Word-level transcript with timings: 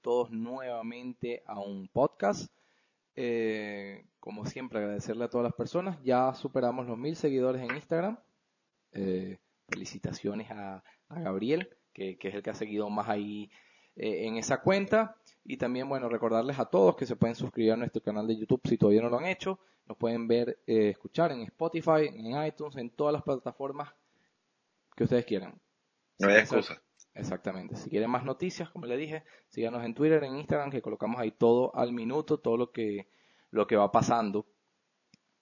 todos 0.00 0.30
nuevamente 0.30 1.42
a 1.46 1.58
un 1.58 1.88
podcast. 1.88 2.52
Eh, 3.14 4.04
como 4.20 4.46
siempre, 4.46 4.78
agradecerle 4.78 5.24
a 5.24 5.30
todas 5.30 5.44
las 5.44 5.54
personas. 5.54 5.98
Ya 6.02 6.34
superamos 6.34 6.86
los 6.86 6.98
mil 6.98 7.16
seguidores 7.16 7.62
en 7.62 7.74
Instagram. 7.74 8.18
Eh, 8.92 9.38
felicitaciones 9.68 10.50
a, 10.50 10.82
Gabriel, 11.08 11.68
que, 11.92 12.18
es 12.20 12.34
el 12.34 12.42
que 12.42 12.50
ha 12.50 12.54
seguido 12.54 12.88
más 12.88 13.08
ahí 13.08 13.50
eh, 13.96 14.26
en 14.26 14.36
esa 14.36 14.60
cuenta. 14.60 15.16
Y 15.44 15.56
también, 15.56 15.88
bueno, 15.88 16.08
recordarles 16.08 16.58
a 16.58 16.66
todos 16.66 16.96
que 16.96 17.06
se 17.06 17.16
pueden 17.16 17.36
suscribir 17.36 17.72
a 17.72 17.76
nuestro 17.76 18.02
canal 18.02 18.26
de 18.26 18.36
YouTube 18.36 18.62
si 18.64 18.78
todavía 18.78 19.02
no 19.02 19.10
lo 19.10 19.18
han 19.18 19.26
hecho. 19.26 19.58
Nos 19.86 19.96
pueden 19.98 20.28
ver, 20.28 20.60
escuchar 20.66 21.32
en 21.32 21.42
Spotify, 21.42 22.08
en 22.14 22.46
iTunes, 22.46 22.76
en 22.76 22.90
todas 22.90 23.12
las 23.12 23.22
plataformas 23.22 23.92
que 24.94 25.04
ustedes 25.04 25.24
quieran. 25.24 25.60
No 26.18 26.28
hay 26.28 26.36
excusa. 26.36 26.80
Exactamente. 27.14 27.76
Si 27.76 27.90
quieren 27.90 28.10
más 28.10 28.24
noticias, 28.24 28.70
como 28.70 28.86
le 28.86 28.96
dije, 28.96 29.24
síganos 29.48 29.84
en 29.84 29.94
Twitter, 29.94 30.24
en 30.24 30.36
Instagram, 30.36 30.70
que 30.70 30.82
colocamos 30.82 31.20
ahí 31.20 31.30
todo 31.30 31.74
al 31.74 31.92
minuto, 31.92 32.38
todo 32.38 32.56
lo 32.56 32.72
que, 32.72 33.08
lo 33.50 33.66
que 33.66 33.76
va 33.76 33.92
pasando. 33.92 34.46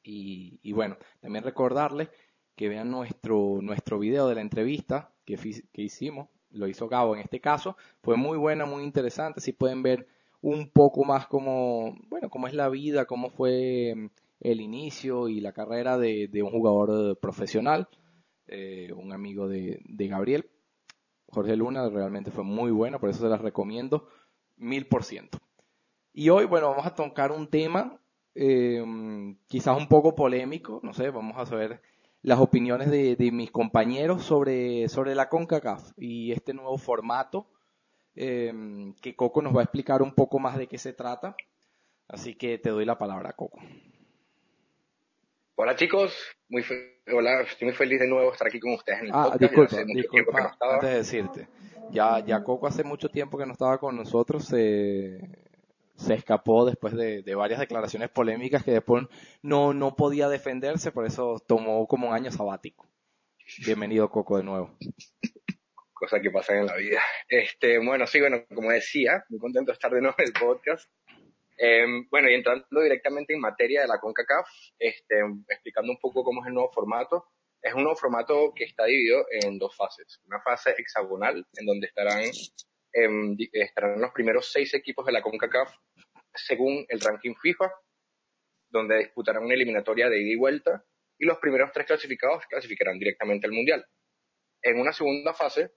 Y, 0.02 0.58
y 0.62 0.72
bueno, 0.72 0.96
también 1.20 1.44
recordarles 1.44 2.08
que 2.56 2.68
vean 2.68 2.90
nuestro, 2.90 3.58
nuestro 3.62 3.98
video 3.98 4.28
de 4.28 4.34
la 4.34 4.40
entrevista 4.40 5.12
que, 5.24 5.36
que 5.72 5.82
hicimos, 5.82 6.28
lo 6.50 6.66
hizo 6.66 6.88
Gabo 6.88 7.14
en 7.14 7.22
este 7.22 7.40
caso, 7.40 7.76
fue 8.02 8.16
muy 8.16 8.36
buena, 8.36 8.66
muy 8.66 8.82
interesante, 8.82 9.40
si 9.40 9.52
pueden 9.52 9.82
ver 9.82 10.08
un 10.40 10.70
poco 10.70 11.04
más 11.04 11.26
cómo, 11.26 11.96
bueno, 12.08 12.30
cómo 12.30 12.48
es 12.48 12.54
la 12.54 12.68
vida, 12.68 13.04
cómo 13.06 13.30
fue 13.30 13.94
mm, 13.94 14.06
el 14.40 14.60
inicio 14.60 15.28
y 15.28 15.40
la 15.40 15.52
carrera 15.52 15.98
de, 15.98 16.28
de 16.28 16.42
un 16.42 16.50
jugador 16.50 17.18
profesional, 17.18 17.88
eh, 18.46 18.92
un 18.94 19.12
amigo 19.12 19.48
de, 19.48 19.80
de 19.84 20.08
Gabriel. 20.08 20.50
Jorge 21.30 21.56
Luna 21.56 21.88
realmente 21.88 22.30
fue 22.30 22.44
muy 22.44 22.70
bueno, 22.70 22.98
por 22.98 23.10
eso 23.10 23.20
se 23.20 23.28
las 23.28 23.40
recomiendo 23.40 24.08
mil 24.56 24.86
por 24.86 25.04
ciento. 25.04 25.38
Y 26.12 26.28
hoy, 26.28 26.44
bueno, 26.44 26.70
vamos 26.70 26.86
a 26.86 26.94
tocar 26.94 27.32
un 27.32 27.48
tema 27.48 27.98
eh, 28.34 28.84
quizás 29.48 29.76
un 29.76 29.88
poco 29.88 30.14
polémico, 30.14 30.80
no 30.82 30.92
sé, 30.92 31.10
vamos 31.10 31.36
a 31.38 31.46
saber 31.46 31.80
las 32.22 32.38
opiniones 32.38 32.90
de, 32.90 33.16
de 33.16 33.32
mis 33.32 33.50
compañeros 33.50 34.24
sobre, 34.24 34.88
sobre 34.88 35.14
la 35.14 35.28
CONCACAF 35.28 35.92
y 35.96 36.32
este 36.32 36.52
nuevo 36.52 36.76
formato 36.76 37.46
eh, 38.14 38.52
que 39.00 39.16
Coco 39.16 39.40
nos 39.42 39.54
va 39.54 39.60
a 39.60 39.64
explicar 39.64 40.02
un 40.02 40.14
poco 40.14 40.38
más 40.38 40.56
de 40.58 40.66
qué 40.66 40.78
se 40.78 40.92
trata. 40.92 41.36
Así 42.08 42.34
que 42.34 42.58
te 42.58 42.70
doy 42.70 42.84
la 42.84 42.98
palabra, 42.98 43.32
Coco. 43.32 43.60
Hola 45.62 45.76
chicos, 45.76 46.16
muy 46.48 46.64
hola, 47.12 47.42
estoy 47.42 47.66
muy 47.68 47.74
feliz 47.74 48.00
de 48.00 48.08
nuevo 48.08 48.32
estar 48.32 48.48
aquí 48.48 48.58
con 48.58 48.72
ustedes 48.72 49.00
en 49.00 49.06
el 49.08 49.12
Ah, 49.14 49.24
podcast. 49.24 49.40
Disculpa, 49.42 49.74
hace 49.76 49.84
mucho 49.84 50.08
tiempo 50.08 50.32
que 50.32 50.42
no 50.42 50.48
estaba. 50.48 50.74
antes 50.76 50.88
de 50.90 50.96
decirte. 50.96 51.48
Ya, 51.90 52.18
ya 52.24 52.42
Coco 52.42 52.66
hace 52.66 52.82
mucho 52.82 53.10
tiempo 53.10 53.36
que 53.36 53.44
no 53.44 53.52
estaba 53.52 53.76
con 53.76 53.94
nosotros, 53.94 54.46
se, 54.46 55.20
se 55.96 56.14
escapó 56.14 56.64
después 56.64 56.94
de, 56.94 57.20
de 57.22 57.34
varias 57.34 57.60
declaraciones 57.60 58.08
polémicas 58.08 58.64
que 58.64 58.70
después 58.70 59.04
no, 59.42 59.74
no 59.74 59.96
podía 59.96 60.30
defenderse, 60.30 60.92
por 60.92 61.04
eso 61.04 61.42
tomó 61.46 61.86
como 61.86 62.08
un 62.08 62.14
año 62.14 62.30
sabático. 62.30 62.88
Bienvenido 63.66 64.08
Coco 64.08 64.38
de 64.38 64.44
nuevo. 64.44 64.78
Cosas 65.92 66.22
que 66.22 66.30
pasan 66.30 66.56
en 66.60 66.66
la 66.68 66.76
vida. 66.76 67.02
Este, 67.28 67.84
bueno, 67.84 68.06
sí, 68.06 68.18
bueno, 68.18 68.46
como 68.54 68.70
decía, 68.70 69.24
muy 69.28 69.38
contento 69.38 69.72
de 69.72 69.74
estar 69.74 69.92
de 69.92 70.00
nuevo 70.00 70.16
en 70.16 70.24
el 70.24 70.32
podcast. 70.32 70.88
Eh, 71.62 71.84
bueno, 72.10 72.30
y 72.30 72.34
entrando 72.34 72.80
directamente 72.80 73.34
en 73.34 73.40
materia 73.40 73.82
de 73.82 73.88
la 73.88 74.00
CONCACAF, 74.00 74.48
este, 74.78 75.20
explicando 75.46 75.92
un 75.92 75.98
poco 75.98 76.24
cómo 76.24 76.40
es 76.40 76.48
el 76.48 76.54
nuevo 76.54 76.72
formato. 76.72 77.26
Es 77.60 77.74
un 77.74 77.82
nuevo 77.82 77.96
formato 77.96 78.54
que 78.56 78.64
está 78.64 78.86
dividido 78.86 79.26
en 79.30 79.58
dos 79.58 79.76
fases. 79.76 80.22
Una 80.24 80.40
fase 80.40 80.74
hexagonal, 80.78 81.46
en 81.52 81.66
donde 81.66 81.88
estarán, 81.88 82.22
em, 82.94 83.36
estarán 83.52 84.00
los 84.00 84.10
primeros 84.12 84.50
seis 84.50 84.72
equipos 84.72 85.04
de 85.04 85.12
la 85.12 85.20
CONCACAF 85.20 85.70
según 86.32 86.86
el 86.88 87.00
ranking 87.00 87.34
FIFA, 87.34 87.70
donde 88.70 88.96
disputarán 88.98 89.44
una 89.44 89.54
eliminatoria 89.54 90.08
de 90.08 90.18
ida 90.18 90.32
y 90.32 90.36
vuelta, 90.36 90.82
y 91.18 91.26
los 91.26 91.36
primeros 91.38 91.72
tres 91.72 91.86
clasificados 91.86 92.46
clasificarán 92.46 92.98
directamente 92.98 93.46
al 93.46 93.52
Mundial. 93.52 93.84
En 94.62 94.80
una 94.80 94.92
segunda 94.94 95.34
fase, 95.34 95.72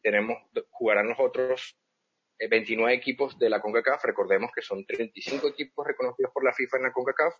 tenemos, 0.00 0.38
jugarán 0.70 1.08
los 1.08 1.18
otros 1.18 1.76
29 2.48 2.94
equipos 2.94 3.38
de 3.38 3.50
la 3.50 3.60
CONCACAF. 3.60 4.04
Recordemos 4.04 4.50
que 4.54 4.62
son 4.62 4.84
35 4.84 5.48
equipos 5.48 5.86
reconocidos 5.86 6.32
por 6.32 6.44
la 6.44 6.52
FIFA 6.52 6.78
en 6.78 6.82
la 6.84 6.92
CONCACAF 6.92 7.34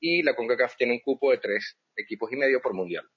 y 0.00 0.22
la 0.22 0.34
CONCACAF 0.34 0.76
tiene 0.76 0.94
un 0.94 1.00
cupo 1.00 1.30
de 1.30 1.38
tres 1.38 1.78
equipos 1.96 2.32
y 2.32 2.36
medio 2.36 2.60
por 2.60 2.74
mundial. 2.74 3.08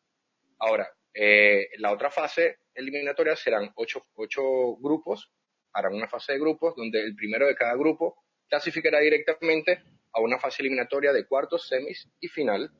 Ahora, 0.59 0.89
eh, 1.13 1.69
la 1.77 1.91
otra 1.91 2.11
fase 2.11 2.59
eliminatoria 2.73 3.35
serán 3.35 3.71
ocho, 3.75 4.05
ocho 4.15 4.77
grupos, 4.77 5.31
harán 5.73 5.93
una 5.93 6.07
fase 6.07 6.33
de 6.33 6.39
grupos 6.39 6.75
donde 6.75 7.01
el 7.01 7.15
primero 7.15 7.47
de 7.47 7.55
cada 7.55 7.75
grupo 7.75 8.23
clasificará 8.47 8.99
directamente 8.99 9.83
a 10.13 10.21
una 10.21 10.39
fase 10.39 10.61
eliminatoria 10.61 11.11
de 11.13 11.25
cuartos, 11.25 11.67
semis 11.67 12.09
y 12.19 12.27
final 12.27 12.71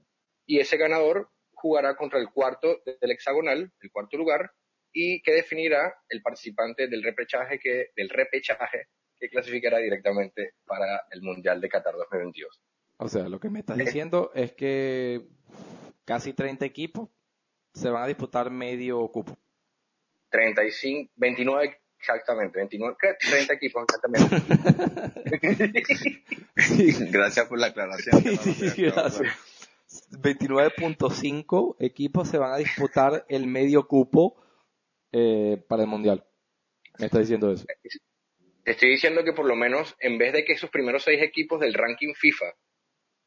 y 0.45 0.59
ese 0.59 0.77
ganador 0.77 1.29
jugará 1.53 1.95
contra 1.95 2.19
el 2.19 2.29
cuarto 2.29 2.81
del 2.85 3.11
hexagonal, 3.11 3.71
el 3.81 3.91
cuarto 3.91 4.17
lugar, 4.17 4.51
y 4.99 5.21
que 5.21 5.31
definirá 5.31 5.93
el 6.09 6.23
participante 6.23 6.87
del 6.87 7.03
repechaje 7.03 7.59
que, 7.59 7.91
del 7.95 8.09
repechaje 8.09 8.87
que 9.19 9.29
clasificará 9.29 9.77
directamente 9.77 10.55
para 10.65 11.05
el 11.11 11.21
Mundial 11.21 11.61
de 11.61 11.69
Qatar 11.69 11.93
2022. 11.93 12.59
O 12.97 13.07
sea, 13.07 13.29
lo 13.29 13.39
que 13.39 13.51
me 13.51 13.59
estás 13.59 13.77
diciendo 13.77 14.31
es 14.33 14.53
que 14.53 15.21
casi 16.03 16.33
30 16.33 16.65
equipos 16.65 17.09
se 17.75 17.89
van 17.89 18.05
a 18.05 18.07
disputar 18.07 18.49
medio 18.49 19.07
cupo. 19.09 19.37
35, 20.31 21.11
29 21.15 21.77
exactamente, 21.99 22.57
29, 22.57 22.97
¿qué? 22.99 23.09
30 23.29 23.53
equipos 23.53 23.83
exactamente. 23.83 24.35
Gracias 27.11 27.45
por 27.45 27.59
la 27.59 27.67
aclaración. 27.67 28.23
no 28.23 28.31
Sí, 28.35 28.35
lo 28.35 28.41
había 28.41 28.73
quedado 28.73 29.01
gracias. 29.03 29.57
29.5 30.09 31.75
equipos 31.79 32.27
se 32.27 32.39
van 32.39 32.53
a 32.53 32.57
disputar 32.57 33.25
el 33.29 33.45
medio 33.45 33.87
cupo 33.87 34.46
eh, 35.11 35.63
para 35.67 35.83
el 35.83 35.89
mundial. 35.89 36.25
Me 36.99 37.05
está 37.07 37.19
diciendo 37.19 37.51
eso. 37.51 37.65
Te 38.63 38.71
estoy 38.71 38.89
diciendo 38.89 39.23
que 39.23 39.33
por 39.33 39.45
lo 39.45 39.55
menos, 39.55 39.95
en 39.99 40.17
vez 40.17 40.33
de 40.33 40.43
que 40.43 40.53
esos 40.53 40.69
primeros 40.69 41.03
seis 41.03 41.21
equipos 41.21 41.59
del 41.59 41.73
ranking 41.73 42.13
FIFA, 42.15 42.45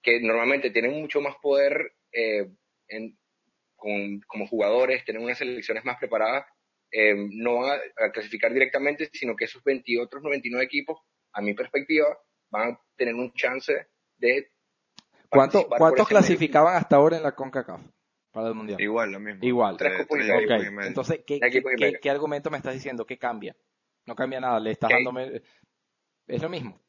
que 0.02 0.20
normalmente 0.20 0.70
tienen 0.70 1.00
mucho 1.00 1.20
más 1.20 1.36
poder 1.40 1.94
eh, 2.12 2.50
en- 2.88 3.18
con- 3.76 4.20
como 4.26 4.46
jugadores, 4.46 5.04
tienen 5.04 5.22
unas 5.22 5.38
selecciones 5.38 5.84
más 5.84 5.98
preparadas, 5.98 6.44
eh, 6.92 7.14
no 7.16 7.60
van 7.60 7.78
a, 7.96 8.04
a 8.06 8.10
clasificar 8.12 8.52
directamente, 8.52 9.08
sino 9.12 9.34
que 9.36 9.44
esos 9.46 9.62
20 9.62 9.98
otros 10.00 10.22
99 10.22 10.64
equipos, 10.64 10.98
a 11.32 11.40
mi 11.40 11.54
perspectiva, 11.54 12.18
van 12.50 12.72
a 12.72 12.80
tener 12.96 13.14
un 13.14 13.32
chance 13.32 13.72
de... 14.18 14.50
¿Cuánto, 15.30 15.68
¿Cuántos 15.68 16.08
clasificaban 16.08 16.76
hasta 16.76 16.96
ahora 16.96 17.16
en 17.16 17.22
la 17.22 17.32
CONCACAF 17.34 17.80
para 18.32 18.48
el 18.48 18.54
mundial? 18.54 18.80
Igual, 18.80 19.12
lo 19.12 19.20
mismo. 19.20 19.40
Igual. 19.44 19.76
Tres 19.76 20.00
cupos 20.02 20.18
y 20.18 20.20
tres 20.22 20.28
medio. 20.34 20.46
Ok, 20.46 20.52
cupos 20.52 20.66
y 20.66 20.70
medio. 20.76 20.88
entonces, 20.88 21.20
¿qué, 21.26 21.38
Tres 21.40 21.62
qué, 21.78 21.92
qué- 22.00 22.10
argumento 22.10 22.50
me 22.50 22.56
estás 22.58 22.74
diciendo? 22.74 23.04
¿Qué 23.06 23.18
cambia? 23.18 23.56
No 24.06 24.14
cambia 24.14 24.40
nada, 24.40 24.58
le 24.60 24.70
estás 24.72 24.88
¿Qué? 24.88 24.94
dando... 24.94 25.12
me- 25.12 25.42
Es 26.26 26.42
lo 26.42 26.48
mismo. 26.48 26.80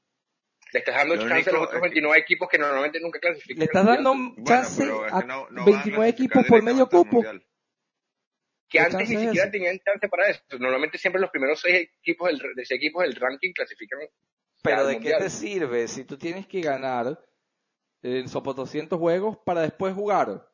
Le 0.73 0.79
estás 0.79 0.95
dando 0.95 1.15
Lo 1.15 1.27
chance 1.27 1.49
a 1.49 1.53
los 1.53 1.63
otros 1.63 1.75
es 1.75 1.81
que- 1.81 1.87
29 1.89 2.19
equipos 2.19 2.47
que 2.49 2.57
normalmente 2.57 2.99
nunca 3.01 3.19
clasifican. 3.19 3.59
Le 3.59 3.65
estás 3.65 3.85
dando. 3.85 4.13
Bueno, 4.13 4.43
chance 4.45 4.81
pero 4.83 5.05
es 5.05 5.13
a 5.13 5.21
que 5.21 5.27
no- 5.27 5.47
no 5.49 5.61
a 5.61 5.65
29 5.65 5.83
clasificar 5.83 6.07
equipos 6.07 6.45
por 6.47 6.63
medio 6.63 6.87
cupo. 6.87 7.21
Que 7.21 8.77
¿Qué 8.77 8.79
antes 8.79 9.09
ni 9.09 9.15
es 9.15 9.21
siquiera 9.21 9.51
tenían 9.51 9.79
chance 9.79 10.07
para 10.07 10.29
eso. 10.29 10.41
Normalmente 10.59 10.97
siempre 10.97 11.19
los 11.21 11.29
primeros 11.29 11.59
seis 11.59 11.89
equipos 11.99 12.29
del, 12.29 12.37
de 12.55 12.65
seis 12.65 12.79
equipos 12.79 13.03
del 13.03 13.15
ranking 13.15 13.51
clasifican. 13.51 13.99
Pero 14.63 14.85
¿de 14.85 14.99
qué 14.99 15.13
te 15.17 15.29
sirve 15.29 15.87
si 15.89 16.05
tú 16.05 16.17
tienes 16.17 16.47
que 16.47 16.61
ganar 16.61 17.19
en 18.03 18.29
Sopo 18.29 18.53
200 18.53 18.97
juegos 18.97 19.37
para 19.45 19.61
después 19.61 19.93
jugar 19.93 20.47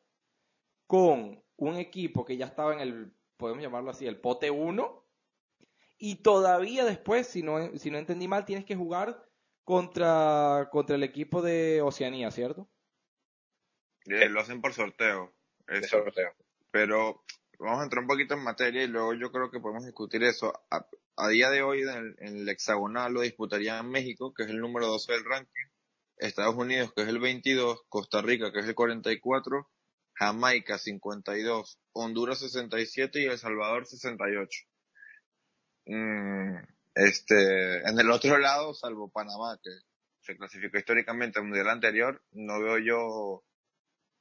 con 0.88 1.40
un 1.56 1.76
equipo 1.76 2.24
que 2.24 2.36
ya 2.36 2.46
estaba 2.46 2.72
en 2.72 2.80
el 2.80 3.12
podemos 3.36 3.62
llamarlo 3.62 3.90
así, 3.90 4.06
el 4.06 4.20
pote 4.20 4.50
1. 4.50 5.04
Y 5.98 6.16
todavía 6.16 6.84
después, 6.84 7.26
si 7.26 7.42
no, 7.42 7.76
si 7.78 7.90
no 7.90 7.98
entendí 7.98 8.28
mal, 8.28 8.44
tienes 8.44 8.64
que 8.64 8.76
jugar 8.76 9.24
contra, 9.64 10.68
contra 10.70 10.96
el 10.96 11.02
equipo 11.02 11.42
de 11.42 11.80
Oceanía, 11.82 12.30
¿cierto? 12.30 12.68
Eh, 14.06 14.28
lo 14.28 14.40
hacen 14.40 14.60
por 14.60 14.74
sorteo. 14.74 15.32
Eso. 15.66 15.98
sorteo. 16.04 16.32
Pero 16.70 17.24
vamos 17.58 17.80
a 17.80 17.84
entrar 17.84 18.02
un 18.02 18.08
poquito 18.08 18.34
en 18.34 18.44
materia 18.44 18.82
y 18.82 18.88
luego 18.88 19.14
yo 19.14 19.30
creo 19.32 19.50
que 19.50 19.60
podemos 19.60 19.84
discutir 19.84 20.22
eso. 20.22 20.52
A, 20.70 21.28
día 21.28 21.50
de 21.50 21.62
hoy 21.62 21.82
en 21.82 22.16
el, 22.20 22.48
hexagonal 22.48 23.12
lo 23.12 23.22
disputarían 23.22 23.90
México, 23.90 24.32
que 24.32 24.44
es 24.44 24.50
el 24.50 24.60
número 24.60 24.86
12 24.86 25.12
del 25.12 25.24
ranking, 25.24 25.66
Estados 26.16 26.54
Unidos, 26.54 26.92
que 26.94 27.02
es 27.02 27.08
el 27.08 27.18
22, 27.18 27.82
Costa 27.88 28.22
Rica, 28.22 28.52
que 28.52 28.60
es 28.60 28.66
el 28.66 28.74
44, 28.74 29.68
Jamaica 30.18 30.78
52, 30.78 31.78
Honduras 31.92 32.40
67 32.40 33.22
y 33.22 33.26
El 33.26 33.38
Salvador 33.38 33.86
68. 33.86 34.64
Mm, 35.86 36.56
este, 36.94 37.88
en 37.88 38.00
el 38.00 38.10
otro 38.10 38.38
lado, 38.38 38.74
salvo 38.74 39.10
Panamá, 39.10 39.58
que 39.62 39.70
se 40.20 40.36
clasificó 40.36 40.76
históricamente 40.76 41.38
al 41.38 41.44
mundial 41.44 41.68
anterior, 41.68 42.20
no 42.32 42.60
veo 42.60 42.78
yo 42.78 43.44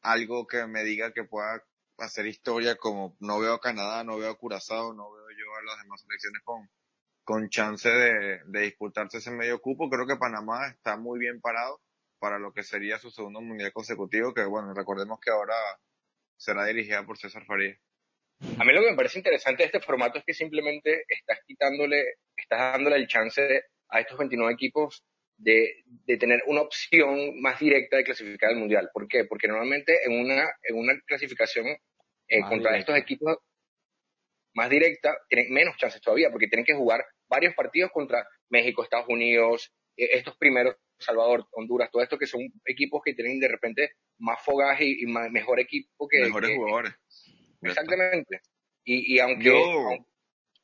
algo 0.02 0.46
que 0.46 0.68
me 0.68 0.84
diga 0.84 1.14
que 1.14 1.24
pueda 1.24 1.64
hacer 1.98 2.28
historia 2.28 2.76
como 2.76 3.18
no 3.20 3.40
veo 3.40 3.56
a 3.56 3.62
Canadá, 3.62 4.04
no 4.04 4.18
veo 4.18 4.30
a 4.30 4.38
Curazao, 4.38 4.94
no 4.94 5.12
veo 5.12 5.30
yo 5.32 5.56
a 5.56 5.64
las 5.64 5.82
demás 5.82 6.02
selecciones 6.02 6.44
con, 6.44 7.50
chance 7.50 7.90
de, 7.90 8.42
de 8.46 8.62
disputarse 8.62 9.18
ese 9.18 9.32
medio 9.32 9.60
cupo. 9.62 9.90
Creo 9.90 10.06
que 10.06 10.16
Panamá 10.16 10.68
está 10.68 10.96
muy 10.96 11.18
bien 11.20 11.42
parado 11.42 11.82
para 12.20 12.40
lo 12.40 12.54
que 12.54 12.64
sería 12.64 13.00
su 13.00 13.10
segundo 13.10 13.42
mundial 13.42 13.74
consecutivo, 13.74 14.34
que 14.34 14.46
bueno, 14.46 14.74
recordemos 14.74 15.20
que 15.20 15.32
ahora 15.32 15.56
será 16.38 16.66
dirigida 16.66 17.06
por 17.06 17.18
César 17.18 17.46
Faría. 17.46 17.78
A 18.60 18.64
mí 18.64 18.72
lo 18.72 18.82
que 18.82 18.92
me 18.92 18.96
parece 18.96 19.18
interesante 19.18 19.64
de 19.64 19.68
este 19.68 19.80
formato 19.80 20.20
es 20.20 20.26
que 20.26 20.34
simplemente 20.34 21.06
estás 21.08 21.40
quitándole, 21.46 22.04
estás 22.36 22.74
dándole 22.74 22.98
el 22.98 23.08
chance 23.08 23.64
a 23.90 24.00
estos 24.00 24.18
29 24.18 24.54
equipos 24.54 25.04
de, 25.38 25.84
de, 25.86 26.18
tener 26.18 26.42
una 26.46 26.62
opción 26.62 27.40
más 27.42 27.60
directa 27.60 27.98
de 27.98 28.04
clasificar 28.04 28.52
al 28.52 28.58
mundial. 28.58 28.90
¿Por 28.94 29.08
qué? 29.08 29.26
Porque 29.26 29.48
normalmente 29.48 30.00
en 30.06 30.20
una, 30.20 30.48
en 30.64 30.76
una 30.76 31.00
clasificación 31.06 31.68
eh, 32.28 32.42
contra 32.42 32.78
estos 32.78 32.98
equipos 32.98 33.38
más 34.54 34.70
directa 34.70 35.18
tienen 35.30 35.54
menos 35.54 35.78
chances 35.78 36.02
todavía, 36.02 36.30
porque 36.32 36.48
tienen 36.48 36.66
que 36.66 36.74
jugar 36.74 37.06
varios 37.30 37.54
partidos 37.54 37.92
contra 37.92 38.28
México, 38.50 38.84
Estados 38.84 39.08
Unidos, 39.08 39.72
estos 39.98 40.38
primeros, 40.38 40.76
Salvador, 41.00 41.48
Honduras, 41.52 41.90
todo 41.92 42.04
esto 42.04 42.18
que 42.18 42.28
son 42.28 42.42
equipos 42.66 43.02
que 43.04 43.14
tienen 43.14 43.40
de 43.40 43.48
repente 43.48 43.94
más 44.20 44.44
fogaje 44.44 44.86
y, 44.86 45.06
mejor 45.06 45.60
equipo 45.60 46.08
que... 46.08 46.22
Mejores 46.22 46.56
jugadores. 46.56 46.94
Exactamente. 47.62 48.42
Y, 48.84 49.16
y 49.16 49.20
aunque, 49.20 49.50
aunque, 49.50 50.06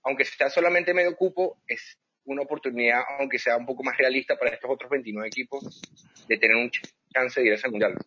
aunque 0.03 0.25
sea 0.25 0.49
solamente 0.49 0.93
medio 0.93 1.15
cupo, 1.15 1.61
es 1.67 1.97
una 2.25 2.43
oportunidad, 2.43 3.01
aunque 3.19 3.39
sea 3.39 3.57
un 3.57 3.65
poco 3.65 3.83
más 3.83 3.97
realista 3.97 4.37
para 4.37 4.51
estos 4.51 4.69
otros 4.69 4.89
29 4.89 5.27
equipos, 5.27 5.81
de 6.27 6.37
tener 6.37 6.55
un 6.55 6.71
chance 7.13 7.41
de 7.41 7.47
ir 7.47 7.59
al 7.61 7.71
mundial. 7.71 7.97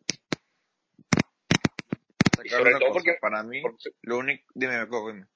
sobre 2.49 2.72
todo 2.72 2.93
porque, 2.93 3.14
para 3.20 3.43
mí, 3.43 3.62
lo 4.02 4.19
único, 4.19 4.44
dime, 4.55 4.87
dime. 4.87 5.26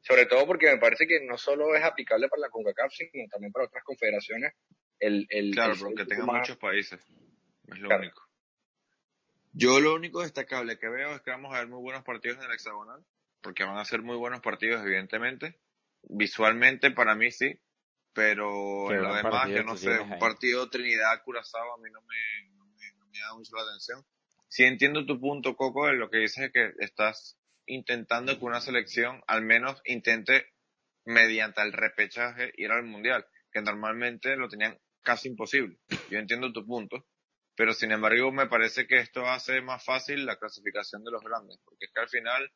Sobre 0.00 0.26
todo 0.26 0.46
porque 0.46 0.70
me 0.70 0.78
parece 0.78 1.06
que 1.06 1.20
no 1.24 1.36
solo 1.36 1.74
es 1.74 1.84
aplicable 1.84 2.28
para 2.28 2.40
la 2.42 2.48
CONCACAF, 2.48 2.92
sino 2.92 3.28
también 3.28 3.52
para 3.52 3.66
otras 3.66 3.84
confederaciones. 3.84 4.54
El, 5.00 5.26
el, 5.30 5.52
claro, 5.52 5.74
porque 5.78 6.04
tenga 6.04 6.24
muchos 6.26 6.56
países. 6.56 7.00
Es 7.66 7.78
lo 7.78 7.96
único. 7.96 8.28
Yo 9.52 9.80
lo 9.80 9.94
único 9.94 10.22
destacable 10.22 10.78
que 10.78 10.88
veo 10.88 11.14
es 11.14 11.22
que 11.22 11.30
vamos 11.30 11.54
a 11.54 11.58
ver 11.58 11.68
muy 11.68 11.80
buenos 11.80 12.04
partidos 12.04 12.38
en 12.38 12.44
el 12.44 12.52
hexagonal, 12.52 13.04
porque 13.40 13.64
van 13.64 13.78
a 13.78 13.84
ser 13.84 14.02
muy 14.02 14.16
buenos 14.16 14.40
partidos, 14.40 14.84
evidentemente. 14.84 15.58
Visualmente, 16.02 16.90
para 16.90 17.14
mí 17.14 17.30
sí, 17.30 17.58
pero 18.12 18.92
en 18.92 19.02
lo 19.02 19.14
demás, 19.14 19.48
yo 19.48 19.62
no 19.62 19.76
sé, 19.76 19.98
un 20.00 20.18
partido 20.18 20.68
Trinidad-Curazao 20.70 21.74
a 21.74 21.78
mí 21.78 21.90
no 21.90 22.00
me, 22.02 22.56
no 22.56 22.66
me, 22.66 23.18
da 23.18 23.34
mucho 23.34 23.56
la 23.56 23.62
atención. 23.62 24.04
Sí 24.48 24.64
entiendo 24.64 25.06
tu 25.06 25.20
punto, 25.20 25.56
Coco, 25.56 25.88
en 25.88 25.98
lo 25.98 26.08
que 26.10 26.18
dices 26.18 26.50
que 26.52 26.72
estás 26.78 27.38
intentando 27.66 28.38
que 28.38 28.44
una 28.44 28.60
selección 28.60 29.22
al 29.26 29.42
menos 29.42 29.80
intente 29.84 30.46
mediante 31.04 31.62
el 31.62 31.72
repechaje 31.72 32.52
ir 32.56 32.70
al 32.70 32.84
mundial, 32.84 33.26
que 33.52 33.60
normalmente 33.60 34.36
lo 34.36 34.48
tenían 34.48 34.78
casi 35.02 35.28
imposible. 35.28 35.78
Yo 36.10 36.18
entiendo 36.18 36.52
tu 36.52 36.66
punto, 36.66 37.06
pero 37.54 37.72
sin 37.72 37.92
embargo 37.92 38.30
me 38.32 38.46
parece 38.46 38.86
que 38.86 38.98
esto 38.98 39.26
hace 39.26 39.60
más 39.60 39.84
fácil 39.84 40.26
la 40.26 40.38
clasificación 40.38 41.04
de 41.04 41.10
los 41.10 41.22
grandes, 41.22 41.58
porque 41.64 41.86
es 41.86 41.92
que 41.92 42.00
al 42.00 42.08
final 42.08 42.52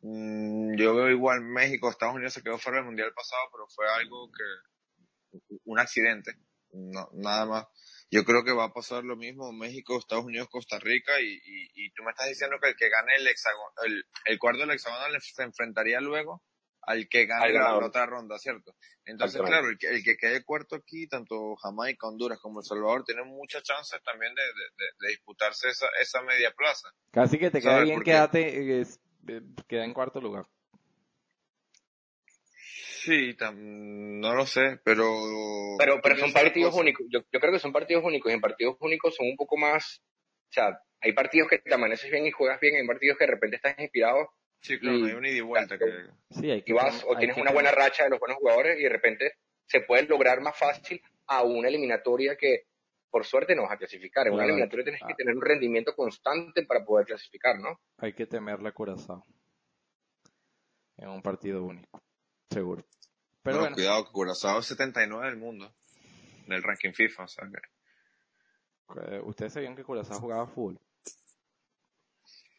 mmm, 0.00 0.76
yo 0.76 0.94
veo 0.94 1.10
igual 1.10 1.42
México, 1.42 1.90
Estados 1.90 2.14
Unidos 2.14 2.32
se 2.34 2.42
quedó 2.42 2.58
fuera 2.58 2.78
del 2.78 2.86
mundial 2.86 3.12
pasado, 3.14 3.42
pero 3.52 3.66
fue 3.68 3.86
algo 3.90 4.30
que 4.30 5.40
un 5.64 5.78
accidente, 5.78 6.32
no, 6.70 7.08
nada 7.12 7.46
más. 7.46 7.66
Yo 8.10 8.24
creo 8.24 8.44
que 8.44 8.52
va 8.52 8.64
a 8.64 8.72
pasar 8.72 9.02
lo 9.02 9.16
mismo 9.16 9.52
México, 9.52 9.98
Estados 9.98 10.24
Unidos, 10.24 10.48
Costa 10.48 10.78
Rica 10.78 11.20
y, 11.20 11.32
y, 11.32 11.86
y 11.86 11.90
tú 11.92 12.04
me 12.04 12.10
estás 12.10 12.28
diciendo 12.28 12.56
que 12.62 12.68
el 12.68 12.76
que 12.76 12.88
gane 12.88 13.16
el 13.16 13.26
hexagon, 13.26 13.72
el, 13.86 14.04
el 14.26 14.38
cuarto 14.38 14.60
del 14.60 14.70
hexagonal 14.70 15.20
se 15.20 15.42
enfrentaría 15.42 16.00
luego 16.00 16.44
al 16.86 17.08
que 17.08 17.26
gane 17.26 17.52
la 17.52 17.76
otra 17.76 18.06
ronda, 18.06 18.38
¿cierto? 18.38 18.74
Entonces, 19.04 19.40
claro, 19.42 19.68
el 19.68 19.78
que, 19.78 19.88
el 19.88 20.02
que 20.02 20.16
quede 20.16 20.44
cuarto 20.44 20.76
aquí, 20.76 21.06
tanto 21.06 21.56
Jamaica, 21.56 22.06
Honduras 22.06 22.38
como 22.40 22.60
El 22.60 22.64
Salvador, 22.64 23.04
tienen 23.04 23.26
muchas 23.26 23.62
chances 23.62 24.02
también 24.02 24.34
de, 24.34 24.42
de, 24.42 24.84
de, 24.98 25.08
disputarse 25.08 25.68
esa, 25.68 25.86
esa 26.00 26.22
media 26.22 26.52
plaza. 26.52 26.88
Casi 27.10 27.38
que 27.38 27.50
te 27.50 27.60
queda 27.60 27.80
bien, 27.80 28.02
quédate, 28.02 28.80
eh, 28.80 28.86
queda 29.68 29.84
en 29.84 29.94
cuarto 29.94 30.20
lugar. 30.20 30.46
Sí, 33.04 33.36
no 33.54 34.34
lo 34.34 34.46
sé, 34.46 34.80
pero... 34.82 35.04
Pero, 35.78 36.00
pero 36.02 36.16
son 36.16 36.32
partidos 36.32 36.74
únicos. 36.74 37.04
Yo, 37.10 37.20
yo 37.30 37.38
creo 37.38 37.52
que 37.52 37.58
son 37.58 37.72
partidos 37.72 38.02
únicos 38.02 38.32
y 38.32 38.34
en 38.34 38.40
partidos 38.40 38.76
únicos 38.80 39.14
son 39.14 39.26
un 39.26 39.36
poco 39.36 39.58
más... 39.58 40.02
O 40.48 40.52
sea, 40.54 40.80
hay 41.02 41.12
partidos 41.12 41.48
que 41.50 41.58
te 41.58 41.74
amaneces 41.74 42.10
bien 42.10 42.26
y 42.26 42.30
juegas 42.30 42.58
bien, 42.60 42.76
hay 42.76 42.86
partidos 42.86 43.18
que 43.18 43.26
de 43.26 43.32
repente 43.32 43.56
estás 43.56 43.78
inspirado 43.78 44.30
Sí, 44.64 44.78
claro, 44.78 45.04
hay 45.04 45.12
un 45.12 45.26
ida 45.26 45.36
y 45.36 45.40
vuelta. 45.42 45.76
Que... 45.76 45.84
Sí, 46.30 46.50
hay 46.50 46.62
que 46.62 46.72
y 46.72 46.74
vas 46.74 47.04
o 47.06 47.14
tienes 47.18 47.36
una 47.36 47.52
buena 47.52 47.70
racha 47.70 48.04
de 48.04 48.10
los 48.10 48.18
buenos 48.18 48.38
jugadores 48.38 48.80
y 48.80 48.84
de 48.84 48.88
repente 48.88 49.32
se 49.66 49.82
puede 49.82 50.04
lograr 50.04 50.40
más 50.40 50.58
fácil 50.58 51.02
a 51.26 51.42
una 51.42 51.68
eliminatoria 51.68 52.34
que 52.34 52.62
por 53.10 53.26
suerte 53.26 53.54
no 53.54 53.64
vas 53.64 53.72
a 53.72 53.76
clasificar. 53.76 54.26
En 54.26 54.32
una 54.32 54.44
eliminatoria 54.44 54.84
tienes 54.84 55.02
que 55.06 55.12
tener 55.12 55.36
un 55.36 55.42
rendimiento 55.42 55.94
constante 55.94 56.64
para 56.64 56.82
poder 56.82 57.04
clasificar, 57.04 57.58
¿no? 57.58 57.78
Hay 57.98 58.14
que 58.14 58.24
temerle 58.24 58.70
a 58.70 58.72
Curazao 58.72 59.22
en 60.96 61.08
un 61.10 61.20
partido 61.20 61.62
único, 61.62 62.02
seguro. 62.48 62.86
Pero 63.42 63.58
bueno, 63.58 63.74
cuidado, 63.74 64.10
Curazao 64.12 64.60
es 64.60 64.66
79 64.66 65.26
del 65.26 65.36
mundo, 65.36 65.74
del 66.46 66.62
ranking 66.62 66.92
FIFA, 66.92 67.24
o 67.24 67.28
sea 67.28 67.44
que... 67.50 69.16
Eh, 69.16 69.20
¿Ustedes 69.22 69.52
sabían 69.52 69.76
que 69.76 69.84
Curazao 69.84 70.20
jugaba 70.20 70.46
fútbol? 70.46 70.80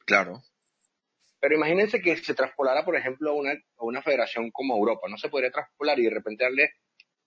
Claro. 0.06 0.44
Pero 1.46 1.58
imagínense 1.58 2.02
que 2.02 2.18
se 2.18 2.34
traspolara, 2.34 2.84
por 2.84 2.96
ejemplo, 2.96 3.30
a 3.30 3.34
una, 3.34 3.52
a 3.52 3.86
una 3.86 4.02
federación 4.02 4.50
como 4.50 4.76
Europa. 4.76 5.08
No 5.08 5.16
se 5.16 5.30
podría 5.30 5.52
traspolar 5.52 6.00
y 6.00 6.06
de 6.06 6.10
repente 6.10 6.44
darle 6.44 6.72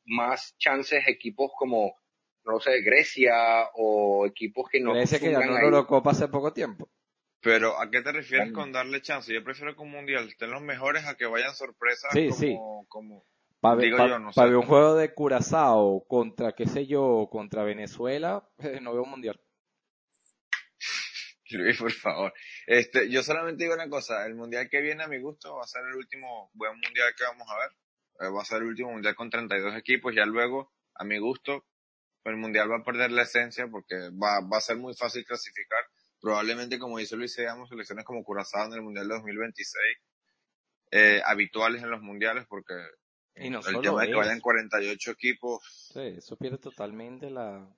más 0.07 0.57
chances 0.59 1.07
a 1.07 1.11
equipos 1.13 1.53
como, 1.57 1.95
no 2.45 2.59
sé, 2.59 2.83
Grecia 2.83 3.69
o 3.75 4.27
equipos 4.27 4.69
que 4.69 4.81
no. 4.81 4.95
Grecia 4.95 5.21
que 5.21 5.31
ganó 5.31 5.53
la 5.53 5.61
Eurocopa 5.61 6.11
hace 6.11 6.27
poco 6.27 6.53
tiempo. 6.53 6.89
Pero 7.41 7.81
¿a 7.81 7.89
qué 7.93 8.03
te 8.03 8.11
refieres 8.11 8.51
con 8.51 8.73
darle 8.73 9.01
chance? 9.03 9.33
Yo 9.33 9.45
prefiero 9.45 9.77
que 9.77 9.83
un 9.83 9.93
mundial 9.93 10.27
estén 10.27 10.51
los 10.51 10.63
mejores 10.63 11.07
a 11.07 11.15
que 11.15 11.27
vayan 11.27 11.55
sorpresas 11.55 12.11
sí, 12.13 12.27
como, 12.27 12.41
sí. 12.41 12.59
como 12.89 13.25
para 13.61 13.77
ver 13.77 14.57
un 14.57 14.67
juego 14.67 14.97
de 14.97 15.15
Curazao 15.15 16.05
contra, 16.09 16.55
qué 16.55 16.67
sé 16.67 16.89
yo, 16.89 17.29
contra 17.31 17.63
Venezuela, 17.63 18.49
no 18.83 18.95
veo 18.95 19.05
un 19.05 19.11
mundial. 19.11 19.41
Luis, 21.57 21.79
por 21.79 21.93
favor. 21.93 22.33
Este, 22.67 23.09
yo 23.09 23.23
solamente 23.23 23.65
digo 23.65 23.75
una 23.75 23.89
cosa, 23.89 24.27
el 24.27 24.35
mundial 24.35 24.69
que 24.69 24.81
viene 24.81 25.03
a 25.03 25.09
mi 25.09 25.19
gusto 25.19 25.57
va 25.57 25.63
a 25.65 25.67
ser 25.67 25.83
el 25.87 25.97
último 25.97 26.51
buen 26.55 26.73
mundial 26.75 27.15
que 27.17 27.25
vamos 27.25 27.49
a 27.51 27.59
ver. 27.59 27.71
Eh, 28.21 28.33
va 28.33 28.43
a 28.43 28.45
ser 28.45 28.59
el 28.59 28.69
último 28.69 28.93
mundial 28.93 29.15
con 29.15 29.31
32 29.31 29.77
equipos, 29.77 30.15
ya 30.15 30.27
luego, 30.27 30.73
a 30.95 31.05
mi 31.05 31.19
gusto, 31.19 31.65
el 32.25 32.37
mundial 32.37 32.71
va 32.71 32.79
a 32.79 32.85
perder 32.85 33.13
la 33.13 33.23
esencia 33.23 33.69
porque 33.69 33.97
va, 34.11 34.41
va 34.41 34.59
a 34.59 34.61
ser 34.61 34.77
muy 34.77 34.95
fácil 34.95 35.25
clasificar. 35.25 35.81
Probablemente, 36.21 36.79
como 36.79 36.99
dice 36.99 37.17
Luis, 37.17 37.33
seamos 37.33 37.69
selecciones 37.69 38.05
como 38.05 38.25
Curazao 38.25 38.67
en 38.67 38.75
el 38.75 38.83
mundial 38.83 39.09
de 39.09 39.15
2026, 39.15 39.79
eh, 40.91 41.23
habituales 41.25 41.83
en 41.83 41.91
los 41.91 42.03
mundiales 42.03 42.45
porque 42.49 42.75
y 43.37 43.51
no 43.51 43.61
el 43.61 43.81
tema 43.81 44.03
de 44.03 44.09
que 44.09 44.17
vayan 44.17 44.41
48 44.41 45.11
equipos. 45.13 45.91
Sí, 45.93 46.15
eso 46.19 46.37
pierde 46.37 46.59
totalmente 46.59 47.31
la, 47.31 47.69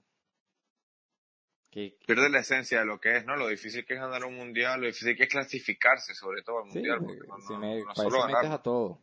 Pierde 1.71 2.29
la 2.31 2.41
esencia 2.41 2.81
de 2.81 2.87
lo 2.87 3.01
que 3.01 3.17
es, 3.17 3.25
¿no? 3.25 3.37
Lo 3.37 3.47
difícil 3.47 3.85
que 3.85 3.95
es 3.95 4.01
ganar 4.01 4.25
un 4.25 4.35
mundial, 4.35 4.81
lo 4.81 4.87
difícil 4.87 5.17
que 5.17 5.25
es 5.25 5.29
clasificarse, 5.29 6.15
sobre 6.15 6.43
todo 6.43 6.59
al 6.59 6.67
mundial, 6.67 6.99
porque 6.99 7.21
no, 7.29 7.39
si 7.39 7.57
me, 7.57 7.85
no 7.85 7.95
solo 7.95 8.23
ganar. 8.23 8.47
a 8.47 8.63
todo. 8.63 9.01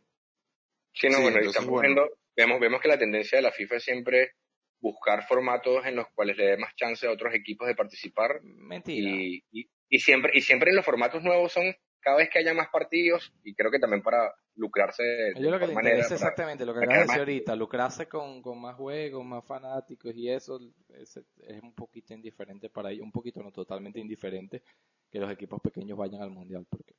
Sí, 0.92 1.08
no, 1.08 1.22
bueno, 1.22 1.38
estamos 1.38 1.80
viendo, 1.80 2.06
vemos, 2.36 2.60
vemos 2.60 2.80
que 2.80 2.88
la 2.88 2.98
tendencia 2.98 3.38
de 3.38 3.42
la 3.42 3.52
FIFA 3.52 3.76
es 3.76 3.84
siempre 3.84 4.32
buscar 4.80 5.26
formatos 5.26 5.86
en 5.86 5.96
los 5.96 6.08
cuales 6.14 6.36
le 6.36 6.46
dé 6.46 6.56
más 6.58 6.74
chance 6.76 7.06
a 7.06 7.10
otros 7.10 7.34
equipos 7.34 7.66
de 7.66 7.74
participar. 7.74 8.40
Mentira. 8.42 9.10
Y, 9.10 9.42
y, 9.88 9.98
siempre, 9.98 10.32
y 10.34 10.42
siempre 10.42 10.70
en 10.70 10.76
los 10.76 10.84
formatos 10.84 11.22
nuevos 11.22 11.52
son 11.52 11.74
cada 12.00 12.16
vez 12.16 12.30
que 12.30 12.38
haya 12.38 12.54
más 12.54 12.68
partidos, 12.68 13.32
y 13.44 13.54
creo 13.54 13.70
que 13.70 13.78
también 13.78 14.02
para 14.02 14.34
lucrarse 14.56 15.02
de, 15.02 15.34
Yo 15.40 15.50
lo 15.50 15.58
que 15.58 15.66
le 15.66 15.74
manera, 15.74 15.96
interesa 15.96 16.14
exactamente 16.14 16.64
lo 16.64 16.74
que 16.74 16.80
acabas 16.80 16.98
de 16.98 17.02
decir 17.02 17.18
ahorita, 17.18 17.56
lucrarse 17.56 18.08
con, 18.08 18.42
con 18.42 18.60
más 18.60 18.76
juegos, 18.76 19.24
más 19.24 19.44
fanáticos 19.44 20.14
y 20.14 20.30
eso 20.30 20.60
es, 20.94 21.16
es 21.16 21.62
un 21.62 21.74
poquito 21.74 22.14
indiferente 22.14 22.68
para 22.70 22.90
ellos, 22.90 23.04
un 23.04 23.12
poquito 23.12 23.42
no 23.42 23.52
totalmente 23.52 24.00
indiferente 24.00 24.62
que 25.10 25.18
los 25.18 25.30
equipos 25.30 25.60
pequeños 25.60 25.96
vayan 25.96 26.22
al 26.22 26.30
mundial, 26.30 26.66
porque 26.68 26.94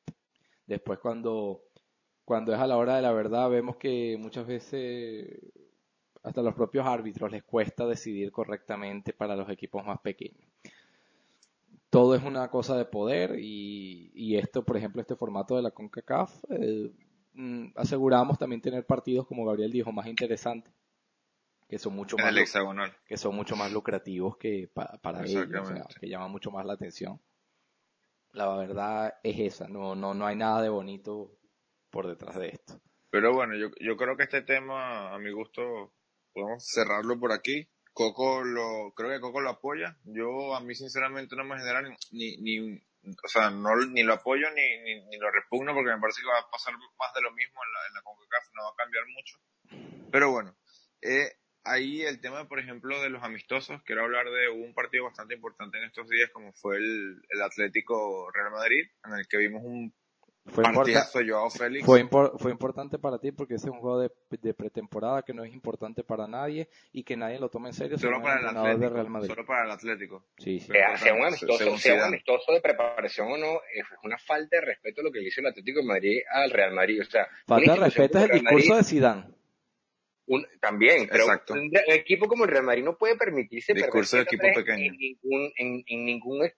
después 0.65 0.99
cuando, 0.99 1.63
cuando 2.25 2.53
es 2.53 2.59
a 2.59 2.67
la 2.67 2.77
hora 2.77 2.95
de 2.95 3.01
la 3.01 3.11
verdad 3.11 3.49
vemos 3.49 3.77
que 3.77 4.17
muchas 4.19 4.47
veces 4.47 5.27
hasta 6.23 6.41
los 6.41 6.53
propios 6.53 6.85
árbitros 6.85 7.31
les 7.31 7.43
cuesta 7.43 7.85
decidir 7.85 8.31
correctamente 8.31 9.13
para 9.13 9.35
los 9.35 9.49
equipos 9.49 9.85
más 9.85 9.99
pequeños. 9.99 10.47
Todo 11.89 12.13
es 12.15 12.23
una 12.23 12.49
cosa 12.49 12.77
de 12.77 12.85
poder 12.85 13.39
y, 13.39 14.11
y 14.13 14.37
esto, 14.37 14.63
por 14.63 14.77
ejemplo, 14.77 15.01
este 15.01 15.15
formato 15.15 15.55
de 15.55 15.63
la 15.63 15.71
CONCACAF, 15.71 16.43
eh, 16.51 16.91
mm, 17.33 17.67
aseguramos 17.75 18.37
también 18.37 18.61
tener 18.61 18.85
partidos, 18.85 19.25
como 19.25 19.45
Gabriel 19.45 19.71
dijo, 19.71 19.91
más 19.91 20.05
interesantes, 20.07 20.71
que 21.67 21.79
son 21.79 21.95
mucho 21.95 22.15
más, 22.17 22.35
hexagonal. 22.37 22.95
que 23.05 23.17
son 23.17 23.35
mucho 23.35 23.55
más 23.55 23.71
lucrativos 23.71 24.37
que 24.37 24.69
pa- 24.71 24.99
para 25.01 25.25
ellos, 25.25 25.47
o 25.61 25.65
sea, 25.65 25.85
que 25.99 26.07
llaman 26.09 26.31
mucho 26.31 26.51
más 26.51 26.65
la 26.65 26.73
atención. 26.73 27.19
La 28.33 28.55
verdad 28.55 29.15
es 29.23 29.39
esa, 29.39 29.67
no, 29.67 29.95
no, 29.95 30.13
no 30.13 30.25
hay 30.27 30.35
nada 30.35 30.61
de 30.61 30.69
bonito 30.69 31.31
por 31.89 32.07
detrás 32.07 32.35
de 32.35 32.49
esto. 32.49 32.79
Pero 33.09 33.33
bueno, 33.33 33.55
yo, 33.55 33.69
yo 33.79 33.97
creo 33.97 34.15
que 34.15 34.23
este 34.23 34.43
tema, 34.43 35.11
a 35.13 35.17
mi 35.17 35.31
gusto, 35.31 35.91
podemos 36.33 36.63
cerrarlo 36.63 37.19
por 37.19 37.31
aquí. 37.31 37.67
Coco 37.99 38.45
lo, 38.45 38.93
creo 38.95 39.09
que 39.09 39.19
Coco 39.19 39.41
lo 39.41 39.49
apoya. 39.49 39.97
Yo, 40.05 40.55
a 40.55 40.61
mí 40.61 40.73
sinceramente 40.73 41.35
no 41.35 41.43
me 41.43 41.57
genera 41.57 41.81
ni, 41.81 42.37
ni, 42.37 42.77
o 42.77 43.27
sea, 43.27 43.49
no, 43.49 43.75
ni 43.75 44.03
lo 44.03 44.13
apoyo 44.13 44.47
ni, 44.51 44.77
ni, 44.83 45.05
ni 45.07 45.17
lo 45.17 45.29
repugno 45.29 45.73
porque 45.73 45.91
me 45.91 45.99
parece 45.99 46.21
que 46.21 46.29
va 46.29 46.39
a 46.39 46.49
pasar 46.49 46.75
más 46.75 47.13
de 47.13 47.21
lo 47.21 47.33
mismo 47.33 47.59
en 47.61 47.73
la, 47.73 47.87
en 47.89 47.93
la 47.95 48.01
CONCACAF, 48.01 48.53
no 48.55 48.63
va 48.63 48.69
a 48.69 48.75
cambiar 48.77 49.03
mucho. 49.13 50.09
Pero 50.13 50.31
bueno, 50.31 50.55
eh, 51.01 51.29
ahí 51.65 52.03
el 52.03 52.21
tema, 52.21 52.47
por 52.47 52.61
ejemplo, 52.61 53.01
de 53.01 53.09
los 53.09 53.21
amistosos, 53.21 53.83
quiero 53.83 54.05
hablar 54.05 54.27
de 54.27 54.47
un 54.47 54.73
partido 54.73 55.03
bastante 55.03 55.35
importante 55.35 55.77
en 55.77 55.83
estos 55.83 56.07
días 56.07 56.29
como 56.31 56.53
fue 56.53 56.77
el, 56.77 57.21
el 57.27 57.41
Atlético 57.41 58.31
Real 58.31 58.51
Madrid, 58.51 58.87
en 59.03 59.19
el 59.19 59.27
que 59.27 59.39
vimos 59.39 59.61
un 59.65 59.93
Fue, 60.49 60.63
importa- 60.63 60.79
partidazo 60.79 61.19
de 61.19 61.29
Joao 61.29 61.49
Félix. 61.49 61.85
fue, 61.85 62.03
impor- 62.03 62.37
fue 62.39 62.51
importante 62.51 62.99
para 62.99 63.19
ti 63.19 63.31
porque 63.31 63.55
ese 63.55 63.67
es 63.67 63.71
un 63.73 63.79
juego 63.79 63.99
de, 64.01 64.11
de 64.41 64.53
pretemporada 64.53 65.21
que 65.23 65.33
no 65.33 65.43
es 65.43 65.53
importante 65.53 66.03
para 66.03 66.27
nadie 66.27 66.67
y 66.91 67.03
que 67.03 67.15
nadie 67.15 67.39
lo 67.39 67.49
toma 67.49 67.69
en 67.69 67.73
serio. 67.73 67.97
Solo 67.97 68.21
para 68.21 68.35
el 68.35 68.39
entrenador 68.41 68.67
de 68.69 68.73
Atlético. 68.75 68.93
Real 68.95 69.09
Madrid. 69.09 69.27
Solo 69.29 69.45
para 69.45 69.65
el 69.65 69.71
Atlético. 69.71 70.25
Sí, 70.37 70.59
sí. 70.59 70.71
sea, 70.71 70.97
sea 70.97 71.13
un 71.13 71.25
amistoso, 71.25 71.77
sea 71.77 71.95
un 71.95 72.01
amistoso 72.01 72.51
de 72.53 72.61
preparación 72.61 73.31
o 73.31 73.37
no, 73.37 73.53
es 73.73 73.85
una 74.03 74.17
falta 74.17 74.57
de 74.57 74.61
respeto 74.65 75.01
lo 75.01 75.11
que 75.11 75.19
le 75.19 75.27
hizo 75.27 75.41
el 75.41 75.47
Atlético 75.47 75.79
de 75.79 75.85
Madrid 75.85 76.19
al 76.31 76.49
Real 76.51 76.73
Madrid. 76.73 77.01
O 77.01 77.05
sea, 77.05 77.27
Falta 77.47 77.73
de 77.73 77.79
respeto 77.79 78.17
es 78.17 78.23
el 78.25 78.29
Madrid, 78.29 78.41
discurso 78.57 78.75
de 78.77 78.83
Zidane. 78.83 79.23
un- 80.27 80.45
también, 80.61 81.07
pero 81.11 81.23
Exacto. 81.23 81.53
un, 81.53 81.59
un 81.61 81.71
equipo 81.87 82.27
como 82.27 82.45
el 82.45 82.51
Real 82.51 82.63
Madrid 82.63 82.83
no 82.83 82.97
puede 82.97 83.15
permitirse 83.15 83.73
Discurso 83.73 84.17
de 84.17 84.23
equipo 84.23 84.43
7-3 84.43 84.55
pequeño. 84.55 84.85
en 84.91 84.97
ningún, 84.97 85.51
en, 85.57 85.83
en 85.87 86.05
ningún 86.05 86.51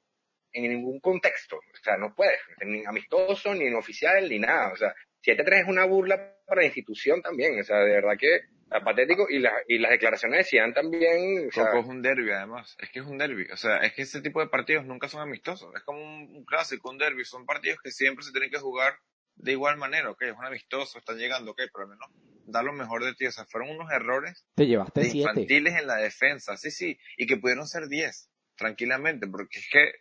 en 0.54 0.72
ningún 0.72 1.00
contexto. 1.00 1.58
O 1.58 1.84
sea, 1.84 1.98
no 1.98 2.14
puede, 2.14 2.38
ni 2.66 2.86
amistoso, 2.86 3.54
ni 3.54 3.66
en 3.66 3.76
oficial, 3.76 4.30
ni 4.30 4.40
nada. 4.40 4.72
O 4.74 4.76
sea, 4.76 4.94
7-3 5.26 5.62
es 5.62 5.68
una 5.68 5.86
burla 5.86 6.36
para 6.46 6.62
la 6.62 6.68
institución 6.68 7.22
también. 7.22 7.60
O 7.60 7.64
sea, 7.64 7.80
de 7.80 7.92
verdad 7.92 8.14
que 8.18 8.36
es 8.36 8.44
patético. 8.84 9.28
Y, 9.30 9.40
las 9.40 9.54
y 9.68 9.78
las 9.78 9.92
declaraciones 9.92 10.40
decían 10.40 10.74
también, 10.74 11.48
o 11.48 11.52
sea, 11.52 11.78
es 11.78 11.86
un 11.86 12.02
derby, 12.02 12.32
además. 12.32 12.76
Es 12.80 12.90
que 12.90 13.00
es 13.00 13.06
un 13.06 13.18
derby. 13.18 13.48
O 13.52 13.58
sea, 13.58 13.78
es 13.78 13.94
que 13.94 14.04
ese 14.04 14.22
tipo 14.22 14.40
de 14.40 14.48
partidos 14.48 14.86
nunca 14.86 15.08
son 15.08 15.22
amistosos. 15.22 15.74
Es 15.76 15.84
como 15.84 16.00
un, 16.02 16.36
un 16.36 16.46
clásico, 16.46 16.90
un 16.90 16.98
derby. 16.98 17.26
Son 17.26 17.46
partidos 17.46 17.80
que 17.84 17.92
siempre 17.92 18.24
se 18.24 18.32
tienen 18.32 18.50
que 18.50 18.60
jugar 18.60 18.94
de 19.36 19.52
igual 19.52 19.78
manera. 19.78 20.10
Ok, 20.10 20.22
es 20.24 20.38
un 20.38 20.46
amistoso, 20.46 21.00
están 21.00 21.18
llegando, 21.18 21.52
ok, 21.52 21.62
pero 21.74 21.84
al 21.86 21.90
menos 21.90 22.10
da 22.46 22.64
lo 22.64 22.74
mejor 22.74 23.04
de 23.04 23.14
ti. 23.14 23.26
O 23.28 23.32
sea, 23.32 23.46
fueron 23.46 23.70
unos 23.70 23.92
errores 23.92 24.46
Te 24.56 24.68
llevaste 24.68 25.02
de 25.02 25.10
siete. 25.10 25.30
infantiles 25.30 25.76
en 25.76 25.88
la 25.88 25.96
defensa. 25.98 26.58
Sí, 26.58 26.72
sí. 26.72 26.98
Y 27.18 27.28
que 27.28 27.38
pudieron 27.38 27.68
ser 27.68 27.88
10, 27.88 28.30
tranquilamente. 28.56 29.28
Porque 29.28 29.60
es 29.60 29.70
que 29.72 29.92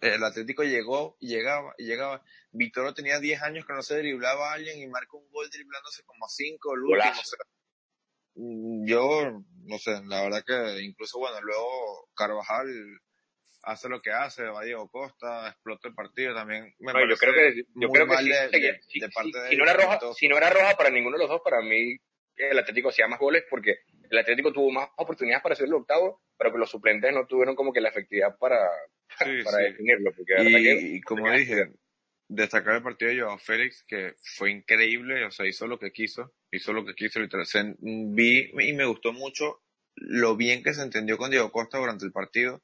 el 0.00 0.24
Atlético 0.24 0.62
llegó 0.64 1.16
y 1.20 1.28
llegaba 1.28 1.74
y 1.78 1.84
llegaba. 1.84 2.22
Vitoro 2.52 2.94
tenía 2.94 3.20
10 3.20 3.42
años 3.42 3.66
que 3.66 3.72
no 3.72 3.82
se 3.82 3.98
driblaba 3.98 4.50
a 4.50 4.54
alguien 4.54 4.78
y 4.80 4.86
marca 4.88 5.16
un 5.16 5.30
gol 5.30 5.48
driblándose 5.50 6.02
como 6.04 6.24
a 6.24 6.28
5 6.28 6.74
el 6.74 6.80
último. 6.82 7.10
O 7.20 7.24
sea, 7.24 7.38
mm, 8.34 8.86
yo, 8.86 9.42
no 9.64 9.78
sé, 9.78 10.00
la 10.06 10.22
verdad 10.22 10.44
que 10.46 10.82
incluso, 10.82 11.18
bueno, 11.18 11.40
luego 11.42 12.08
Carvajal 12.14 12.66
hace 13.62 13.88
lo 13.90 14.00
que 14.00 14.10
hace, 14.10 14.44
va 14.44 14.64
Diego 14.64 14.88
Costa, 14.88 15.48
explota 15.48 15.88
el 15.88 15.94
partido 15.94 16.34
también. 16.34 16.74
Me 16.78 16.92
No, 16.92 17.00
yo 17.08 17.16
creo 17.16 17.34
que, 17.34 17.62
yo 17.74 17.88
creo 17.90 18.08
que 18.08 18.16
sí, 18.16 18.28
de, 18.30 18.48
de- 18.48 18.80
si, 18.88 19.00
parte 19.00 19.32
si- 19.32 19.38
de 19.38 19.48
si 19.50 19.56
no 19.56 19.64
era 19.64 19.74
roja, 19.74 19.98
si 20.14 20.28
no 20.28 20.36
era 20.38 20.50
roja 20.50 20.76
para 20.76 20.90
ninguno 20.90 21.16
de 21.16 21.24
los 21.24 21.30
dos, 21.30 21.42
para 21.44 21.60
mí 21.60 21.96
el 22.36 22.58
Atlético 22.58 22.88
hacía 22.88 23.06
más 23.06 23.20
goles 23.20 23.44
porque 23.50 23.80
el 24.10 24.18
Atlético 24.18 24.52
tuvo 24.52 24.70
más 24.70 24.88
oportunidades 24.96 25.42
para 25.42 25.52
hacer 25.54 25.66
el 25.66 25.74
octavo, 25.74 26.20
pero 26.36 26.52
que 26.52 26.58
los 26.58 26.70
suplentes 26.70 27.12
no 27.14 27.26
tuvieron 27.26 27.54
como 27.54 27.72
que 27.72 27.80
la 27.80 27.88
efectividad 27.90 28.36
para, 28.38 28.58
Sí, 29.18 29.42
para 29.44 29.58
sí. 29.58 29.62
definirlo. 29.64 30.12
Porque 30.16 30.34
de 30.34 30.50
Y, 30.50 30.62
que 30.62 30.72
y 30.96 31.00
como 31.02 31.30
dije, 31.32 31.72
destacar 32.28 32.76
el 32.76 32.82
partido 32.82 33.10
de 33.10 33.20
Joao 33.20 33.38
Félix, 33.38 33.84
que 33.86 34.14
fue 34.36 34.50
increíble, 34.50 35.24
o 35.24 35.30
sea, 35.30 35.46
hizo 35.46 35.66
lo 35.66 35.78
que 35.78 35.92
quiso, 35.92 36.32
hizo 36.50 36.72
lo 36.72 36.84
que 36.84 36.94
quiso, 36.94 37.20
literal. 37.20 37.46
Se- 37.46 37.74
vi 37.80 38.50
y 38.58 38.72
me 38.72 38.84
gustó 38.86 39.12
mucho 39.12 39.62
lo 39.96 40.36
bien 40.36 40.62
que 40.62 40.72
se 40.72 40.82
entendió 40.82 41.16
con 41.18 41.30
Diego 41.30 41.50
Costa 41.52 41.78
durante 41.78 42.04
el 42.04 42.12
partido. 42.12 42.62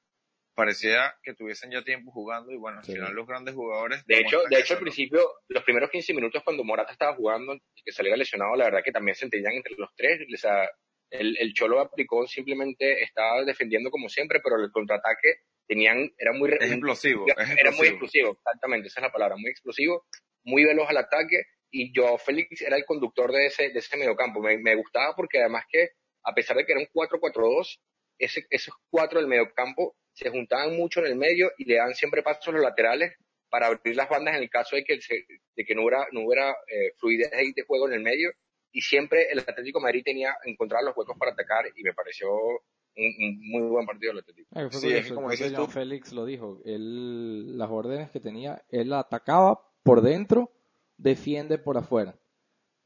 Parecía 0.54 1.14
que 1.22 1.34
tuviesen 1.34 1.70
ya 1.70 1.82
tiempo 1.84 2.10
jugando 2.12 2.50
y 2.50 2.56
bueno, 2.56 2.78
al 2.78 2.84
Sí. 2.84 2.92
final 2.94 3.12
los 3.12 3.26
grandes 3.26 3.54
jugadores. 3.54 4.06
De 4.06 4.20
hecho, 4.20 4.40
de 4.48 4.58
hecho 4.58 4.74
al 4.74 4.80
principio, 4.80 5.20
los 5.48 5.62
primeros 5.64 5.90
15 5.90 6.14
minutos 6.14 6.42
cuando 6.42 6.64
Morata 6.64 6.92
estaba 6.92 7.14
jugando 7.14 7.54
y 7.54 7.82
que 7.84 7.92
saliera 7.92 8.16
lesionado, 8.16 8.56
la 8.56 8.64
verdad 8.64 8.80
que 8.82 8.92
también 8.92 9.14
se 9.16 9.26
entendían 9.26 9.52
entre 9.52 9.74
los 9.76 9.90
tres. 9.94 10.20
O 10.32 10.36
sea, 10.38 10.66
el, 11.10 11.36
el 11.38 11.52
Cholo 11.54 11.80
aplicó 11.80 12.26
simplemente, 12.26 13.02
estaba 13.02 13.44
defendiendo 13.44 13.90
como 13.90 14.08
siempre, 14.08 14.40
pero 14.42 14.56
el 14.62 14.70
contraataque 14.70 15.40
tenían, 15.66 16.10
era 16.18 16.32
muy, 16.32 16.50
Es 16.60 16.70
explosivo, 16.70 17.26
es 17.28 17.50
era 17.58 17.70
muy 17.72 17.88
explosivo. 17.88 18.32
exactamente, 18.32 18.88
esa 18.88 19.00
es 19.00 19.06
la 19.06 19.12
palabra, 19.12 19.36
muy 19.36 19.50
explosivo, 19.50 20.06
muy 20.44 20.64
veloz 20.64 20.88
al 20.88 20.98
ataque, 20.98 21.42
y 21.70 21.92
Joao 21.94 22.18
Félix 22.18 22.62
era 22.62 22.76
el 22.76 22.84
conductor 22.84 23.32
de 23.32 23.46
ese, 23.46 23.70
de 23.70 23.78
ese 23.80 23.96
mediocampo. 23.96 24.40
Me, 24.40 24.56
me 24.58 24.76
gustaba 24.76 25.14
porque 25.16 25.40
además 25.40 25.64
que, 25.68 25.88
a 26.24 26.32
pesar 26.34 26.56
de 26.56 26.64
que 26.64 26.72
era 26.72 26.80
un 26.80 26.86
4-4-2, 26.92 27.80
ese, 28.18 28.46
esos 28.50 28.74
cuatro 28.88 29.18
del 29.18 29.28
mediocampo 29.28 29.96
se 30.14 30.30
juntaban 30.30 30.76
mucho 30.76 31.00
en 31.00 31.06
el 31.06 31.16
medio 31.16 31.50
y 31.58 31.64
le 31.66 31.76
daban 31.76 31.94
siempre 31.94 32.22
pasos 32.22 32.48
a 32.48 32.52
los 32.52 32.62
laterales 32.62 33.14
para 33.50 33.66
abrir 33.66 33.94
las 33.96 34.08
bandas 34.08 34.36
en 34.36 34.42
el 34.42 34.48
caso 34.50 34.76
de 34.76 34.84
que, 34.84 35.00
se- 35.00 35.26
de 35.54 35.64
que 35.64 35.74
no 35.74 35.82
hubiera, 35.82 36.06
no 36.12 36.20
hubiera 36.22 36.50
eh, 36.68 36.92
fluidez 36.98 37.30
de 37.30 37.62
juego 37.66 37.88
en 37.88 37.94
el 37.94 38.00
medio. 38.00 38.32
Y 38.72 38.80
siempre 38.82 39.30
el 39.30 39.38
Atlético 39.38 39.78
de 39.78 39.84
Madrid 39.84 40.02
tenía, 40.04 40.34
encontraba 40.44 40.82
los 40.84 40.96
huecos 40.96 41.16
para 41.18 41.32
atacar 41.32 41.64
y 41.74 41.82
me 41.82 41.94
pareció 41.94 42.28
un, 42.34 42.58
un 42.96 43.48
muy 43.50 43.62
buen 43.68 43.86
partido 43.86 44.12
del 44.12 44.20
Atlético. 44.20 44.48
Ah, 44.54 44.68
Sí, 44.70 44.92
es 44.92 45.08
que 45.08 45.14
como 45.14 45.30
dices 45.30 45.52
tú- 45.54 45.66
Félix 45.66 46.12
lo 46.12 46.24
dijo. 46.24 46.60
Él, 46.64 47.56
las 47.56 47.70
órdenes 47.70 48.10
que 48.10 48.20
tenía, 48.20 48.62
él 48.68 48.92
atacaba 48.92 49.60
por 49.82 50.00
dentro, 50.02 50.52
defiende 50.96 51.58
por 51.58 51.76
afuera. 51.78 52.18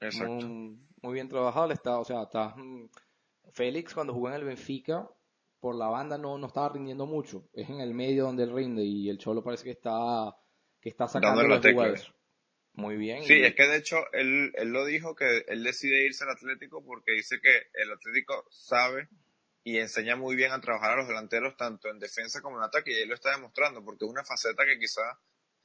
Exacto. 0.01 0.33
Muy, 0.47 0.79
muy 1.03 1.15
bien 1.15 1.29
trabajado. 1.29 1.67
Le 1.69 1.75
está, 1.75 1.99
o 1.99 2.05
sea, 2.05 2.23
está, 2.23 2.55
mm, 2.57 2.89
Félix 3.53 3.95
cuando 3.95 4.13
jugó 4.15 4.29
en 4.29 4.35
el 4.35 4.45
Benfica, 4.45 5.09
por 5.61 5.75
la 5.75 5.89
banda 5.89 6.17
no, 6.17 6.39
no 6.39 6.47
estaba 6.47 6.71
rindiendo 6.71 7.07
mucho. 7.07 7.49
Es 7.53 7.69
en 7.69 7.81
el 7.81 7.95
medio 7.95 8.25
donde 8.25 8.45
él 8.45 8.53
rinde 8.55 8.83
y 8.85 9.09
el 9.11 9.19
Cholo 9.19 9.43
parece 9.43 9.65
que 9.65 9.71
está, 9.73 10.35
que 10.81 10.89
está 10.89 11.07
sacando 11.07 11.41
Dándole 11.41 11.49
la 11.49 11.55
la 11.57 11.73
jugada 11.73 11.93
tecla. 11.95 12.03
eso. 12.03 12.15
Muy 12.81 12.97
bien. 12.97 13.23
Sí, 13.25 13.35
y- 13.39 13.45
es 13.45 13.55
que 13.55 13.67
de 13.69 13.77
hecho 13.77 13.99
él, 14.13 14.53
él 14.55 14.69
lo 14.69 14.85
dijo 14.85 15.15
que 15.15 15.45
él 15.49 15.63
decide 15.63 16.05
irse 16.05 16.25
al 16.25 16.31
Atlético 16.31 16.85
porque 16.85 17.13
dice 17.13 17.41
que 17.41 17.69
el 17.75 17.93
Atlético 17.93 18.45
sabe 18.51 19.09
y 19.63 19.79
enseña 19.79 20.17
muy 20.17 20.37
bien 20.37 20.53
a 20.53 20.61
trabajar 20.61 20.93
a 20.93 20.97
los 20.97 21.09
delanteros 21.09 21.57
tanto 21.57 21.89
en 21.91 21.99
defensa 21.99 22.41
como 22.41 22.57
en 22.59 22.65
ataque 22.65 22.93
y 22.93 23.03
él 23.03 23.09
lo 23.09 23.15
está 23.15 23.31
demostrando 23.33 23.85
porque 23.85 24.05
es 24.07 24.11
una 24.11 24.25
faceta 24.25 24.65
que 24.65 24.79
quizá 24.79 25.03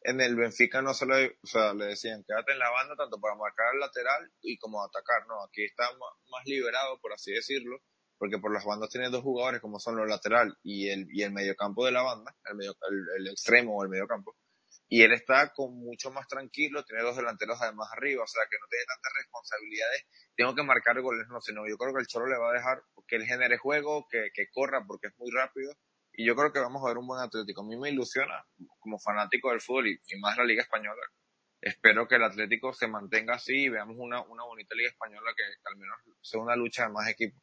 en 0.01 0.19
el 0.22 0.36
Benfica 0.36 0.81
no 0.81 0.93
se 0.93 1.05
le, 1.05 1.38
o 1.41 1.48
sea, 1.48 1.74
le 1.74 1.86
decían 1.86 2.24
quédate 2.27 2.51
en 2.51 2.60
la 2.60 2.69
banda 2.69 2.95
tanto 2.95 3.19
para 3.19 3.36
marcar 3.36 3.67
al 3.74 3.79
lateral 3.79 4.31
y 4.41 4.57
como 4.57 4.84
atacar, 4.84 5.25
no, 5.27 5.41
aquí 5.45 5.63
está 5.63 5.86
más 5.93 6.45
liberado 6.45 7.00
por 7.00 7.13
así 7.13 7.31
decirlo 7.31 7.79
porque 8.17 8.38
por 8.38 8.53
las 8.53 8.63
bandas 8.65 8.89
tiene 8.89 9.10
dos 9.10 9.24
jugadores 9.24 9.62
como 9.62 9.79
son 9.79 9.95
los 9.98 10.07
lateral 10.07 10.55
y 10.63 10.89
el, 10.89 11.07
y 11.12 11.24
el 11.24 11.31
mediocampo 11.31 11.86
de 11.86 11.91
la 11.91 12.01
banda, 12.01 12.36
el, 12.50 12.55
medio, 12.55 12.75
el, 12.89 13.22
el 13.22 13.27
extremo 13.31 13.77
o 13.77 13.84
el 13.84 13.89
mediocampo 13.89 14.36
y 14.87 15.01
él 15.01 15.13
está 15.13 15.51
con 15.53 15.73
mucho 15.73 16.11
más 16.11 16.27
tranquilo, 16.27 16.83
tiene 16.83 17.03
dos 17.03 17.15
delanteros 17.15 17.61
además 17.61 17.89
arriba, 17.93 18.23
o 18.23 18.27
sea 18.27 18.43
que 18.49 18.57
no 18.59 18.67
tiene 18.69 18.85
tantas 18.85 19.13
responsabilidades, 19.17 20.05
tengo 20.35 20.55
que 20.55 20.63
marcar 20.63 21.01
goles, 21.01 21.27
no, 21.29 21.41
sino 21.41 21.67
yo 21.67 21.77
creo 21.77 21.93
que 21.93 22.01
el 22.01 22.07
Cholo 22.07 22.27
le 22.27 22.37
va 22.37 22.51
a 22.51 22.53
dejar 22.53 22.83
que 23.07 23.15
él 23.15 23.25
genere 23.25 23.57
juego, 23.57 24.07
que, 24.09 24.29
que 24.33 24.47
corra 24.51 24.83
porque 24.85 25.07
es 25.07 25.13
muy 25.17 25.31
rápido, 25.31 25.73
y 26.13 26.25
yo 26.25 26.35
creo 26.35 26.53
que 26.53 26.59
vamos 26.59 26.81
a 26.83 26.87
ver 26.87 26.97
un 26.97 27.07
buen 27.07 27.21
Atlético. 27.21 27.61
A 27.61 27.65
mí 27.65 27.75
me 27.77 27.89
ilusiona, 27.89 28.45
como 28.79 28.99
fanático 28.99 29.49
del 29.49 29.59
fútbol 29.59 29.87
y, 29.87 29.99
y 30.07 30.19
más 30.19 30.37
la 30.37 30.45
Liga 30.45 30.61
Española, 30.61 31.01
espero 31.59 32.07
que 32.07 32.15
el 32.15 32.23
Atlético 32.23 32.73
se 32.73 32.87
mantenga 32.87 33.35
así 33.35 33.63
y 33.63 33.69
veamos 33.69 33.95
una, 33.97 34.21
una 34.21 34.43
bonita 34.43 34.75
Liga 34.75 34.89
Española 34.89 35.31
que, 35.35 35.43
que 35.43 35.73
al 35.73 35.77
menos 35.77 35.97
sea 36.21 36.39
una 36.39 36.55
lucha 36.55 36.83
de 36.83 36.93
más 36.93 37.09
equipos. 37.09 37.41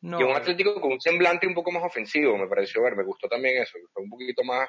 no, 0.00 0.20
y 0.20 0.24
un 0.24 0.34
Atlético 0.34 0.80
con 0.80 0.92
un 0.92 1.00
semblante 1.00 1.46
un 1.46 1.54
poco 1.54 1.70
más 1.70 1.84
ofensivo, 1.84 2.36
me 2.36 2.48
pareció 2.48 2.82
ver, 2.82 2.96
me 2.96 3.04
gustó 3.04 3.28
también 3.28 3.62
eso, 3.62 3.78
fue 3.92 4.02
un 4.02 4.10
poquito 4.10 4.42
más, 4.44 4.68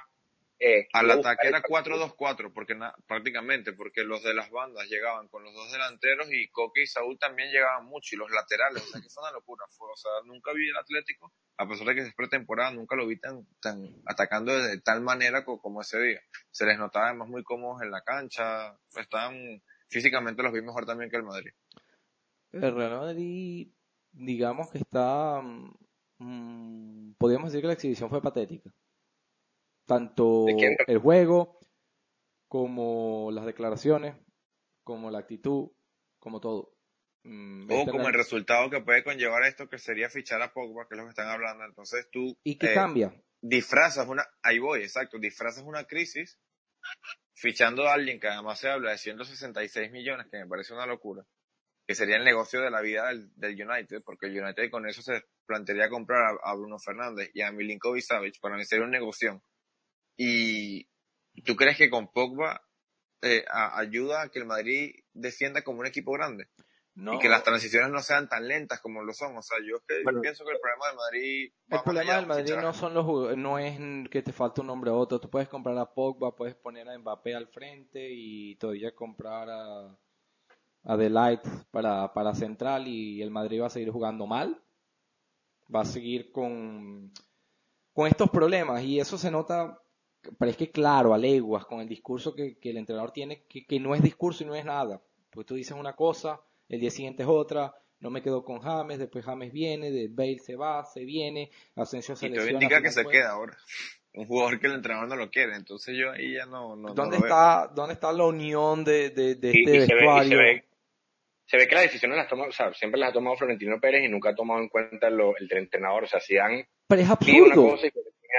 Eh, 0.61 0.89
Al 0.91 1.09
ataque 1.09 1.47
era 1.47 1.63
4-2-4, 1.63 2.51
porque 2.53 2.77
prácticamente, 3.07 3.71
porque 3.71 4.03
los 4.03 4.21
de 4.23 4.33
las 4.33 4.51
bandas 4.51 4.89
llegaban 4.89 5.29
con 5.29 5.41
los 5.41 5.53
dos 5.53 5.71
delanteros 5.71 6.27
y 6.33 6.49
Coque 6.49 6.83
y 6.83 6.87
Saúl 6.87 7.17
también 7.17 7.49
llegaban 7.49 7.85
mucho, 7.85 8.15
y 8.15 8.17
los 8.17 8.29
laterales, 8.29 8.83
o 8.83 8.87
sea 8.87 9.01
que 9.01 9.07
fue 9.07 9.23
una 9.23 9.31
locura. 9.31 9.65
Fue, 9.69 9.87
o 9.89 9.95
sea, 9.95 10.11
nunca 10.25 10.51
vi 10.51 10.67
el 10.67 10.75
Atlético, 10.75 11.31
a 11.57 11.65
pesar 11.65 11.87
de 11.87 11.95
que 11.95 12.01
es 12.01 12.13
pretemporada, 12.13 12.71
nunca 12.71 12.97
lo 12.97 13.07
vi 13.07 13.17
tan, 13.17 13.47
tan 13.61 14.01
atacando 14.05 14.53
de 14.53 14.81
tal 14.81 14.99
manera 14.99 15.45
como, 15.45 15.79
ese 15.79 16.01
día. 16.01 16.21
Se 16.51 16.65
les 16.65 16.77
notaba 16.77 17.07
además 17.07 17.29
muy 17.29 17.43
cómodos 17.43 17.81
en 17.81 17.91
la 17.91 18.01
cancha, 18.01 18.77
estaban, 18.97 19.63
físicamente 19.87 20.43
los 20.43 20.51
vi 20.51 20.61
mejor 20.61 20.85
también 20.85 21.09
que 21.09 21.17
el 21.17 21.23
Madrid. 21.23 21.51
El 22.51 22.75
Real 22.75 22.99
Madrid, 22.99 23.71
digamos 24.11 24.69
que 24.71 24.79
está, 24.79 25.41
mmm, 26.17 27.13
podríamos 27.17 27.49
decir 27.49 27.61
que 27.61 27.67
la 27.67 27.73
exhibición 27.73 28.09
fue 28.09 28.21
patética 28.21 28.73
tanto 29.89 30.45
el 30.47 30.97
juego 30.99 31.59
como 32.47 33.31
las 33.31 33.45
declaraciones, 33.45 34.15
como 34.83 35.09
la 35.09 35.19
actitud, 35.19 35.71
como 36.19 36.39
todo. 36.39 36.75
Mm, 37.23 37.69
o 37.71 37.85
como 37.87 38.07
el 38.07 38.13
resultado 38.13 38.69
que 38.69 38.81
puede 38.81 39.03
conllevar 39.03 39.43
esto, 39.43 39.67
que 39.67 39.79
sería 39.79 40.09
fichar 40.09 40.41
a 40.41 40.53
Pogba, 40.53 40.87
que 40.87 40.93
es 40.95 40.99
lo 40.99 41.05
que 41.05 41.09
están 41.09 41.29
hablando. 41.29 41.65
Entonces 41.65 42.07
tú... 42.11 42.37
¿Y 42.43 42.57
qué 42.57 42.67
eh, 42.71 42.73
cambia? 42.73 43.13
Disfrazas 43.41 44.07
una... 44.07 44.25
Ahí 44.43 44.59
voy, 44.59 44.81
exacto. 44.81 45.17
Disfrazas 45.17 45.63
una 45.63 45.85
crisis 45.85 46.39
fichando 47.33 47.87
a 47.87 47.93
alguien 47.93 48.19
que 48.19 48.27
además 48.27 48.59
se 48.59 48.69
habla 48.69 48.91
de 48.91 48.97
166 48.99 49.91
millones, 49.91 50.27
que 50.31 50.37
me 50.37 50.47
parece 50.47 50.73
una 50.73 50.85
locura, 50.85 51.25
que 51.87 51.95
sería 51.95 52.17
el 52.17 52.23
negocio 52.23 52.61
de 52.61 52.69
la 52.69 52.81
vida 52.81 53.09
del, 53.35 53.67
United, 53.67 54.03
porque 54.05 54.27
el 54.27 54.39
United 54.39 54.69
con 54.69 54.87
eso 54.87 55.01
se 55.01 55.23
plantearía 55.45 55.89
comprar 55.89 56.37
a, 56.43 56.55
Bruno 56.55 56.77
Fernández 56.79 57.31
y 57.33 57.41
a 57.41 57.51
Milinkovic 57.51 58.03
Savic, 58.03 58.39
para 58.39 58.55
mí 58.55 58.65
sería 58.65 58.85
un 58.85 58.91
negocio 58.91 59.41
y 60.25 61.41
tú 61.43 61.55
crees 61.55 61.77
que 61.77 61.89
con 61.89 62.11
Pogba 62.11 62.61
eh, 63.21 63.43
ayuda 63.49 64.21
a 64.21 64.29
que 64.29 64.39
el 64.39 64.45
Madrid 64.45 64.95
defienda 65.13 65.61
como 65.61 65.79
un 65.79 65.87
equipo 65.87 66.11
grande. 66.13 66.47
Y 66.95 67.19
que 67.19 67.29
las 67.29 67.43
transiciones 67.43 67.89
no 67.91 68.01
sean 68.01 68.27
tan 68.27 68.45
lentas 68.45 68.81
como 68.81 69.01
lo 69.01 69.13
son. 69.13 69.37
O 69.37 69.41
sea, 69.41 69.57
yo, 69.65 69.77
pienso 70.21 70.43
que 70.43 70.51
el 70.51 70.59
problema 70.59 70.87
del 70.87 70.97
Madrid. 70.97 71.53
El 71.69 71.81
problema 71.81 72.15
del 72.15 72.25
Madrid 72.25 72.55
no 72.61 72.73
son 72.73 72.93
los 72.93 73.37
no 73.37 73.57
es 73.57 73.79
que 74.09 74.21
te 74.21 74.33
falta 74.33 74.61
un 74.61 74.69
hombre 74.69 74.91
a 74.91 74.95
otro. 74.95 75.17
Tú 75.17 75.29
puedes 75.29 75.47
comprar 75.47 75.77
a 75.77 75.93
Pogba, 75.93 76.35
puedes 76.35 76.55
poner 76.55 76.89
a 76.89 76.97
Mbappé 76.97 77.35
al 77.35 77.47
frente 77.47 78.05
y 78.11 78.57
todavía 78.57 78.93
comprar 78.93 79.49
a, 79.49 79.97
a 80.83 80.97
Delight 80.97 81.47
para, 81.71 82.11
para 82.13 82.35
central 82.35 82.85
y 82.85 83.21
el 83.21 83.31
Madrid 83.31 83.61
va 83.61 83.67
a 83.67 83.69
seguir 83.69 83.91
jugando 83.91 84.27
mal. 84.27 84.61
Va 85.73 85.81
a 85.81 85.85
seguir 85.85 86.33
con, 86.33 87.13
con 87.93 88.07
estos 88.07 88.29
problemas 88.29 88.83
y 88.83 88.99
eso 88.99 89.17
se 89.17 89.31
nota 89.31 89.79
pero 90.37 90.51
es 90.51 90.57
que 90.57 90.71
claro, 90.71 91.13
a 91.13 91.17
leguas, 91.17 91.65
con 91.65 91.79
el 91.79 91.87
discurso 91.87 92.35
que, 92.35 92.57
el 92.61 92.77
entrenador 92.77 93.11
tiene, 93.11 93.43
que, 93.47 93.79
no 93.79 93.95
es 93.95 94.01
discurso 94.01 94.43
y 94.43 94.47
no 94.47 94.55
es 94.55 94.65
nada. 94.65 95.01
Pues 95.31 95.45
tú 95.45 95.55
dices 95.55 95.77
una 95.77 95.93
cosa, 95.93 96.41
el 96.67 96.79
día 96.79 96.91
siguiente 96.91 97.23
es 97.23 97.29
otra, 97.29 97.73
no 97.99 98.09
me 98.09 98.21
quedo 98.21 98.43
con 98.43 98.59
James, 98.59 98.99
después 98.99 99.25
James 99.25 99.51
viene, 99.51 99.91
de 99.91 100.07
Bale 100.09 100.39
se 100.39 100.55
va, 100.55 100.83
se 100.85 101.03
viene, 101.03 101.51
Asensio 101.75 102.15
se 102.15 102.27
Y 102.27 102.31
te 102.31 102.51
indica 102.51 102.81
que 102.81 102.91
se 102.91 103.05
queda 103.05 103.31
ahora. 103.31 103.57
Un 104.13 104.25
jugador 104.25 104.59
que 104.59 104.67
el 104.67 104.73
entrenador 104.73 105.07
no 105.07 105.15
lo 105.15 105.29
quiere, 105.29 105.55
entonces 105.55 105.95
yo 105.95 106.11
ahí 106.11 106.33
ya 106.33 106.45
no, 106.45 106.75
no 106.75 106.93
¿Dónde 106.93 107.17
está, 107.17 107.71
¿Dónde 107.73 107.93
está 107.93 108.11
la 108.11 108.25
unión 108.25 108.83
de, 108.83 109.11
de, 109.11 109.35
de 109.35 109.51
este 109.51 109.71
vestuario? 109.71 110.29
Se 110.29 110.35
ve, 110.35 110.65
se, 111.45 111.57
ve, 111.57 111.67
que 111.67 111.75
las 111.75 111.83
decisiones 111.83 112.17
las 112.17 112.27
toma, 112.27 112.47
o 112.47 112.51
sea, 112.51 112.73
siempre 112.73 112.99
las 112.99 113.11
ha 113.11 113.13
tomado 113.13 113.37
Florentino 113.37 113.79
Pérez 113.79 114.03
y 114.03 114.09
nunca 114.09 114.31
ha 114.31 114.35
tomado 114.35 114.61
en 114.61 114.69
cuenta 114.69 115.09
lo, 115.11 115.37
el 115.37 115.47
entrenador, 115.51 116.05
o 116.05 116.07
sea, 116.07 116.19
si 116.19 116.35
dan 116.35 116.65
Pero 116.87 117.01
es 117.01 117.09
absurdo. 117.09 117.61
Una 117.61 117.71
cosa 117.71 117.87
y 117.87 117.91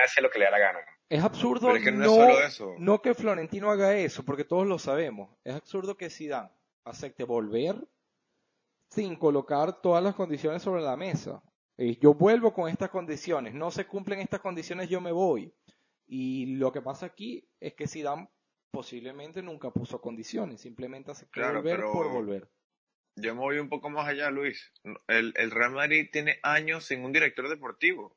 hace 0.04 0.20
lo 0.20 0.30
que 0.30 0.40
le 0.40 0.46
da 0.46 0.50
la 0.50 0.58
gana. 0.58 0.80
Es 1.10 1.24
absurdo 1.24 1.72
que 1.74 1.90
no, 1.90 2.28
no, 2.78 3.02
que 3.02 3.14
Florentino 3.14 3.68
haga 3.68 3.96
eso, 3.96 4.24
porque 4.24 4.44
todos 4.44 4.64
lo 4.64 4.78
sabemos. 4.78 5.28
Es 5.42 5.56
absurdo 5.56 5.96
que 5.96 6.08
Zidane 6.08 6.50
acepte 6.84 7.24
volver 7.24 7.76
sin 8.90 9.16
colocar 9.16 9.82
todas 9.82 10.04
las 10.04 10.14
condiciones 10.14 10.62
sobre 10.62 10.82
la 10.82 10.96
mesa. 10.96 11.42
Yo 12.00 12.14
vuelvo 12.14 12.54
con 12.54 12.70
estas 12.70 12.90
condiciones, 12.90 13.54
no 13.54 13.72
se 13.72 13.86
cumplen 13.88 14.20
estas 14.20 14.38
condiciones, 14.38 14.88
yo 14.88 15.00
me 15.00 15.10
voy. 15.10 15.52
Y 16.06 16.54
lo 16.56 16.70
que 16.70 16.80
pasa 16.80 17.06
aquí 17.06 17.44
es 17.58 17.74
que 17.74 17.88
Zidane 17.88 18.28
posiblemente 18.70 19.42
nunca 19.42 19.72
puso 19.72 20.00
condiciones, 20.00 20.60
simplemente 20.60 21.10
aceptó 21.10 21.40
volver 21.40 21.80
por 21.80 22.12
volver. 22.12 22.48
Yo 23.16 23.34
me 23.34 23.40
voy 23.40 23.58
un 23.58 23.68
poco 23.68 23.90
más 23.90 24.06
allá, 24.06 24.30
Luis. 24.30 24.72
El, 25.08 25.32
el 25.36 25.50
Real 25.50 25.72
Madrid 25.72 26.08
tiene 26.12 26.38
años 26.44 26.84
sin 26.84 27.04
un 27.04 27.12
director 27.12 27.48
deportivo. 27.48 28.16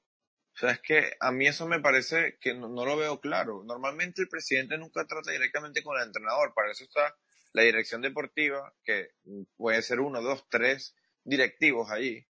O 0.54 0.58
sea, 0.58 0.72
es 0.72 0.82
que 0.82 1.14
a 1.20 1.32
mí 1.32 1.48
eso 1.48 1.68
me 1.68 1.80
parece 1.80 2.38
que 2.40 2.54
no, 2.54 2.68
lo 2.70 2.96
veo 2.96 3.20
claro. 3.20 3.64
Normalmente 3.64 4.22
el 4.22 4.30
presidente 4.30 4.78
nunca 4.78 5.06
trata 5.06 5.32
directamente 5.32 5.82
con 5.82 5.98
el 5.98 6.06
entrenador. 6.06 6.54
Para 6.54 6.72
eso 6.72 6.84
está 6.84 7.16
la 7.54 7.64
dirección 7.64 8.02
deportiva, 8.02 8.74
que 8.84 9.10
puede 9.58 9.82
ser 9.82 10.00
uno, 10.00 10.22
dos, 10.22 10.48
tres 10.50 10.96
directivos 11.24 11.90
allí, 11.90 12.28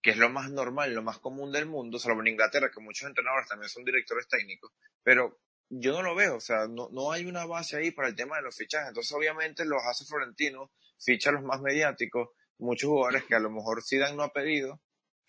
que 0.00 0.10
es 0.10 0.16
lo 0.16 0.28
más 0.28 0.50
normal, 0.50 0.92
lo 0.92 1.02
más 1.02 1.18
común 1.18 1.52
del 1.52 1.66
mundo, 1.66 1.98
salvo 1.98 2.20
en 2.20 2.28
Inglaterra, 2.28 2.70
que 2.70 2.80
muchos 2.80 3.08
entrenadores 3.08 3.48
también 3.48 3.68
son 3.68 3.84
directores 3.84 4.26
técnicos. 4.28 4.72
Pero 5.02 5.40
yo 5.68 5.92
no 5.92 6.02
lo 6.02 6.14
veo, 6.14 6.36
o 6.36 6.40
sea, 6.40 6.66
no, 6.68 6.88
no 6.90 7.12
hay 7.12 7.26
una 7.26 7.46
base 7.46 7.76
ahí 7.76 7.92
para 7.92 8.08
el 8.08 8.16
tema 8.16 8.36
de 8.36 8.42
los 8.42 8.56
fichajes. 8.56 8.88
Entonces, 8.88 9.12
obviamente, 9.12 9.64
los 9.64 9.82
hace 9.84 10.04
Florentino, 10.04 10.72
ficha 10.98 11.30
los 11.30 11.42
más 11.44 11.60
mediáticos, 11.60 12.30
muchos 12.58 12.90
jugadores 12.90 13.24
que 13.24 13.34
a 13.34 13.40
lo 13.40 13.50
mejor 13.50 13.82
Zidane 13.82 14.16
no 14.16 14.24
ha 14.24 14.32
pedido, 14.32 14.80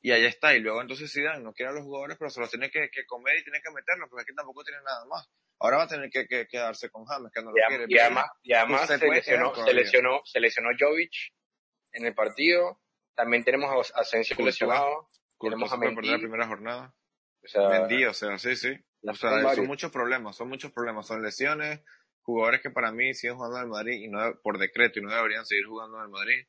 y 0.03 0.11
ahí 0.11 0.25
está. 0.25 0.53
Y 0.53 0.59
luego 0.59 0.81
entonces 0.81 1.11
Zidane 1.11 1.41
no 1.41 1.53
quiere 1.53 1.71
a 1.71 1.73
los 1.73 1.83
jugadores, 1.83 2.17
pero 2.19 2.29
se 2.29 2.41
los 2.41 2.49
tiene 2.49 2.69
que, 2.69 2.89
comer 3.07 3.37
y 3.39 3.43
tiene 3.43 3.61
que 3.63 3.71
meterlos, 3.71 4.09
porque 4.09 4.23
aquí 4.23 4.35
tampoco 4.35 4.63
tiene 4.63 4.81
nada 4.83 5.05
más. 5.05 5.27
Ahora 5.59 5.77
va 5.77 5.83
a 5.83 5.87
tener 5.87 6.09
que, 6.09 6.27
quedarse 6.27 6.89
con 6.89 7.05
James, 7.05 7.31
que 7.33 7.41
no 7.41 7.51
lo 7.51 7.55
quiere. 7.67 7.85
Y 7.87 7.97
además, 7.97 8.25
y 8.43 8.53
además 8.53 8.87
se, 8.87 8.97
lesionó, 8.97 9.55
se, 9.55 9.73
lesionó, 9.73 10.21
se 10.25 10.39
lesionó 10.41 10.69
Jovic 10.77 11.13
en 11.93 12.05
el 12.05 12.13
partido. 12.13 12.81
También 13.15 13.45
tenemos 13.45 13.91
a 13.95 14.01
Asensio 14.01 14.35
lesionado. 14.43 15.09
Tenemos 15.39 15.71
a 15.71 15.79
perder 15.79 16.05
la 16.05 16.17
primera 16.17 16.47
jornada. 16.47 16.93
O 17.41 17.47
sea, 17.47 17.69
Mendy, 17.69 18.05
o 18.05 18.13
sea, 18.13 18.37
sí, 18.37 18.57
sí. 18.57 18.77
O 19.03 19.15
sea, 19.15 19.55
son 19.55 19.67
muchos 19.67 19.91
problemas, 19.91 20.35
son 20.35 20.49
muchos 20.49 20.71
problemas. 20.73 21.07
Son 21.07 21.21
lesiones, 21.21 21.79
jugadores 22.23 22.61
que 22.61 22.71
para 22.71 22.91
mí 22.91 23.13
siguen 23.13 23.37
jugando 23.37 23.57
en 23.57 23.63
el 23.63 23.69
Madrid 23.69 24.01
y 24.01 24.07
no 24.09 24.19
por 24.41 24.57
decreto 24.57 24.99
y 24.99 25.03
no 25.03 25.13
deberían 25.13 25.45
seguir 25.45 25.65
jugando 25.65 25.97
en 25.97 26.03
el 26.03 26.09
Madrid. 26.09 26.47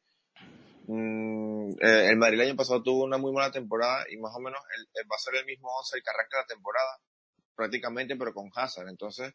Mm, 0.87 1.34
eh, 1.81 2.09
el 2.11 2.17
Madrid 2.17 2.41
el 2.41 2.49
año 2.49 2.57
pasado 2.57 2.83
tuvo 2.83 3.05
una 3.05 3.19
muy 3.19 3.33
buena 3.33 3.51
temporada 3.51 4.05
y 4.11 4.17
más 4.17 4.35
o 4.35 4.41
menos 4.41 4.61
va 4.61 5.17
a 5.17 5.19
ser 5.19 5.35
el 5.37 5.47
mismo 5.47 5.69
11 5.69 5.97
el 5.97 6.03
que 6.03 6.11
arranca 6.11 6.39
la 6.39 6.47
temporada, 6.47 7.01
prácticamente, 7.55 8.17
pero 8.17 8.33
con 8.33 8.51
Hazard. 8.55 8.89
Entonces, 8.89 9.33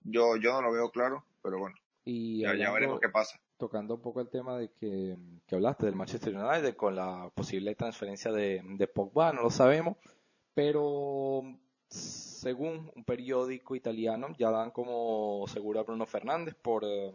yo, 0.00 0.36
yo 0.36 0.52
no 0.52 0.62
lo 0.62 0.72
veo 0.72 0.90
claro, 0.90 1.24
pero 1.42 1.58
bueno. 1.58 1.76
Y 2.04 2.40
ya, 2.40 2.72
veremos 2.72 3.00
qué 3.00 3.08
pasa. 3.08 3.38
Tocando 3.58 3.94
un 3.94 4.02
poco 4.02 4.20
el 4.20 4.30
tema 4.30 4.56
de 4.56 4.72
que, 4.72 5.16
que 5.46 5.54
hablaste 5.54 5.86
del 5.86 5.94
Manchester 5.94 6.34
United 6.34 6.74
con 6.74 6.96
la 6.96 7.30
posible 7.34 7.74
transferencia 7.74 8.32
de, 8.32 8.62
de 8.64 8.88
Pogba, 8.88 9.32
no 9.32 9.42
lo 9.42 9.50
sabemos, 9.50 9.98
pero 10.54 11.42
según 11.88 12.90
un 12.94 13.04
periódico 13.04 13.74
italiano 13.74 14.28
ya 14.38 14.50
dan 14.50 14.70
como 14.70 15.44
seguro 15.48 15.80
a 15.80 15.82
Bruno 15.82 16.06
Fernández 16.06 16.54
por 16.54 16.84
eh, 16.84 17.12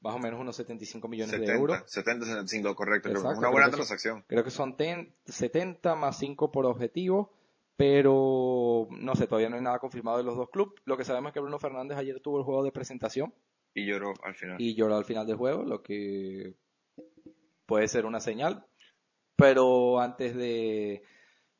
más 0.00 0.14
o 0.14 0.18
menos 0.18 0.40
unos 0.40 0.56
75 0.56 1.08
millones 1.08 1.40
de 1.40 1.46
euros. 1.46 1.82
70, 1.86 2.26
75, 2.26 2.74
correcto. 2.74 3.10
una 3.10 3.48
buena 3.48 3.70
transacción. 3.70 4.24
creo 4.26 4.44
que 4.44 4.50
son 4.50 4.76
70 5.24 5.94
más 5.94 6.18
5 6.18 6.52
por 6.52 6.66
objetivo, 6.66 7.32
pero 7.76 8.88
no 8.90 9.14
sé, 9.14 9.26
todavía 9.26 9.48
no 9.48 9.56
hay 9.56 9.62
nada 9.62 9.78
confirmado 9.78 10.18
de 10.18 10.24
los 10.24 10.36
dos 10.36 10.50
clubes. 10.50 10.74
Lo 10.84 10.96
que 10.96 11.04
sabemos 11.04 11.30
es 11.30 11.34
que 11.34 11.40
Bruno 11.40 11.58
Fernández 11.58 11.98
ayer 11.98 12.20
tuvo 12.20 12.38
el 12.38 12.44
juego 12.44 12.62
de 12.62 12.72
presentación. 12.72 13.34
Y 13.74 13.84
lloró 13.86 14.14
al 14.22 14.34
final. 14.34 14.56
Y 14.58 14.74
lloró 14.74 14.96
al 14.96 15.04
final 15.04 15.26
del 15.26 15.36
juego, 15.36 15.62
lo 15.62 15.82
que 15.82 16.54
puede 17.66 17.88
ser 17.88 18.06
una 18.06 18.20
señal. 18.20 18.64
Pero 19.36 20.00
antes 20.00 20.34
de, 20.34 21.02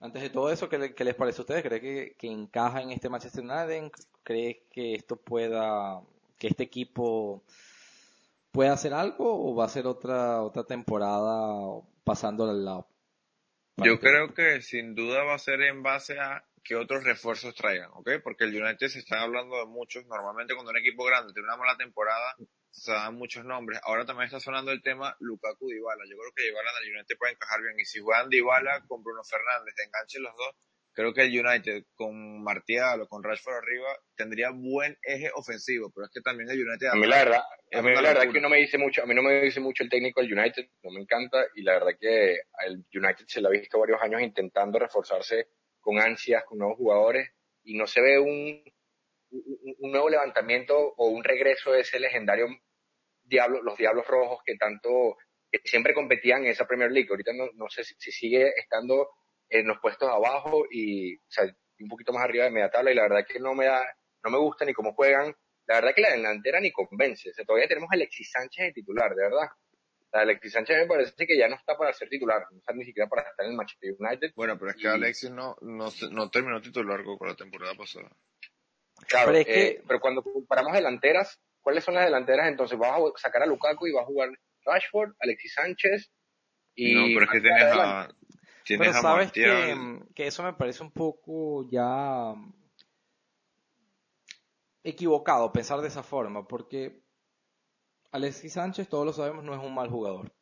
antes 0.01 0.23
de 0.23 0.31
todo 0.31 0.51
eso, 0.51 0.69
¿qué, 0.69 0.79
les 0.79 1.15
parece 1.15 1.41
a 1.41 1.43
ustedes? 1.43 1.63
¿Cree 1.63 1.81
que, 1.81 2.17
que 2.17 2.29
encaja 2.29 2.81
en 2.81 2.91
este 2.91 3.11
Manchester 3.11 3.45
United? 3.45 3.91
¿Cree 4.23 4.63
que 4.71 4.95
esto 4.95 5.17
pueda, 5.17 6.01
que 6.39 6.49
este 6.49 6.63
equipo 6.63 7.43
puede 8.57 8.71
hacer 8.71 8.95
algo 8.95 9.51
o 9.51 9.55
va 9.55 9.67
a 9.67 9.69
ser 9.69 9.87
otra 9.87 10.43
otra 10.43 10.65
temporada 10.65 11.83
pasando 12.05 12.49
al 12.49 12.65
lado? 12.65 12.89
Yo 13.77 14.01
creo 14.01 14.33
que 14.33 14.63
sin 14.63 14.95
duda 14.95 15.23
va 15.25 15.35
a 15.35 15.39
ser 15.39 15.61
en 15.61 15.83
base 15.83 16.19
a 16.19 16.43
que 16.65 16.75
otros 16.75 17.05
refuerzos 17.05 17.55
traigan, 17.55 17.91
¿ok? 17.93 18.13
Porque 18.25 18.45
el 18.45 18.61
United 18.61 18.89
se 18.89 19.01
está 19.01 19.21
hablando 19.21 19.59
de 19.59 19.67
muchos. 19.67 20.07
Normalmente 20.07 20.55
cuando 20.55 20.71
un 20.71 20.79
equipo 20.79 21.05
grande 21.05 21.35
tiene 21.35 21.47
una 21.47 21.59
mala 21.59 21.77
temporada, 21.77 22.35
se 22.71 22.93
dan 22.93 23.15
muchos 23.15 23.45
nombres. 23.45 23.79
Ahora 23.85 24.07
también 24.07 24.27
está 24.27 24.41
sonando 24.41 24.73
el 24.73 24.83
tema 24.83 25.15
Lukaku 25.21 25.69
Dybala. 25.69 26.05
Yo 26.09 26.17
creo 26.17 26.33
que 26.35 26.45
Dybala 26.45 26.71
en 26.71 26.89
el 26.89 26.97
United 26.97 27.19
puede 27.19 27.33
encajar 27.35 27.61
bien. 27.61 27.79
Y 27.79 27.85
si 27.85 28.01
juegan 28.01 28.31
Dybala 28.31 28.83
con 28.89 29.05
Bruno 29.05 29.23
Fernández, 29.23 29.75
enganchen 29.85 30.23
los 30.23 30.35
dos, 30.35 30.57
creo 30.97 31.13
que 31.13 31.23
el 31.23 31.47
United 31.47 31.85
con 31.95 32.43
Martial 32.43 33.03
o 33.03 33.07
con 33.07 33.23
Rashford 33.23 33.57
arriba 33.57 33.89
tendría 34.17 34.51
buen 34.51 34.97
eje 35.03 35.31
ofensivo, 35.35 35.93
pero 35.95 36.07
es 36.07 36.11
que 36.11 36.23
también 36.23 36.51
el 36.51 36.67
United... 36.67 36.89
A 36.89 36.95
mí 36.95 37.07
la 37.07 37.19
verdad, 37.19 37.43
a 37.73 37.83
mí 37.83 37.93
la 37.93 38.01
verdad 38.01 38.33
que 38.33 38.41
no 38.41 38.49
me 38.49 38.57
dice 38.57 38.79
mucho, 38.79 39.03
a 39.03 39.07
mí 39.07 39.15
no 39.15 39.23
me 39.23 39.43
dice 39.43 39.61
mucho 39.61 39.85
el 39.85 39.91
técnico 39.91 40.23
del 40.23 40.33
United, 40.33 40.67
no 40.83 40.91
me 40.91 41.03
encanta, 41.03 41.45
y 41.55 41.63
la 41.63 41.75
verdad 41.75 41.93
que 42.01 42.39
el 42.67 42.85
United 42.95 43.27
se 43.29 43.43
lo 43.43 43.49
ha 43.49 43.53
visto 43.53 43.79
varios 43.79 44.01
años 44.01 44.23
intentando 44.23 44.79
reforzarse 44.79 45.49
con 45.81 46.01
ansias, 46.01 46.45
con 46.45 46.59
nuevos 46.59 46.79
jugadores, 46.79 47.31
y 47.63 47.77
no 47.77 47.87
se 47.87 48.01
ve 48.01 48.19
un, 48.19 48.65
un, 49.31 49.91
nuevo 49.93 50.09
levantamiento 50.09 50.77
o 50.97 51.09
un 51.09 51.23
regreso 51.23 51.73
de 51.73 51.81
ese 51.81 52.01
legendario 52.01 52.49
diablo, 53.23 53.63
los 53.63 53.77
Diablos 53.77 54.07
Rojos 54.07 54.39
que 54.47 54.57
tanto, 54.57 55.17
que 55.51 55.61
siempre 55.65 55.93
competían 55.93 56.45
en 56.45 56.53
esa 56.53 56.67
Premier 56.67 56.91
League. 56.91 57.09
Ahorita 57.11 57.33
no, 57.35 57.49
no 57.55 57.69
sé 57.69 57.85
si, 57.85 58.13
sigue 58.13 58.51
estando 58.57 59.09
en 59.49 59.67
los 59.67 59.79
puestos 59.81 60.09
abajo 60.09 60.65
y, 60.71 61.17
o 61.17 61.29
sea, 61.29 61.45
un 61.81 61.89
poquito 61.89 62.13
más 62.13 62.25
arriba 62.25 62.45
de 62.45 62.51
media 62.51 62.71
tabla 62.71 62.93
y 62.93 62.95
la 62.95 63.03
verdad 63.03 63.27
que 63.27 63.39
no 63.39 63.55
me 63.55 63.67
da, 63.67 63.85
no 64.25 64.31
me 64.31 64.39
gusta 64.39 64.65
ni 64.65 64.73
cómo 64.73 64.95
juegan. 64.95 65.35
La 65.67 65.77
verdad 65.77 65.95
que 65.95 66.03
la 66.03 66.13
delantera 66.13 66.61
ni 66.61 66.71
convence. 66.71 67.31
O 67.31 67.35
sea, 67.35 67.45
todavía 67.45 67.69
tenemos 67.69 67.89
a 67.91 67.95
Alexis 67.95 68.31
Sánchez 68.31 68.67
de 68.67 68.73
titular, 68.73 69.15
de 69.15 69.23
verdad. 69.23 69.49
Alexis 70.13 70.53
Sánchez 70.53 70.79
me 70.79 70.87
parece 70.87 71.27
que 71.27 71.37
ya 71.37 71.49
no 71.49 71.57
está 71.57 71.77
para 71.77 71.93
ser 71.93 72.09
titular, 72.09 72.47
no 72.51 72.59
está 72.59 72.73
ni 72.73 72.85
siquiera 72.85 73.09
para 73.09 73.23
estar 73.23 73.45
en 73.45 73.53
el 73.53 73.57
Manchester 73.57 73.95
United. 73.99 74.33
Bueno, 74.35 74.59
pero 74.59 74.71
es 74.71 74.77
que 74.77 74.89
Alexis 74.89 75.31
no, 75.31 75.57
no, 75.61 75.89
no 76.11 76.31
terminó 76.31 76.61
titular 76.61 77.03
con 77.05 77.29
la 77.29 77.35
temporada 77.35 77.75
pasada. 77.75 78.09
Claro, 79.09 79.33
pero, 79.33 79.51
eh, 79.51 79.83
pero 79.87 80.01
cuando 80.01 80.23
comparamos 80.23 80.73
delanteras, 80.73 81.39
¿cuáles 81.61 81.85
son 81.85 81.95
las 81.95 82.07
delanteras? 82.07 82.49
Entonces 82.49 82.79
vas 82.79 82.93
a 82.93 83.19
sacar 83.21 83.43
a 83.43 83.47
Lukaku 83.47 83.89
y 83.89 83.93
vas 83.93 84.05
a 84.05 84.07
jugar 84.07 84.31
Rashford, 84.65 85.13
Alexis 85.21 85.53
Sánchez 85.55 86.11
y... 86.75 86.95
No, 86.95 87.05
pero 87.15 87.25
es 87.25 87.31
que 87.31 87.41
tienes 87.41 87.65
a... 87.65 88.09
Tienes 88.67 88.89
pero 88.89 89.01
sabes 89.01 89.31
que, 89.31 90.01
que 90.13 90.27
eso 90.27 90.43
me 90.43 90.53
parece 90.53 90.83
un 90.83 90.91
poco 90.91 91.69
ya 91.71 92.35
equivocado 94.83 95.53
pensar 95.53 95.81
de 95.81 95.89
esa 95.89 96.03
forma, 96.03 96.49
porque 96.49 97.01
Alexis 98.11 98.55
Sánchez, 98.55 98.89
todos 98.89 99.07
lo 99.07 99.13
sabemos, 99.13 99.45
no 99.45 99.55
es 99.55 99.61
un 99.61 99.73
mal 99.73 99.89
jugador. 99.89 100.35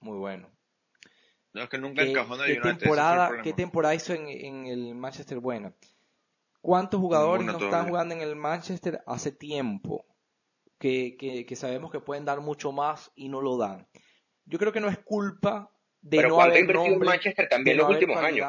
Muy 0.00 0.18
bueno. 0.18 0.50
No, 1.52 1.62
es 1.62 1.68
que 1.68 1.78
nunca 1.78 2.02
encajó 2.02 2.34
en 2.34 2.40
el 2.40 2.60
¿qué 2.60 2.74
Temporada, 2.74 3.42
¿Qué 3.42 3.52
temporada 3.52 3.94
hizo 3.94 4.14
en, 4.14 4.66
el 4.66 4.94
Manchester 4.96 5.38
buena? 5.38 5.72
¿Cuántos 6.60 7.00
jugadores 7.00 7.46
no 7.46 7.58
están 7.58 7.88
jugando 7.88 8.14
en 8.14 8.20
el 8.20 8.34
Manchester 8.34 9.02
hace 9.06 9.30
tiempo? 9.30 10.06
Que, 10.78 11.16
que, 11.16 11.56
sabemos 11.56 11.92
que 11.92 12.00
pueden 12.00 12.24
dar 12.24 12.40
mucho 12.40 12.72
más 12.72 13.12
y 13.14 13.28
no 13.28 13.40
lo 13.40 13.56
dan. 13.56 13.88
Yo 14.44 14.58
creo 14.58 14.72
que 14.72 14.80
no 14.80 14.88
es 14.88 14.98
culpa 14.98 15.73
de 16.04 16.22
no 16.22 16.38
haber 16.38 16.66
nombre, 16.66 16.92
en 16.92 16.98
Manchester 16.98 17.48
también 17.48 17.78
los 17.78 17.88
últimos 17.88 18.18
años. 18.18 18.46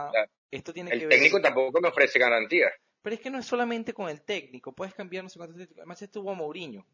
Esto 0.51 0.73
tiene 0.73 0.91
el 0.91 1.07
técnico 1.07 1.41
tampoco 1.41 1.79
me 1.79 1.87
ofrece 1.87 2.19
garantías. 2.19 2.71
Pero 3.01 3.15
es 3.15 3.21
que 3.21 3.29
no 3.29 3.39
es 3.39 3.45
solamente 3.45 3.93
con 3.93 4.09
el 4.09 4.21
técnico. 4.23 4.73
Puedes 4.73 4.93
cambiar, 4.93 5.23
no 5.23 5.29
sé 5.29 5.37
cuántos 5.39 5.59
El 5.59 5.85
Manchester 5.85 6.09
tuvo 6.09 6.31
a 6.31 6.33
Mourinho. 6.33 6.85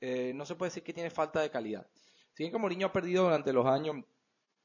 Eh, 0.00 0.32
no 0.34 0.46
se 0.46 0.54
puede 0.54 0.70
decir 0.70 0.82
que 0.82 0.94
tiene 0.94 1.10
falta 1.10 1.40
de 1.40 1.50
calidad. 1.50 1.86
Si 2.32 2.42
bien 2.42 2.52
que 2.52 2.58
Mourinho 2.58 2.86
ha 2.86 2.92
perdido 2.92 3.24
durante 3.24 3.52
los 3.52 3.66
años 3.66 3.96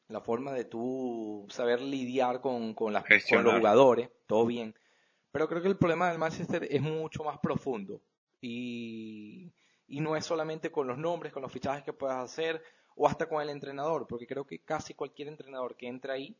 la 0.08 0.22
forma 0.22 0.54
de 0.54 0.66
tú 0.66 1.46
saber 1.50 1.82
lidiar 1.82 2.40
con, 2.40 2.74
con, 2.74 2.94
las, 2.94 3.04
con 3.30 3.44
los 3.44 3.56
jugadores, 3.56 4.10
todo 4.28 4.46
bien. 4.46 4.76
Pero 5.32 5.50
creo 5.50 5.62
que 5.62 5.68
el 5.68 5.78
problema 5.78 6.10
del 6.10 6.20
Manchester 6.20 6.68
es 6.70 6.82
mucho 6.82 7.24
más 7.24 7.40
profundo. 7.40 8.02
Y, 8.40 9.52
y 9.88 10.00
no 10.00 10.16
es 10.16 10.26
solamente 10.26 10.72
con 10.72 10.88
los 10.88 10.98
nombres, 10.98 11.34
con 11.34 11.42
los 11.42 11.52
fichajes 11.52 11.84
que 11.84 11.94
puedas 11.94 12.24
hacer, 12.24 12.62
o 12.96 13.08
hasta 13.08 13.28
con 13.28 13.42
el 13.42 13.50
entrenador, 13.50 14.08
porque 14.08 14.28
creo 14.28 14.46
que 14.46 14.60
casi 14.60 14.94
cualquier 14.94 15.28
entrenador 15.28 15.76
que 15.76 15.88
entre 15.88 16.14
ahí 16.14 16.38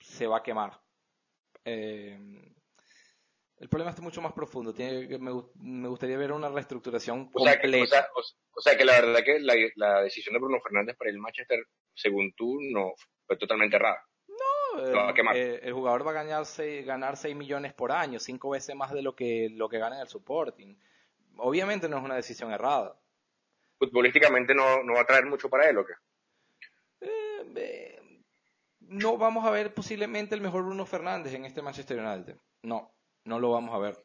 se 0.00 0.26
va 0.26 0.38
a 0.38 0.42
quemar. 0.42 0.80
Eh, 1.64 2.18
el 3.62 3.68
problema 3.68 3.90
está 3.90 4.02
mucho 4.02 4.20
más 4.20 4.32
profundo. 4.32 4.74
Tiene, 4.74 5.06
me, 5.18 5.30
me 5.54 5.88
gustaría 5.88 6.18
ver 6.18 6.32
una 6.32 6.48
reestructuración 6.48 7.30
completa. 7.30 8.08
O 8.54 8.60
sea, 8.60 8.76
que, 8.76 8.84
la 8.84 9.00
verdad 9.00 9.20
que 9.24 9.38
la, 9.76 10.02
decisión 10.02 10.32
de 10.32 10.40
Bruno 10.40 10.60
Fernández 10.60 10.96
para 10.96 11.10
el 11.10 11.18
Manchester, 11.18 11.64
según 11.94 12.32
tú, 12.34 12.58
no 12.60 12.92
fue 13.24 13.36
totalmente 13.36 13.76
errada. 13.76 14.04
No, 14.26 15.32
eh, 15.34 15.60
el 15.62 15.72
jugador 15.74 16.04
va 16.04 16.10
a 16.10 16.14
ganar 16.14 16.44
6, 16.44 16.84
ganar 16.84 17.16
6 17.16 17.36
millones 17.36 17.72
por 17.72 17.92
año, 17.92 18.18
cinco 18.18 18.50
veces 18.50 18.74
más 18.74 18.92
de 18.92 19.02
lo 19.02 19.14
que, 19.14 19.48
lo 19.50 19.68
que 19.68 19.78
gana 19.78 19.96
en 19.96 20.02
el 20.02 20.08
Supporting. 20.08 20.76
Obviamente 21.36 21.88
no 21.88 21.98
es 21.98 22.04
una 22.04 22.16
decisión 22.16 22.50
errada. 22.52 22.98
¿Futbolísticamente 23.82 24.54
no, 24.54 24.82
no 24.84 24.94
va 24.94 25.02
a 25.02 25.06
traer 25.06 25.26
mucho 25.26 25.48
para 25.48 25.68
él 25.68 25.78
o 25.78 25.84
qué? 25.84 25.94
Eh, 27.00 28.00
no 28.80 29.16
vamos 29.16 29.44
a 29.44 29.50
ver 29.50 29.74
posiblemente 29.74 30.34
el 30.34 30.40
mejor 30.40 30.64
Bruno 30.64 30.86
Fernández 30.86 31.34
en 31.34 31.44
este 31.44 31.62
Manchester 31.62 31.98
United. 31.98 32.36
No 32.62 32.92
no 33.24 33.38
lo 33.38 33.50
vamos 33.50 33.74
a 33.74 33.78
ver. 33.78 33.96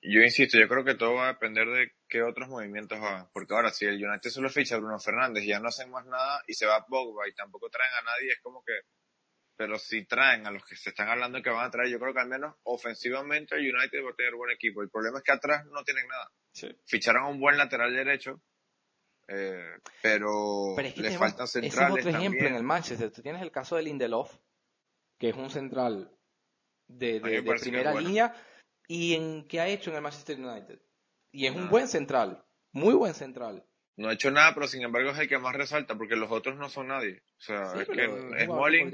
Yo 0.00 0.20
insisto, 0.20 0.58
yo 0.58 0.68
creo 0.68 0.84
que 0.84 0.94
todo 0.94 1.14
va 1.14 1.24
a 1.24 1.32
depender 1.32 1.66
de 1.66 1.92
qué 2.08 2.22
otros 2.22 2.48
movimientos 2.48 2.98
hagan. 2.98 3.28
Porque 3.32 3.54
ahora, 3.54 3.70
si 3.70 3.84
el 3.84 4.02
United 4.02 4.30
solo 4.30 4.48
ficha 4.48 4.76
a 4.76 4.78
Bruno 4.78 4.98
Fernández 5.00 5.42
y 5.44 5.48
ya 5.48 5.58
no 5.58 5.68
hacen 5.68 5.90
más 5.90 6.06
nada 6.06 6.42
y 6.46 6.54
se 6.54 6.66
va 6.66 6.76
a 6.76 6.86
Pogba 6.86 7.28
y 7.28 7.34
tampoco 7.34 7.68
traen 7.68 7.92
a 7.94 8.02
nadie, 8.02 8.32
es 8.32 8.40
como 8.40 8.62
que. 8.62 8.74
Pero 9.56 9.76
si 9.76 10.06
traen 10.06 10.46
a 10.46 10.52
los 10.52 10.64
que 10.64 10.76
se 10.76 10.90
están 10.90 11.08
hablando 11.08 11.42
que 11.42 11.50
van 11.50 11.66
a 11.66 11.70
traer, 11.70 11.90
yo 11.90 11.98
creo 11.98 12.14
que 12.14 12.20
al 12.20 12.28
menos 12.28 12.54
ofensivamente 12.62 13.56
el 13.56 13.74
United 13.74 14.04
va 14.04 14.10
a 14.10 14.14
tener 14.14 14.34
buen 14.36 14.52
equipo. 14.52 14.82
El 14.82 14.90
problema 14.90 15.18
es 15.18 15.24
que 15.24 15.32
atrás 15.32 15.66
no 15.66 15.82
tienen 15.82 16.06
nada. 16.06 16.30
Ficharon 16.86 17.24
a 17.24 17.28
un 17.28 17.40
buen 17.40 17.58
lateral 17.58 17.92
derecho, 17.92 18.40
eh, 19.28 19.78
pero, 20.02 20.74
le 20.76 21.18
faltan 21.18 21.46
centrales. 21.46 21.74
Ese 21.74 21.84
es 21.84 21.90
otro 21.90 22.18
ejemplo 22.18 22.48
en 22.48 22.54
el 22.54 22.62
Manchester. 22.62 23.10
Tú 23.10 23.22
tienes 23.22 23.42
el 23.42 23.50
caso 23.50 23.76
de 23.76 23.82
Lindelof, 23.82 24.34
que 25.18 25.28
es 25.30 25.36
un 25.36 25.50
central 25.50 26.10
de, 26.88 27.20
primera 27.60 27.94
línea 27.94 28.34
y 28.86 29.14
en 29.14 29.46
qué 29.46 29.60
ha 29.60 29.68
hecho 29.68 29.90
en 29.90 29.96
el 29.96 30.02
Manchester 30.02 30.40
United. 30.40 30.80
Y 31.30 31.46
es 31.46 31.54
un 31.54 31.68
buen 31.68 31.88
central, 31.88 32.42
muy 32.72 32.94
buen 32.94 33.14
central. 33.14 33.64
No 33.98 34.08
ha 34.08 34.14
hecho 34.14 34.30
nada, 34.30 34.54
pero 34.54 34.66
sin 34.68 34.82
embargo 34.82 35.10
es 35.10 35.18
el 35.18 35.28
que 35.28 35.38
más 35.38 35.54
resalta, 35.54 35.98
porque 35.98 36.16
los 36.16 36.30
otros 36.30 36.56
no 36.56 36.68
son 36.68 36.86
nadie. 36.88 37.20
O 37.36 37.40
sea, 37.40 37.72
es 37.80 37.88
que 37.88 38.44
Smalling, 38.44 38.92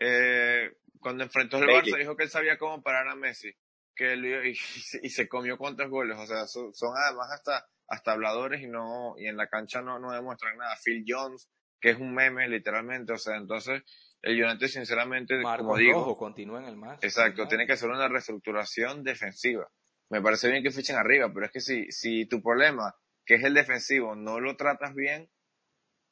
eh, 0.00 0.72
cuando 0.98 1.24
enfrentó 1.24 1.58
el 1.58 1.64
Barça, 1.66 1.98
dijo 1.98 2.16
que 2.16 2.24
él 2.24 2.30
sabía 2.30 2.58
cómo 2.58 2.82
parar 2.82 3.06
a 3.06 3.14
Messi. 3.14 3.54
Que 3.94 4.14
y, 5.02 5.10
se 5.10 5.28
comió 5.28 5.58
cuántos 5.58 5.88
goles. 5.88 6.18
O 6.18 6.26
sea, 6.26 6.46
son, 6.46 6.72
además 6.96 7.28
hasta, 7.32 7.68
hasta 7.88 8.12
habladores 8.12 8.62
y 8.62 8.66
no, 8.66 9.14
y 9.18 9.26
en 9.26 9.36
la 9.36 9.48
cancha 9.48 9.80
no, 9.80 9.98
no 9.98 10.12
demuestran 10.12 10.56
nada. 10.56 10.76
Phil 10.84 11.04
Jones, 11.06 11.48
que 11.80 11.90
es 11.90 11.98
un 11.98 12.14
meme, 12.14 12.48
literalmente. 12.48 13.12
O 13.12 13.18
sea, 13.18 13.36
entonces, 13.36 13.82
el 14.22 14.42
United 14.42 14.66
sinceramente, 14.68 15.40
como 15.42 15.76
digo, 15.76 16.16
continúa 16.16 16.60
en 16.60 16.68
el 16.68 16.76
match. 16.76 17.04
Exacto, 17.04 17.46
tiene 17.46 17.66
que 17.66 17.74
hacer 17.74 17.88
una 17.88 18.08
reestructuración 18.08 19.02
defensiva. 19.02 19.68
Me 20.08 20.22
parece 20.22 20.48
bien 20.50 20.62
que 20.62 20.70
fichen 20.70 20.96
arriba, 20.96 21.30
pero 21.32 21.46
es 21.46 21.52
que 21.52 21.60
si, 21.60 21.90
si 21.90 22.26
tu 22.26 22.42
problema, 22.42 22.94
que 23.24 23.34
es 23.34 23.44
el 23.44 23.54
defensivo, 23.54 24.14
no 24.14 24.40
lo 24.40 24.56
tratas 24.56 24.94
bien, 24.94 25.28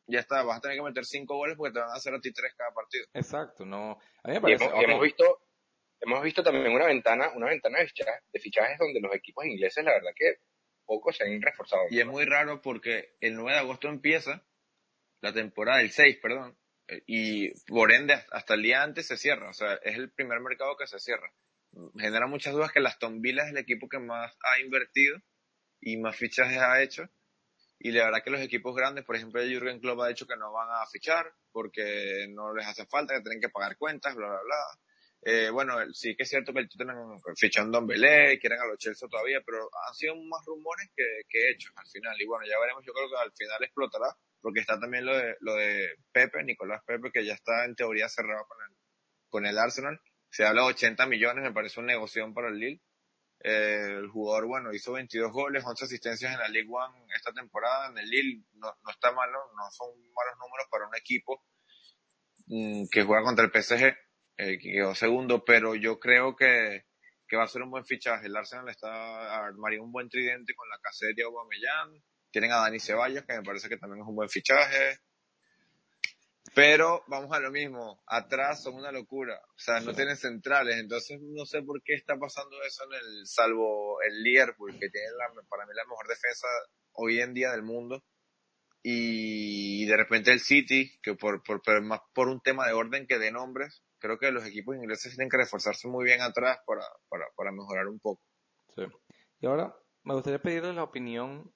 ya 0.07 0.21
está, 0.21 0.43
vas 0.43 0.59
a 0.59 0.61
tener 0.61 0.77
que 0.77 0.83
meter 0.83 1.05
cinco 1.05 1.37
goles 1.37 1.57
porque 1.57 1.73
te 1.73 1.81
van 1.81 1.91
a 1.91 1.95
hacer 1.95 2.13
a 2.15 2.21
ti 2.21 2.33
tres 2.33 2.53
cada 2.57 2.73
partido. 2.73 3.07
Exacto, 3.15 3.65
no. 3.65 3.93
A 4.23 4.29
mí 4.29 4.35
me 4.35 4.41
parece, 4.41 4.65
y 4.65 4.85
hemos, 4.85 5.01
visto, 5.01 5.41
hemos 6.01 6.23
visto 6.23 6.43
también 6.43 6.73
una 6.73 6.87
ventana, 6.87 7.31
una 7.35 7.47
ventana 7.47 7.79
de 7.79 7.87
fichajes, 7.87 8.23
de 8.33 8.41
fichajes 8.41 8.79
donde 8.79 9.01
los 9.01 9.15
equipos 9.15 9.45
ingleses, 9.45 9.85
la 9.85 9.93
verdad 9.93 10.11
que 10.15 10.39
poco 10.85 11.13
se 11.13 11.25
han 11.25 11.41
reforzado. 11.43 11.83
Y 11.91 12.01
es 12.01 12.07
muy 12.07 12.25
raro 12.25 12.63
porque 12.63 13.17
el 13.21 13.35
9 13.35 13.53
de 13.53 13.59
agosto 13.59 13.89
empieza 13.89 14.43
la 15.21 15.33
temporada, 15.33 15.81
el 15.81 15.91
6, 15.91 16.19
perdón, 16.21 16.57
y 17.07 17.51
por 17.65 17.93
ende 17.93 18.15
hasta 18.31 18.55
el 18.55 18.63
día 18.63 18.83
antes 18.83 19.07
se 19.07 19.17
cierra, 19.17 19.51
o 19.51 19.55
sea, 19.55 19.75
es 19.83 19.97
el 19.97 20.11
primer 20.11 20.41
mercado 20.41 20.77
que 20.77 20.87
se 20.87 20.99
cierra. 20.99 21.33
Genera 21.97 22.27
muchas 22.27 22.53
dudas 22.53 22.73
que 22.73 22.81
las 22.81 22.99
Villa 23.01 23.45
es 23.45 23.51
el 23.51 23.59
equipo 23.59 23.89
que 23.89 23.99
más 23.99 24.37
ha 24.43 24.61
invertido 24.61 25.19
y 25.81 25.97
más 25.97 26.17
fichajes 26.17 26.59
ha 26.59 26.83
hecho. 26.83 27.09
Y 27.79 27.91
la 27.91 28.05
verdad 28.05 28.23
que 28.23 28.31
los 28.31 28.41
equipos 28.41 28.75
grandes, 28.77 29.05
por 29.05 29.17
ejemplo, 29.17 29.43
Jürgen 29.43 29.81
Klopp 29.81 30.01
ha 30.01 30.09
dicho 30.09 30.27
que 30.27 30.37
no 30.37 30.53
van 30.53 30.69
a 30.71 30.87
fichar 30.87 31.33
porque 31.53 32.27
no 32.31 32.55
les 32.55 32.67
hace 32.67 32.87
falta, 32.87 33.15
que 33.15 33.23
tienen 33.23 33.41
que 33.41 33.49
pagar 33.49 33.77
cuentas, 33.77 34.15
bla, 34.15 34.27
bla, 34.27 34.41
bla. 34.41 34.81
Eh, 35.27 35.49
bueno, 35.51 35.75
sí 35.93 36.15
que 36.15 36.25
es 36.25 36.29
cierto 36.29 36.53
que 36.53 36.61
el 36.61 36.69
Tottenham 36.69 37.19
fichan 37.37 37.73
Don 37.73 37.87
Belé, 37.87 38.39
quieren 38.39 38.61
a 38.61 38.67
los 38.67 38.79
Chelsea 38.79 39.09
todavía, 39.09 39.41
pero 39.45 39.71
han 39.89 39.95
sido 39.95 40.15
más 40.17 40.45
rumores 40.45 40.91
que, 40.95 41.23
que 41.29 41.51
hechos 41.51 41.73
al 41.77 41.87
final. 41.89 42.21
Y 42.21 42.27
bueno, 42.27 42.45
ya 42.47 42.61
veremos, 42.61 42.85
yo 42.85 42.93
creo 42.93 43.09
que 43.09 43.17
al 43.17 43.33
final 43.33 43.65
explotará 43.65 44.15
porque 44.45 44.61
está 44.61 44.79
también 44.79 45.07
lo 45.07 45.17
de, 45.17 45.37
lo 45.41 45.55
de 45.55 45.97
Pepe, 46.13 46.45
Nicolás 46.45 46.83
Pepe, 46.85 47.11
que 47.11 47.25
ya 47.25 47.33
está 47.33 47.65
en 47.65 47.75
teoría 47.75 48.11
cerrado 48.11 48.45
con 48.47 48.59
el, 48.61 48.77
con 49.31 49.47
el 49.47 49.59
Arsenal. 49.59 49.99
Se 50.29 50.45
habla 50.45 50.65
de 50.65 50.69
80 50.69 51.07
millones, 51.07 51.43
me 51.43 51.53
parece 51.55 51.81
un 51.81 51.87
negocio 51.87 52.31
para 52.35 52.49
el 52.49 52.59
Lille. 52.59 52.83
Eh, 53.41 54.01
el 54.01 54.09
jugador, 54.09 54.47
bueno, 54.47 54.75
hizo 54.75 54.93
22 54.93 55.33
goles, 55.33 55.65
11 55.65 55.87
asistencias 55.87 56.31
en 56.31 56.39
la 56.39 56.49
League 56.49 56.69
One 56.71 57.07
esta 57.17 57.33
temporada. 57.33 57.89
En 57.89 57.97
el 57.97 58.07
Lille 58.07 58.45
no, 58.57 58.67
no 58.85 58.91
está 58.91 59.13
malo, 59.13 59.39
no 59.57 59.71
son 59.71 59.89
malos 60.15 60.35
números 60.39 60.67
para 60.71 60.89
un 60.89 60.95
equipo 60.95 61.43
mm, 62.47 62.85
que 62.91 63.03
juega 63.03 63.25
contra 63.25 63.47
el 63.47 63.51
PSG, 63.51 63.97
eh, 64.37 64.59
que 64.59 64.73
quedó 64.73 64.95
segundo, 64.95 65.45
pero 65.45 65.75
yo 65.75 65.99
creo 65.99 66.35
que, 66.35 66.85
que 67.29 67.37
va 67.37 67.45
a 67.45 67.49
ser 67.49 67.63
un 67.63 67.71
buen 67.71 67.85
fichaje. 67.85 68.27
El 68.27 68.37
Arsenal 68.37 68.69
está 68.69 69.45
armaría 69.45 69.83
un 69.83 69.93
buen 69.93 70.09
tridente 70.09 70.55
con 70.55 70.69
la 70.69 70.79
caseta 70.79 71.15
de 71.17 71.25
Aubameyang, 71.25 72.03
tienen 72.31 72.53
a 72.53 72.57
Dani 72.57 72.81
Ceballos, 72.81 73.25
que 73.25 73.35
me 73.35 73.43
parece 73.43 73.69
que 73.69 73.77
también 73.77 74.03
es 74.03 74.09
un 74.09 74.17
buen 74.17 74.29
fichaje. 74.29 74.99
Pero 76.55 77.03
vamos 77.09 77.33
a 77.33 77.41
lo 77.41 77.51
mismo, 77.51 78.03
atrás 78.07 78.63
son 78.63 78.75
una 78.75 78.93
locura, 78.93 79.41
o 79.45 79.59
sea, 79.59 79.81
no 79.81 79.95
tienen 79.95 80.17
centrales, 80.17 80.77
entonces 80.77 81.19
no 81.21 81.47
sé 81.47 81.63
por 81.63 81.83
qué 81.83 81.95
está 81.95 82.17
pasando 82.17 82.63
eso 82.63 82.85
en 82.85 82.93
el, 82.93 83.27
salvo 83.27 84.01
el 84.03 84.23
Liverpool, 84.23 84.73
que 84.79 84.91
tiene 84.91 85.09
la, 85.19 85.43
para 85.49 85.65
mí 85.65 85.73
la 85.75 85.85
mejor 85.85 86.07
defensa 86.07 86.47
hoy 86.93 87.21
en 87.21 87.35
día 87.35 87.51
del 87.51 87.63
mundo, 87.63 88.05
y 88.83 89.87
de 89.87 89.97
repente 89.97 90.31
el 90.31 90.41
City, 90.41 90.93
que 91.03 91.15
por, 91.15 91.43
por, 91.43 91.83
más 91.83 92.01
por 92.13 92.29
un 92.29 92.41
tema 92.41 92.67
de 92.67 92.75
orden 92.75 93.07
que 93.07 93.19
de 93.19 93.33
nombres, 93.33 93.83
creo 94.05 94.19
que 94.19 94.31
los 94.31 94.45
equipos 94.45 94.77
ingleses 94.77 95.15
tienen 95.15 95.31
que 95.31 95.39
reforzarse 95.39 95.89
muy 95.89 96.05
bien 96.05 96.21
atrás 96.21 96.59
para, 96.67 96.85
para, 97.09 97.53
mejorar 97.53 97.89
un 97.89 97.99
poco. 97.99 98.21
Sí. 98.77 98.83
Y 99.41 99.47
ahora 99.47 99.75
me 100.03 100.13
gustaría 100.13 100.43
pedirles 100.43 100.75
la 100.75 100.83
opinión 100.83 101.51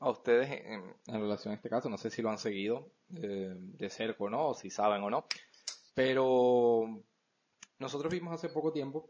a 0.00 0.10
ustedes 0.10 0.50
en, 0.50 0.96
relación 1.06 1.52
a 1.52 1.54
este 1.54 1.68
caso. 1.68 1.88
No 1.88 1.96
sé 1.96 2.10
si 2.10 2.20
lo 2.20 2.30
han 2.30 2.38
seguido 2.38 2.90
eh, 3.14 3.54
de 3.54 3.88
cerca 3.88 4.24
o 4.24 4.28
no, 4.28 4.48
o 4.48 4.54
si 4.54 4.68
saben 4.68 5.04
o 5.04 5.10
no. 5.10 5.26
Pero 5.94 7.04
nosotros 7.78 8.12
vimos 8.12 8.34
hace 8.34 8.48
poco 8.48 8.72
tiempo, 8.72 9.08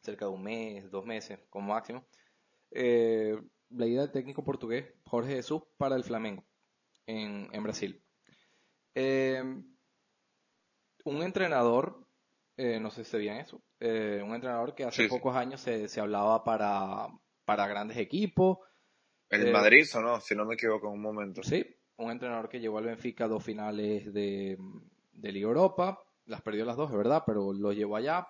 cerca 0.00 0.24
de 0.24 0.30
un 0.30 0.42
mes, 0.42 0.90
dos 0.90 1.04
meses 1.04 1.38
como 1.50 1.74
máximo, 1.74 2.06
eh, 2.70 3.38
la 3.68 3.86
idea 3.86 4.00
del 4.00 4.12
técnico 4.12 4.42
portugués 4.42 4.86
Jorge 5.04 5.34
Jesús 5.34 5.64
para 5.76 5.96
el 5.96 6.04
Flamengo 6.04 6.46
en, 7.04 7.50
en 7.52 7.62
Brasil. 7.62 8.02
Eh, 8.94 9.44
un 11.04 11.22
entrenador, 11.22 12.06
eh, 12.56 12.78
no 12.80 12.90
sé 12.90 13.04
si 13.04 13.18
bien 13.18 13.36
eso, 13.36 13.62
eh, 13.78 14.22
un 14.24 14.34
entrenador 14.34 14.74
que 14.74 14.84
hace 14.84 15.08
pocos 15.08 15.34
años 15.36 15.60
se, 15.60 15.88
se, 15.88 16.00
hablaba 16.00 16.44
para, 16.44 17.08
para 17.44 17.66
grandes 17.66 17.96
equipos. 17.96 18.58
El 19.28 19.52
Madrid 19.52 19.86
o 19.94 20.00
no, 20.00 20.20
si 20.20 20.34
no 20.34 20.44
me 20.44 20.54
equivoco 20.54 20.88
en 20.88 20.94
un 20.94 21.02
momento. 21.02 21.42
Sí, 21.42 21.64
un 21.96 22.10
entrenador 22.10 22.48
que 22.48 22.60
llevó 22.60 22.78
al 22.78 22.84
Benfica 22.84 23.24
a 23.24 23.28
dos 23.28 23.44
finales 23.44 24.12
de, 24.12 24.58
de 25.12 25.32
Liga 25.32 25.48
Europa, 25.48 26.02
las 26.26 26.42
perdió 26.42 26.64
las 26.64 26.76
dos, 26.76 26.90
es 26.90 26.96
verdad, 26.96 27.22
pero 27.24 27.52
lo 27.52 27.72
llevó 27.72 27.96
allá, 27.96 28.26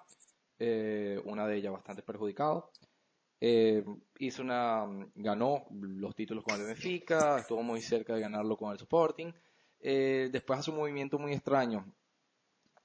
una 1.25 1.47
de 1.47 1.57
ellas 1.57 1.73
bastante 1.73 2.03
perjudicado. 2.03 2.71
Eh, 3.43 3.83
hizo 4.19 4.43
una, 4.43 4.87
ganó 5.15 5.65
los 5.71 6.15
títulos 6.15 6.45
con 6.45 6.61
el 6.61 6.67
Benfica, 6.67 7.39
estuvo 7.39 7.63
muy 7.63 7.81
cerca 7.81 8.15
de 8.15 8.21
ganarlo 8.21 8.57
con 8.57 8.71
el 8.71 8.77
Sporting. 8.77 9.33
Eh, 9.81 10.29
después 10.31 10.59
hace 10.59 10.71
un 10.71 10.77
movimiento 10.77 11.19
muy 11.19 11.33
extraño. 11.33 11.87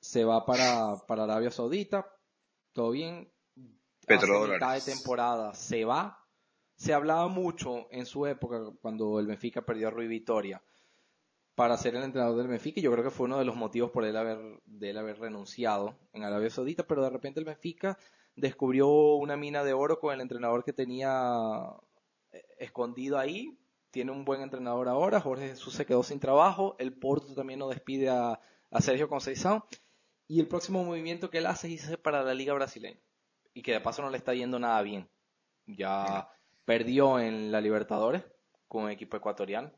Se 0.06 0.24
va 0.24 0.46
para, 0.46 0.98
para 1.08 1.24
Arabia 1.24 1.52
Saudita, 1.52 2.08
todo 2.74 2.92
bien. 2.92 3.32
Petrodólares. 4.06 4.62
mitad 4.62 4.76
de 4.76 4.94
temporada 4.94 5.54
se 5.56 5.84
va. 5.84 6.20
Se 6.76 6.94
hablaba 6.94 7.28
mucho 7.28 7.88
en 7.92 8.06
su 8.06 8.28
época 8.28 8.60
cuando 8.82 9.20
el 9.20 9.28
Benfica 9.28 9.66
perdió 9.66 9.88
a 9.88 9.92
Rui 9.92 10.08
Vitoria 10.08 10.62
para 11.56 11.78
ser 11.78 11.96
el 11.96 12.04
entrenador 12.04 12.38
del 12.38 12.48
Benfica. 12.48 12.82
Yo 12.82 12.92
creo 12.92 13.04
que 13.04 13.10
fue 13.10 13.26
uno 13.26 13.40
de 13.40 13.46
los 13.46 13.56
motivos 13.56 13.92
por 13.92 14.06
él 14.06 14.16
haber, 14.16 14.62
de 14.66 14.92
él 14.92 14.98
haber 14.98 15.20
renunciado 15.20 15.98
en 16.14 16.24
Arabia 16.24 16.50
Saudita, 16.50 16.86
pero 16.86 17.02
de 17.02 17.10
repente 17.10 17.40
el 17.40 17.46
Benfica 17.46 17.98
descubrió 18.36 19.16
una 19.16 19.38
mina 19.38 19.64
de 19.64 19.74
oro 19.74 20.00
con 20.00 20.14
el 20.14 20.22
entrenador 20.22 20.64
que 20.64 20.74
tenía 20.74 21.74
eh, 22.32 22.46
escondido 22.60 23.18
ahí. 23.18 23.58
Tiene 23.90 24.12
un 24.12 24.26
buen 24.26 24.42
entrenador 24.42 24.88
ahora. 24.88 25.22
Jorge 25.22 25.48
Jesús 25.50 25.74
se 25.74 25.86
quedó 25.86 26.04
sin 26.04 26.20
trabajo. 26.20 26.76
El 26.78 26.94
Porto 26.94 27.34
también 27.34 27.60
nos 27.60 27.70
despide 27.70 28.10
a, 28.10 28.40
Sergio 28.80 29.08
Conceição. 29.08 29.64
Y 30.28 30.40
el 30.40 30.48
próximo 30.48 30.84
movimiento 30.84 31.30
que 31.30 31.38
él 31.38 31.46
hace 31.46 31.68
es 31.68 31.74
irse 31.74 31.98
para 31.98 32.24
la 32.24 32.34
Liga 32.34 32.54
Brasileña. 32.54 33.00
Y 33.54 33.62
que 33.62 33.74
de 33.74 33.82
paso 33.82 34.02
no 34.02 34.10
le 34.10 34.18
está 34.18 34.34
yendo 34.34 34.60
nada 34.60 34.82
bien. 34.82 35.10
Ya 35.66 36.30
perdió 36.66 37.20
en 37.20 37.52
la 37.52 37.62
Libertadores 37.62 38.24
con 38.68 38.84
un 38.86 38.92
equipo 38.92 39.18
ecuatoriano. 39.18 39.72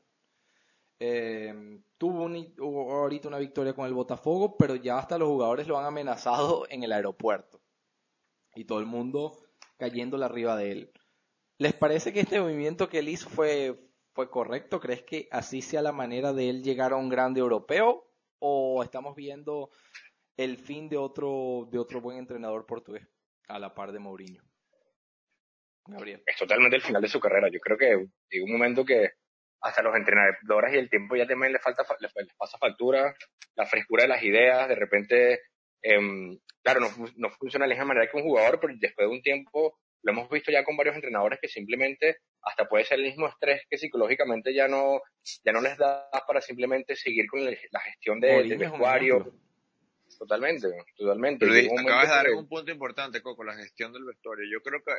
Eh, 1.00 1.82
tuvo 1.98 2.26
ahorita 2.26 3.28
una 3.28 3.38
victoria 3.38 3.74
con 3.74 3.86
el 3.86 3.94
Botafogo, 3.94 4.58
pero 4.58 4.76
ya 4.76 4.98
hasta 4.98 5.18
los 5.18 5.28
jugadores 5.28 5.68
lo 5.68 5.78
han 5.78 5.86
amenazado 5.86 6.66
en 6.70 6.84
el 6.84 6.92
aeropuerto 6.92 7.62
y 8.56 8.66
todo 8.66 8.80
el 8.80 8.88
mundo 8.88 9.38
cayéndole 9.78 10.26
arriba 10.26 10.56
de 10.56 10.72
él. 10.72 10.92
¿Les 11.60 11.74
parece 11.74 12.14
que 12.14 12.22
este 12.22 12.40
movimiento 12.40 12.90
que 12.90 13.00
él 13.00 13.10
hizo 13.10 13.30
fue, 13.30 13.80
fue 14.14 14.30
correcto? 14.30 14.80
¿Crees 14.80 15.04
que 15.04 15.28
así 15.32 15.62
sea 15.62 15.82
la 15.82 15.92
manera 15.92 16.34
de 16.34 16.50
él 16.50 16.64
llegar 16.64 16.94
a 16.94 16.98
un 16.98 17.10
grande 17.10 17.40
europeo? 17.40 18.08
¿O 18.40 18.84
estamos 18.84 19.16
viendo 19.16 19.70
el 20.38 20.58
fin 20.58 20.88
de 20.88 20.98
otro, 20.98 21.68
de 21.72 21.80
otro 21.80 22.00
buen 22.00 22.18
entrenador 22.18 22.66
portugués 22.66 23.08
a 23.48 23.60
la 23.60 23.74
par 23.74 23.92
de 23.92 24.00
Mourinho? 24.00 24.44
Gabriel. 25.86 26.22
Es 26.26 26.38
totalmente 26.38 26.76
el 26.76 26.82
final 26.82 27.02
de 27.02 27.08
su 27.08 27.20
carrera. 27.20 27.50
Yo 27.52 27.60
creo 27.60 27.78
que 27.78 28.08
llega 28.30 28.46
un 28.46 28.52
momento 28.52 28.86
que 28.86 29.12
hasta 29.62 29.82
los 29.82 29.96
entrenadores 29.96 30.74
y 30.74 30.78
el 30.78 30.90
tiempo 30.90 31.16
ya 31.16 31.26
también 31.26 31.54
le 31.54 31.60
falta, 31.60 31.84
les 32.00 32.12
pasa 32.38 32.58
factura, 32.58 33.16
la 33.56 33.66
frescura 33.66 34.04
de 34.04 34.10
las 34.10 34.24
ideas, 34.24 34.68
de 34.68 34.76
repente 34.76 35.42
Em, 35.82 36.38
claro, 36.64 36.82
no, 36.82 36.90
no, 37.16 37.30
funciona 37.32 37.66
de 37.66 37.70
la 37.70 37.76
misma 37.76 37.94
manera 37.94 38.10
que 38.10 38.18
un 38.18 38.24
jugador, 38.24 38.60
pero 38.60 38.74
después 38.78 39.08
de 39.08 39.14
un 39.14 39.22
tiempo 39.22 39.80
lo 40.04 40.12
hemos 40.12 40.30
visto 40.30 40.52
ya 40.52 40.64
con 40.64 40.78
varios 40.78 40.96
entrenadores 40.96 41.40
que 41.42 41.48
simplemente 41.48 42.18
hasta 42.42 42.68
puede 42.68 42.86
ser 42.86 43.00
el 43.00 43.06
mismo 43.06 43.28
estrés 43.28 43.64
que 43.70 43.78
psicológicamente 43.78 44.54
ya 44.54 44.68
no, 44.68 45.02
ya 45.44 45.52
no 45.52 45.62
les 45.62 45.78
da 45.78 46.10
para 46.26 46.42
simplemente 46.42 46.96
seguir 46.96 47.28
con 47.28 47.44
la 47.44 47.80
gestión 47.80 48.20
de, 48.20 48.44
del 48.44 48.58
vestuario. 48.58 49.34
Totalmente, 50.18 50.68
totalmente. 50.98 51.46
Pero 51.46 51.80
acabas 51.80 52.10
de 52.10 52.16
dar 52.16 52.30
un 52.32 52.48
punto 52.48 52.72
importante, 52.72 53.22
Coco, 53.22 53.44
la 53.44 53.56
gestión 53.56 53.94
del 53.94 54.04
vestuario. 54.06 54.46
Yo 54.52 54.62
creo 54.62 54.82
que 54.84 54.94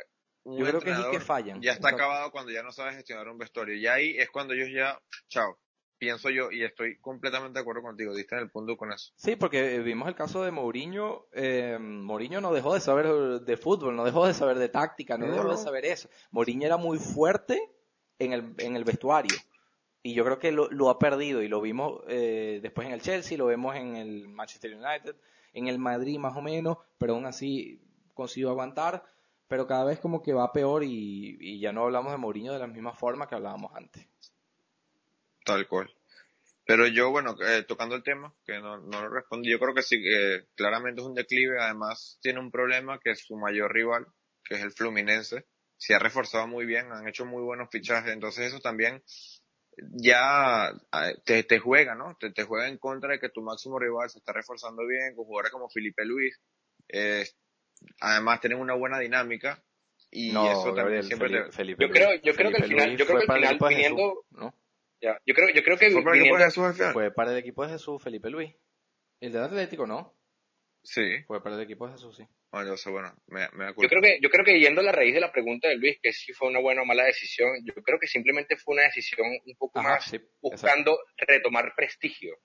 yo 0.45 0.65
creo 0.65 0.79
que 0.79 0.91
es 0.91 1.05
que 1.11 1.19
fallan. 1.19 1.61
Ya 1.61 1.73
está 1.73 1.89
acabado 1.89 2.31
cuando 2.31 2.51
ya 2.51 2.63
no 2.63 2.71
sabes 2.71 2.95
gestionar 2.95 3.27
un 3.27 3.37
vestuario. 3.37 3.75
Y 3.75 3.87
ahí 3.87 4.17
es 4.17 4.29
cuando 4.29 4.53
ellos 4.53 4.69
ya, 4.73 4.99
chao, 5.27 5.59
pienso 5.97 6.29
yo, 6.29 6.49
y 6.51 6.63
estoy 6.63 6.97
completamente 6.99 7.59
de 7.59 7.61
acuerdo 7.61 7.81
contigo, 7.81 8.15
diste 8.15 8.35
en 8.35 8.41
el 8.41 8.49
punto 8.49 8.77
con 8.77 8.91
eso. 8.91 9.11
Sí, 9.15 9.35
porque 9.35 9.79
vimos 9.79 10.07
el 10.07 10.15
caso 10.15 10.43
de 10.43 10.51
Mourinho, 10.51 11.27
eh, 11.33 11.77
Mourinho 11.79 12.41
no 12.41 12.53
dejó 12.53 12.73
de 12.73 12.79
saber 12.79 13.07
de 13.41 13.57
fútbol, 13.57 13.95
no 13.95 14.05
dejó 14.05 14.25
de 14.25 14.33
saber 14.33 14.57
de 14.57 14.69
táctica, 14.69 15.17
no, 15.17 15.27
dejó 15.27 15.51
de 15.51 15.57
saber 15.57 15.85
eso. 15.85 16.09
Mourinho 16.31 16.65
era 16.65 16.77
muy 16.77 16.97
fuerte 16.97 17.61
en 18.17 18.33
el, 18.33 18.55
en 18.57 18.75
el 18.75 18.85
vestuario, 18.85 19.37
y 20.01 20.13
yo 20.13 20.23
creo 20.23 20.39
que 20.39 20.51
lo, 20.51 20.69
lo 20.69 20.89
ha 20.89 20.99
perdido, 20.99 21.41
y 21.41 21.47
lo 21.47 21.61
vimos 21.61 22.01
eh, 22.07 22.59
después 22.61 22.87
en 22.87 22.93
el 22.93 23.01
Chelsea, 23.01 23.37
lo 23.37 23.45
vemos 23.45 23.75
en 23.75 23.95
el 23.95 24.27
Manchester 24.27 24.73
United, 24.73 25.15
en 25.53 25.67
el 25.67 25.79
Madrid 25.79 26.17
más 26.17 26.35
o 26.37 26.41
menos, 26.41 26.77
pero 26.97 27.13
aún 27.13 27.25
así 27.25 27.81
consiguió 28.13 28.49
aguantar, 28.49 29.03
pero 29.47 29.67
cada 29.67 29.85
vez 29.85 29.99
como 29.99 30.21
que 30.21 30.33
va 30.33 30.53
peor 30.53 30.83
y, 30.83 31.37
y 31.39 31.59
ya 31.59 31.71
no 31.71 31.83
hablamos 31.83 32.11
de 32.11 32.17
Mourinho 32.17 32.53
de 32.53 32.59
la 32.59 32.67
misma 32.67 32.93
forma 32.93 33.27
que 33.27 33.35
hablábamos 33.35 33.71
antes. 33.75 34.07
Tal 35.43 35.67
cual. 35.67 35.89
Pero 36.69 36.85
yo, 36.85 37.09
bueno, 37.09 37.35
eh, 37.41 37.63
tocando 37.67 37.95
el 37.95 38.03
tema, 38.03 38.31
que 38.45 38.59
no, 38.59 38.77
no 38.77 39.01
lo 39.01 39.09
respondí, 39.09 39.49
yo 39.49 39.57
creo 39.57 39.73
que 39.73 39.81
sí, 39.81 39.99
que 40.03 40.45
claramente 40.53 41.01
es 41.01 41.07
un 41.07 41.15
declive, 41.15 41.59
además 41.59 42.19
tiene 42.21 42.39
un 42.39 42.51
problema 42.51 42.99
que 42.99 43.15
su 43.15 43.35
mayor 43.37 43.73
rival, 43.73 44.05
que 44.43 44.53
es 44.53 44.61
el 44.61 44.71
Fluminense, 44.71 45.47
se 45.77 45.95
ha 45.95 45.99
reforzado 45.99 46.45
muy 46.45 46.67
bien, 46.67 46.91
han 46.91 47.07
hecho 47.07 47.25
muy 47.25 47.41
buenos 47.41 47.69
fichajes, 47.71 48.13
entonces 48.13 48.49
eso 48.49 48.59
también 48.59 49.01
ya 49.91 50.73
te, 51.25 51.43
te 51.43 51.59
juega, 51.59 51.95
¿no? 51.95 52.15
Te, 52.19 52.31
te 52.31 52.43
juega 52.43 52.67
en 52.67 52.77
contra 52.77 53.11
de 53.11 53.19
que 53.19 53.29
tu 53.29 53.41
máximo 53.41 53.79
rival 53.79 54.09
se 54.09 54.19
está 54.19 54.33
reforzando 54.33 54.85
bien, 54.85 55.15
con 55.15 55.25
jugadores 55.25 55.51
como 55.51 55.69
Felipe 55.69 56.05
Luis, 56.05 56.39
eh, 56.89 57.25
además 57.99 58.41
tienen 58.41 58.59
una 58.59 58.75
buena 58.75 58.99
dinámica, 58.99 59.63
y 60.11 60.29
eso 60.29 60.73
también 60.73 61.03
siempre 61.03 61.29
te... 61.29 61.65
yo 61.65 61.89
creo, 61.89 62.15
yo 62.21 62.33
creo 62.33 62.51
que 62.51 62.57
al 62.57 62.67
final, 62.67 62.97
yo 62.97 63.05
creo 63.05 63.19
que 63.19 63.31
al 63.31 63.37
final 63.39 63.57
viniendo, 63.69 64.25
¿no? 64.31 64.53
Ya, 65.01 65.17
yo 65.25 65.33
creo, 65.33 65.49
yo 65.53 65.63
creo 65.63 65.77
que 65.77 65.91
fue 65.91 66.03
para, 66.03 66.17
el 66.17 66.21
equipo 66.21 66.37
de 66.37 66.43
Jesús, 66.43 66.77
fue 66.91 67.11
para 67.11 67.31
el 67.31 67.37
equipo 67.37 67.65
de 67.65 67.71
Jesús, 67.71 68.03
Felipe 68.03 68.29
Luis. 68.29 68.53
El 69.21 69.31
del 69.31 69.43
Atlético, 69.43 69.87
¿no? 69.87 70.18
Sí. 70.83 71.23
Fue 71.27 71.43
para 71.43 71.55
el 71.55 71.61
equipo 71.61 71.87
de 71.87 71.93
Jesús, 71.93 72.17
sí. 72.17 72.27
Bueno, 72.51 72.75
yo, 72.75 72.91
bueno, 72.91 73.13
me, 73.27 73.47
me 73.53 73.65
acuerdo. 73.65 73.83
Yo 73.83 73.89
creo 73.89 74.01
que, 74.01 74.19
yo 74.21 74.29
creo 74.29 74.43
que 74.43 74.59
yendo 74.59 74.81
a 74.81 74.83
la 74.83 74.91
raíz 74.91 75.13
de 75.13 75.19
la 75.19 75.31
pregunta 75.31 75.67
de 75.67 75.75
Luis, 75.75 75.99
que 76.01 76.11
si 76.11 76.33
fue 76.33 76.47
una 76.47 76.59
buena 76.59 76.81
o 76.81 76.85
mala 76.85 77.03
decisión, 77.03 77.49
yo 77.63 77.73
creo 77.83 77.99
que 77.99 78.07
simplemente 78.07 78.55
fue 78.57 78.73
una 78.73 78.83
decisión 78.83 79.27
un 79.45 79.55
poco 79.55 79.81
más 79.81 80.11
buscando 80.41 80.97
retomar 81.17 81.73
prestigio. 81.75 82.37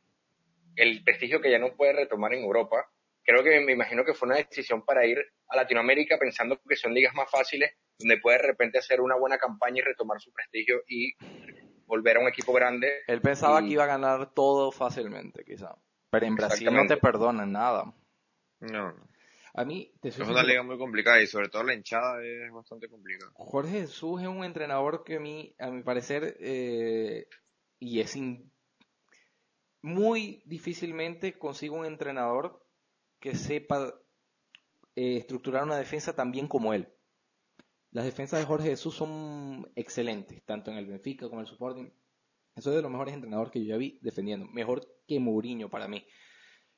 El 0.77 1.03
prestigio 1.05 1.41
que 1.41 1.51
ya 1.51 1.59
no 1.59 1.75
puede 1.75 1.93
retomar 1.93 2.35
en 2.35 2.43
Europa. 2.43 2.87
Creo 3.23 3.43
que 3.43 3.61
me 3.61 3.73
imagino 3.73 4.05
que 4.05 4.13
fue 4.13 4.27
una 4.29 4.37
decisión 4.37 4.85
para 4.85 5.07
ir 5.07 5.19
a 5.49 5.57
Latinoamérica 5.57 6.19
pensando 6.19 6.61
que 6.69 6.77
son 6.77 6.93
ligas 6.93 7.15
más 7.15 7.31
fáciles, 7.31 7.73
donde 7.99 8.19
puede 8.21 8.37
de 8.39 8.49
repente 8.49 8.79
hacer 8.79 9.01
una 9.01 9.17
buena 9.17 9.39
campaña 9.39 9.79
y 9.79 9.83
retomar 9.83 10.21
su 10.21 10.31
prestigio 10.31 10.83
y 10.87 11.15
volver 11.87 12.19
a 12.19 12.21
un 12.21 12.29
equipo 12.29 12.53
grande. 12.53 12.93
Él 13.07 13.23
pensaba 13.23 13.63
que 13.63 13.69
iba 13.69 13.85
a 13.85 13.87
ganar 13.87 14.35
todo 14.35 14.71
fácilmente, 14.73 15.45
quizá. 15.45 15.75
Pero 16.11 16.27
en 16.27 16.35
Brasil 16.35 16.73
no 16.73 16.87
te 16.87 16.99
perdonan 16.99 17.53
nada. 17.53 17.95
No. 18.61 18.95
A 19.57 19.65
mí, 19.65 19.93
es 20.03 20.19
una 20.19 20.43
liga 20.43 20.65
muy 20.65 20.77
complicada 20.77 21.23
y 21.23 21.29
sobre 21.29 21.49
todo 21.49 21.63
la 21.63 21.75
hinchada 21.75 22.25
es 22.25 22.53
bastante 22.53 22.89
complicada. 22.89 23.31
Jorge 23.35 23.83
Jesús 23.83 24.21
es 24.21 24.27
un 24.27 24.43
entrenador 24.43 25.05
que 25.05 25.17
a 25.17 25.21
mí, 25.21 25.55
a 25.61 25.71
mi 25.71 25.85
parecer, 25.85 26.37
eh, 26.41 27.29
y 27.79 28.01
es 28.01 28.19
muy 29.81 30.43
difícilmente 30.45 31.39
consigo 31.39 31.77
un 31.77 31.87
entrenador 31.87 32.67
que 33.21 33.37
sepa 33.37 33.95
eh, 34.97 35.19
estructurar 35.19 35.63
una 35.63 35.77
defensa 35.77 36.17
tan 36.17 36.33
bien 36.33 36.49
como 36.49 36.75
él. 36.75 36.89
Las 37.93 38.07
defensas 38.07 38.41
de 38.41 38.47
Jorge 38.47 38.71
Jesús 38.71 38.97
son 38.97 39.71
excelentes, 39.77 40.43
tanto 40.45 40.73
en 40.73 40.79
el 40.79 40.87
Benfica 40.87 41.29
como 41.29 41.41
en 41.41 41.47
el 41.47 41.53
Sporting. 41.53 41.91
Eso 42.57 42.71
es 42.71 42.77
de 42.77 42.83
los 42.83 42.91
mejores 42.91 43.15
entrenadores 43.15 43.53
que 43.53 43.61
yo 43.61 43.67
ya 43.67 43.77
vi 43.77 44.01
defendiendo. 44.03 44.47
Mejor 44.47 44.85
que 45.07 45.21
Mourinho 45.21 45.71
para 45.71 45.87
mí. 45.87 46.05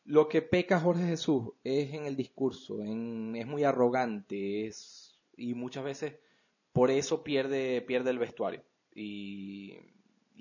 Lo 0.06 0.28
que 0.28 0.40
peca 0.40 0.78
Jorge 0.78 1.04
Jesús 1.04 1.52
es 1.64 1.92
en 1.92 2.06
el 2.06 2.16
discurso, 2.16 2.80
es 2.82 3.46
muy 3.46 3.64
arrogante 3.64 4.66
es, 4.66 5.18
y 5.36 5.54
muchas 5.54 5.84
veces 5.84 6.14
por 6.72 6.90
eso 6.90 7.24
pierde, 7.24 7.82
pierde 7.82 8.10
el 8.10 8.18
vestuario. 8.18 8.62
Y, 8.94 9.76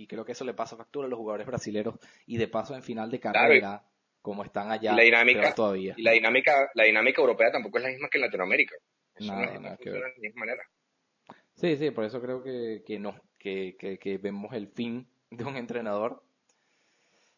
creo 0.07 0.23
que 0.23 0.33
eso 0.33 0.45
le 0.45 0.53
pasa 0.53 0.77
factura 0.77 1.07
a 1.07 1.09
los 1.09 1.17
jugadores 1.17 1.47
brasileños 1.47 1.95
y 2.27 2.37
de 2.37 2.47
paso 2.47 2.75
en 2.75 2.83
final 2.83 3.09
de 3.09 3.19
carrera, 3.19 3.83
como 4.21 4.43
están 4.43 4.71
allá 4.71 4.93
la 4.93 5.01
dinámica, 5.01 5.55
todavía. 5.55 5.95
Y 5.97 6.03
la 6.03 6.11
dinámica, 6.11 6.69
la 6.73 6.83
dinámica 6.83 7.21
europea 7.21 7.51
tampoco 7.51 7.77
es 7.79 7.85
la 7.85 7.89
misma 7.89 8.09
que 8.09 8.17
en 8.17 8.23
Latinoamérica. 8.23 8.75
Nada, 9.19 9.59
nada 9.59 9.77
que 9.77 9.89
ver. 9.89 10.03
De 10.17 10.33
manera. 10.33 10.61
Sí, 11.55 11.77
sí, 11.77 11.91
por 11.91 12.03
eso 12.03 12.21
creo 12.21 12.43
que, 12.43 12.83
que 12.85 12.99
no, 12.99 13.19
que, 13.39 13.75
que, 13.79 13.97
que 13.97 14.17
vemos 14.17 14.53
el 14.53 14.67
fin 14.67 15.07
de 15.31 15.43
un 15.43 15.55
entrenador 15.55 16.21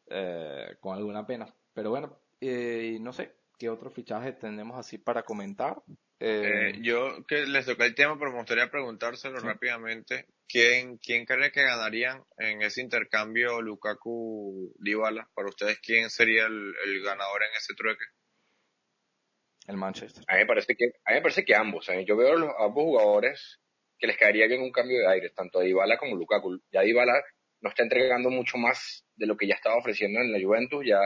eh, 0.09 0.75
con 0.79 0.97
alguna 0.97 1.25
pena. 1.25 1.53
Pero 1.77 1.91
bueno, 1.91 2.19
eh, 2.41 2.97
no 3.01 3.13
sé, 3.13 3.35
¿qué 3.59 3.69
otros 3.69 3.93
fichajes 3.93 4.39
tenemos 4.39 4.79
así 4.79 4.97
para 4.97 5.21
comentar? 5.21 5.75
Eh, 6.19 6.73
yo 6.81 7.23
que 7.27 7.45
les 7.45 7.67
toca 7.67 7.85
el 7.85 7.93
tema, 7.93 8.17
pero 8.17 8.31
me 8.31 8.39
gustaría 8.39 8.71
preguntárselo 8.71 9.37
rápidamente. 9.37 10.25
¿Quién, 10.47 10.97
¿Quién 10.97 11.25
cree 11.25 11.51
que 11.51 11.61
ganarían 11.61 12.23
en 12.39 12.63
ese 12.63 12.81
intercambio 12.81 13.61
Lukaku-Dybala? 13.61 15.29
Para 15.35 15.49
ustedes, 15.49 15.79
¿quién 15.79 16.09
sería 16.09 16.47
el, 16.47 16.73
el, 16.83 17.03
ganador 17.03 17.43
en 17.43 17.55
ese 17.55 17.75
trueque? 17.75 18.05
El 19.67 19.77
Manchester. 19.77 20.23
A 20.27 20.33
mí 20.33 20.39
me 20.39 20.47
parece 20.47 20.75
que, 20.75 20.85
a 21.05 21.11
mí 21.11 21.17
me 21.17 21.21
parece 21.21 21.45
que 21.45 21.55
ambos. 21.55 21.87
¿eh? 21.89 22.03
Yo 22.05 22.17
veo 22.17 22.33
a 22.33 22.39
los, 22.39 22.49
ambos 22.57 22.85
jugadores 22.85 23.59
que 23.99 24.07
les 24.07 24.17
caería 24.17 24.47
bien 24.47 24.63
un 24.63 24.71
cambio 24.71 24.97
de 24.97 25.09
aire, 25.09 25.29
tanto 25.29 25.59
a 25.59 25.61
Dybala 25.61 25.99
como 25.99 26.15
Lukaku. 26.15 26.59
Ya 26.71 26.81
Dybala 26.81 27.21
no 27.61 27.69
está 27.69 27.83
entregando 27.83 28.31
mucho 28.31 28.57
más 28.57 29.05
de 29.15 29.27
lo 29.27 29.37
que 29.37 29.45
ya 29.45 29.53
estaba 29.53 29.77
ofreciendo 29.77 30.21
en 30.21 30.31
la 30.31 30.39
Juventus, 30.41 30.83
ya 30.83 30.99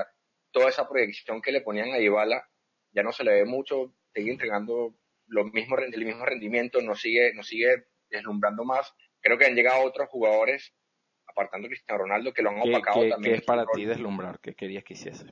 toda 0.51 0.69
esa 0.69 0.87
proyección 0.87 1.41
que 1.41 1.51
le 1.51 1.61
ponían 1.61 1.91
a 1.91 1.97
Dybala 1.97 2.47
ya 2.91 3.03
no 3.03 3.11
se 3.11 3.23
le 3.23 3.31
ve 3.31 3.45
mucho, 3.45 3.93
sigue 4.13 4.31
entregando 4.31 4.95
lo 5.27 5.45
mismo, 5.45 5.77
el 5.77 6.05
mismo 6.05 6.25
rendimiento, 6.25 6.81
no 6.81 6.95
sigue, 6.95 7.33
no 7.33 7.43
sigue 7.43 7.85
deslumbrando 8.09 8.65
más. 8.65 8.93
Creo 9.21 9.37
que 9.37 9.45
han 9.45 9.55
llegado 9.55 9.83
otros 9.83 10.09
jugadores, 10.09 10.73
apartando 11.25 11.67
a 11.67 11.69
Cristiano 11.69 12.03
Ronaldo, 12.03 12.33
que 12.33 12.41
lo 12.41 12.49
han 12.49 12.59
opacado 12.59 13.07
también. 13.07 13.35
¿Qué 13.35 13.39
es 13.39 13.45
para 13.45 13.65
ti 13.65 13.85
deslumbrar? 13.85 14.39
¿Qué 14.41 14.53
querías 14.53 14.83
que 14.83 14.93
hiciese? 14.93 15.27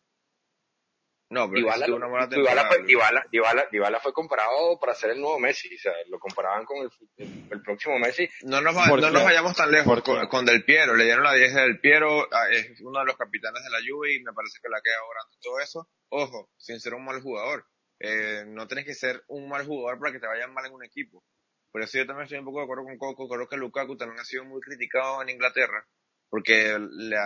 No, 1.31 1.47
pero 1.47 1.61
Dybala, 1.61 1.95
una 1.95 2.07
buena 2.07 2.25
Dybala, 2.25 2.65
fue, 2.65 2.83
Dybala, 2.85 3.27
Dybala, 3.31 3.67
Dybala, 3.71 3.99
fue 3.99 4.13
comparado 4.13 4.79
para 4.79 4.95
ser 4.95 5.11
el 5.11 5.21
nuevo 5.21 5.37
Messi, 5.37 5.75
o 5.75 5.77
sea, 5.77 5.93
lo 6.07 6.17
comparaban 6.17 6.65
con 6.65 6.77
el, 6.77 6.89
el, 7.17 7.47
el 7.51 7.61
próximo 7.61 7.99
Messi. 7.99 8.27
No 8.43 8.61
nos, 8.61 8.73
no 8.75 9.11
nos 9.11 9.23
vayamos 9.23 9.55
tan 9.55 9.71
lejos 9.71 10.01
con, 10.01 10.27
con, 10.27 10.45
Del 10.45 10.65
Piero, 10.65 10.95
le 10.95 11.03
dieron 11.03 11.23
la 11.23 11.35
10 11.35 11.53
de 11.53 11.61
Del 11.61 11.79
Piero, 11.79 12.27
es 12.49 12.81
uno 12.81 12.99
de 12.99 13.05
los 13.05 13.15
capitanes 13.15 13.63
de 13.63 13.69
la 13.69 13.77
Juve 13.87 14.15
y 14.15 14.23
me 14.23 14.33
parece 14.33 14.57
que 14.59 14.69
la 14.69 14.81
queda 14.81 14.95
ahora 14.97 15.19
todo 15.39 15.59
eso. 15.59 15.87
Ojo, 16.09 16.49
sin 16.57 16.79
ser 16.79 16.95
un 16.95 17.05
mal 17.05 17.21
jugador, 17.21 17.63
eh, 17.99 18.43
no 18.47 18.67
tienes 18.67 18.85
que 18.85 18.95
ser 18.95 19.23
un 19.27 19.47
mal 19.47 19.67
jugador 19.67 19.99
para 19.99 20.11
que 20.11 20.19
te 20.19 20.25
vayan 20.25 20.51
mal 20.51 20.65
en 20.65 20.73
un 20.73 20.83
equipo. 20.83 21.23
Por 21.71 21.83
eso 21.83 21.99
yo 21.99 22.07
también 22.07 22.23
estoy 22.23 22.39
un 22.39 22.45
poco 22.45 22.57
de 22.57 22.63
acuerdo 22.63 22.85
con 22.85 22.97
Coco, 22.97 23.29
creo 23.29 23.47
que 23.47 23.57
Lukaku 23.57 23.95
también 23.95 24.19
ha 24.19 24.25
sido 24.25 24.45
muy 24.45 24.61
criticado 24.61 25.21
en 25.21 25.29
Inglaterra 25.29 25.85
porque 26.29 26.77
le, 26.79 27.17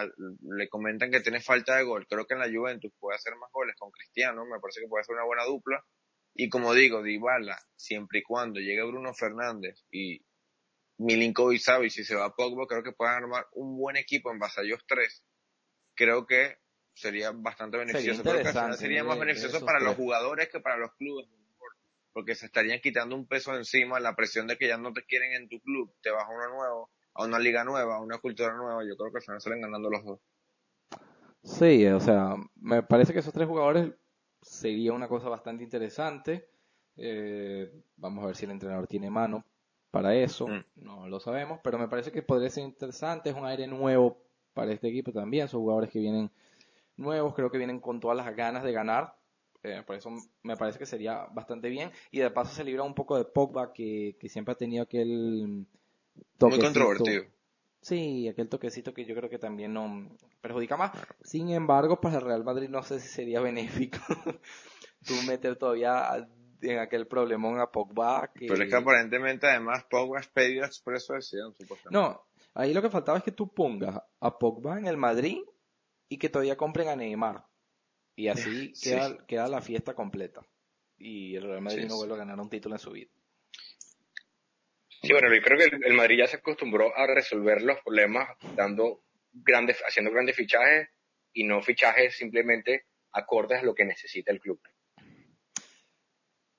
le, 0.57 0.69
comentan 0.69 1.11
que 1.11 1.19
tiene 1.19 1.41
falta 1.41 1.75
de 1.75 1.83
gol. 1.83 2.07
Creo 2.07 2.25
que 2.25 2.35
en 2.35 2.39
la 2.39 2.49
Juventus 2.49 2.91
puede 2.99 3.17
hacer 3.17 3.35
más 3.35 3.51
goles 3.51 3.75
con 3.77 3.91
Cristiano, 3.91 4.45
me 4.45 4.59
parece 4.59 4.81
que 4.81 4.87
puede 4.87 5.03
ser 5.03 5.15
una 5.15 5.25
buena 5.25 5.43
dupla. 5.43 5.83
Y 6.35 6.49
como 6.49 6.73
digo, 6.73 7.03
Dybala, 7.03 7.59
siempre 7.75 8.19
y 8.19 8.23
cuando 8.23 8.59
llegue 8.59 8.83
Bruno 8.83 9.13
Fernández 9.13 9.83
y 9.91 10.25
Milinkovic 10.97 11.61
Savic, 11.61 11.91
si 11.91 12.03
se 12.03 12.15
va 12.15 12.25
a 12.25 12.33
Pogba, 12.33 12.65
creo 12.65 12.81
que 12.81 12.93
pueden 12.93 13.15
armar 13.15 13.45
un 13.53 13.77
buen 13.77 13.97
equipo 13.97 14.31
en 14.31 14.39
base 14.39 14.61
a 14.61 14.63
ellos 14.63 14.83
tres. 14.87 15.23
Creo 15.95 16.25
que 16.25 16.57
sería 16.93 17.31
bastante 17.31 17.77
beneficioso. 17.77 18.23
Sería, 18.23 18.51
creo 18.51 18.67
que 18.69 18.77
sería 18.77 19.03
más 19.03 19.19
beneficioso 19.19 19.63
para 19.65 19.79
los 19.79 19.95
jugadores 19.95 20.49
que 20.49 20.59
para 20.59 20.77
los 20.77 20.91
clubes. 20.95 21.27
Porque 22.13 22.35
se 22.35 22.45
estarían 22.45 22.79
quitando 22.79 23.15
un 23.15 23.27
peso 23.27 23.55
encima, 23.55 23.99
la 23.99 24.15
presión 24.15 24.47
de 24.47 24.55
que 24.55 24.67
ya 24.67 24.77
no 24.77 24.93
te 24.93 25.03
quieren 25.03 25.33
en 25.33 25.49
tu 25.49 25.59
club, 25.61 25.93
te 26.01 26.11
vas 26.11 26.23
a 26.23 26.29
uno 26.29 26.47
nuevo 26.55 26.91
a 27.13 27.26
una 27.26 27.39
liga 27.39 27.63
nueva, 27.63 27.95
a 27.95 28.02
una 28.02 28.17
cultura 28.17 28.54
nueva, 28.54 28.84
yo 28.84 28.95
creo 28.95 29.12
que 29.12 29.17
al 29.17 29.23
final 29.23 29.41
salen 29.41 29.62
ganando 29.62 29.89
los 29.89 30.04
dos. 30.04 30.19
Sí, 31.43 31.86
o 31.88 31.99
sea, 31.99 32.36
me 32.56 32.84
parece 32.84 33.13
que 33.13 33.19
esos 33.19 33.34
tres 33.34 33.47
jugadores 33.47 33.91
sería 34.41 34.93
una 34.93 35.08
cosa 35.08 35.30
bastante 35.30 35.63
interesante. 35.63 36.49
Eh, 36.95 37.71
vamos 37.97 38.23
a 38.23 38.28
ver 38.28 38.36
si 38.36 38.45
el 38.45 38.52
entrenador 38.52 38.88
tiene 38.88 39.10
mano 39.10 39.43
para 39.93 40.15
eso, 40.15 40.47
mm. 40.47 40.63
no 40.78 41.08
lo 41.08 41.19
sabemos, 41.19 41.60
pero 41.63 41.78
me 41.78 41.88
parece 41.88 42.12
que 42.12 42.23
podría 42.23 42.49
ser 42.49 42.63
interesante, 42.63 43.30
es 43.30 43.36
un 43.36 43.45
aire 43.45 43.67
nuevo 43.67 44.17
para 44.54 44.71
este 44.71 44.88
equipo 44.88 45.12
también, 45.12 45.47
son 45.47 45.62
jugadores 45.62 45.91
que 45.91 45.99
vienen 45.99 46.32
nuevos, 46.97 47.36
creo 47.36 47.52
que 47.52 47.60
vienen 47.60 47.80
con 47.80 47.99
todas 47.99 48.17
las 48.17 48.36
ganas 48.36 48.63
de 48.63 48.71
ganar, 48.71 49.15
eh, 49.62 49.84
por 49.86 49.95
eso 49.95 50.10
me 50.41 50.58
parece 50.58 50.80
que 50.80 50.88
sería 50.88 51.28
bastante 51.32 51.69
bien, 51.69 51.91
y 52.10 52.19
de 52.19 52.32
paso 52.32 52.56
se 52.56 52.63
libra 52.63 52.82
un 52.82 52.95
poco 52.95 53.17
de 53.17 53.26
Pogba, 53.26 53.71
que, 53.71 54.17
que 54.19 54.30
siempre 54.30 54.54
ha 54.54 54.58
tenido 54.58 54.82
aquel 54.82 55.67
muy 56.39 56.60
controvertido. 56.60 57.26
Sí, 57.82 58.30
aquel 58.30 58.47
toquecito 58.47 58.93
que 58.93 59.04
yo 59.04 59.13
creo 59.13 59.30
que 59.30 59.39
también 59.39 59.73
no 59.73 60.10
perjudica 60.41 60.78
más. 60.78 60.91
Sin 61.21 61.49
embargo, 61.49 61.99
para 61.99 62.15
el 62.15 62.21
Real 62.21 62.43
Madrid 62.43 62.69
no 62.69 62.82
sé 62.82 62.99
si 62.99 63.10
sería 63.10 63.41
benéfico 63.41 63.97
tú 65.06 65.13
meter 65.28 65.58
todavía 65.58 66.26
en 66.62 66.80
aquel 66.80 67.08
problemón 67.08 67.60
a 67.60 67.67
Pogba. 67.67 68.32
Que... 68.34 68.47
Pero 68.47 68.63
es 68.63 68.69
que 68.69 68.76
aparentemente 68.76 69.47
además 69.47 69.86
Pogba 69.89 70.21
es 70.21 70.28
pedido 70.28 70.65
expreso 70.65 71.13
de 71.13 71.21
Sion, 71.21 71.54
No, 71.91 72.26
ahí 72.54 72.73
lo 72.73 72.82
que 72.82 72.89
faltaba 72.89 73.17
es 73.17 73.23
que 73.23 73.34
tú 73.34 73.54
pongas 73.54 74.02
a 74.21 74.39
Pogba 74.39 74.80
en 74.80 74.88
el 74.88 74.95
Madrid 74.95 75.39
y 76.08 76.17
que 76.17 76.30
todavía 76.30 76.56
compren 76.56 76.88
a 76.88 76.95
Neymar. 76.95 77.45
Y 78.15 78.30
así 78.30 78.71
queda, 78.82 79.26
queda 79.26 79.47
la 79.47 79.62
fiesta 79.62 79.93
completa. 79.93 80.41
Y 80.97 81.36
el 81.36 81.43
Real 81.43 81.62
Madrid 81.62 81.86
no 81.88 81.97
vuelve 81.97 82.13
a 82.13 82.19
ganar 82.19 82.39
un 82.39 82.49
título 82.49 82.76
en 82.76 82.80
su 82.80 82.91
vida. 82.91 83.12
Sí, 85.03 85.11
bueno, 85.11 85.33
yo 85.35 85.41
creo 85.41 85.57
que 85.57 85.75
el, 85.85 85.93
Madrid 85.95 86.19
ya 86.19 86.27
se 86.27 86.37
acostumbró 86.37 86.95
a 86.95 87.05
resolver 87.05 87.61
los 87.61 87.77
problemas 87.81 88.29
dando 88.55 89.03
grandes, 89.33 89.83
haciendo 89.85 90.11
grandes 90.11 90.37
fichajes 90.37 90.87
y 91.33 91.43
no 91.43 91.61
fichajes 91.61 92.15
simplemente 92.15 92.85
acordes 93.11 93.59
a 93.59 93.65
lo 93.65 93.75
que 93.75 93.83
necesita 93.83 94.31
el 94.31 94.39
club. 94.39 94.61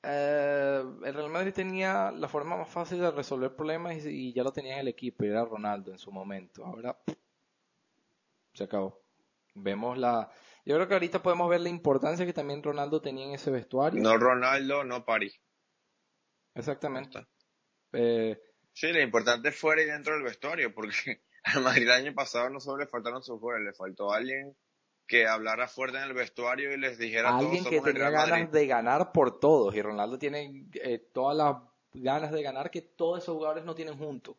Eh, 0.03 0.83
el 1.05 1.15
Real 1.15 1.31
Madrid 1.31 1.55
tenía 1.55 2.11
la 2.11 2.29
forma 2.29 2.59
más 2.59 2.69
fácil 2.69 3.01
de 3.01 3.11
resolver 3.13 3.57
problemas 3.57 4.05
y, 4.05 4.35
ya 4.35 4.43
lo 4.43 4.53
tenía 4.53 4.75
en 4.75 4.81
el 4.81 4.89
equipo, 4.89 5.25
era 5.25 5.47
Ronaldo 5.47 5.91
en 5.91 5.99
su 5.99 6.13
momento. 6.13 6.67
Ahora 6.67 6.99
se 8.53 8.65
acabó. 8.65 9.03
Vemos 9.55 9.97
la. 9.97 10.31
Yo 10.67 10.75
creo 10.75 10.87
que 10.87 10.95
ahorita 10.95 11.23
podemos 11.23 11.49
ver 11.49 11.63
la 11.63 11.71
importancia 11.71 12.27
que 12.27 12.35
también 12.35 12.63
Ronaldo 12.63 13.01
tenía 13.01 13.25
en 13.25 13.33
ese 13.33 13.51
vestuario. 13.51 14.03
No 14.03 14.19
Ronaldo, 14.19 14.85
no 14.85 15.07
París. 15.07 15.41
Exactamente. 16.55 17.27
Eh, 17.95 18.41
sí, 18.73 18.93
lo 18.93 19.01
importante 19.01 19.49
es 19.49 19.57
fuera 19.57 19.83
y 19.83 19.87
dentro 19.87 20.15
del 20.15 20.23
vestuario, 20.23 20.75
porque 20.75 21.23
al 21.45 21.63
Madrid 21.63 21.85
el 21.85 21.93
año 21.93 22.15
pasado 22.15 22.51
no 22.51 22.61
solo 22.61 22.79
le 22.79 22.87
faltaron 22.87 23.23
sus 23.23 23.39
jugadores, 23.39 23.67
le 23.67 23.73
faltó 23.73 24.13
alguien 24.13 24.57
que 25.07 25.27
hablara 25.27 25.69
fuerte 25.69 25.99
en 25.99 26.05
el 26.05 26.15
vestuario 26.15 26.73
y 26.73 26.79
les 26.79 26.99
dijera 26.99 27.37
alguien 27.37 27.65
que 27.65 27.81
tenía 27.81 28.11
ganas 28.11 28.51
de 28.51 28.67
ganar 28.67 29.13
por 29.13 29.39
todos 29.39 29.75
y 29.75 29.83
Ronaldo 29.83 30.19
tiene 30.19 30.67
eh, 30.75 30.99
todas 31.13 31.37
las 31.37 31.57
ganas 31.93 32.33
de 32.33 32.43
ganar 32.43 32.71
que 32.71 32.81
todos 32.81 33.23
esos 33.23 33.35
jugadores 33.35 33.65
no 33.65 33.75
tienen 33.75 33.99
juntos 33.99 34.37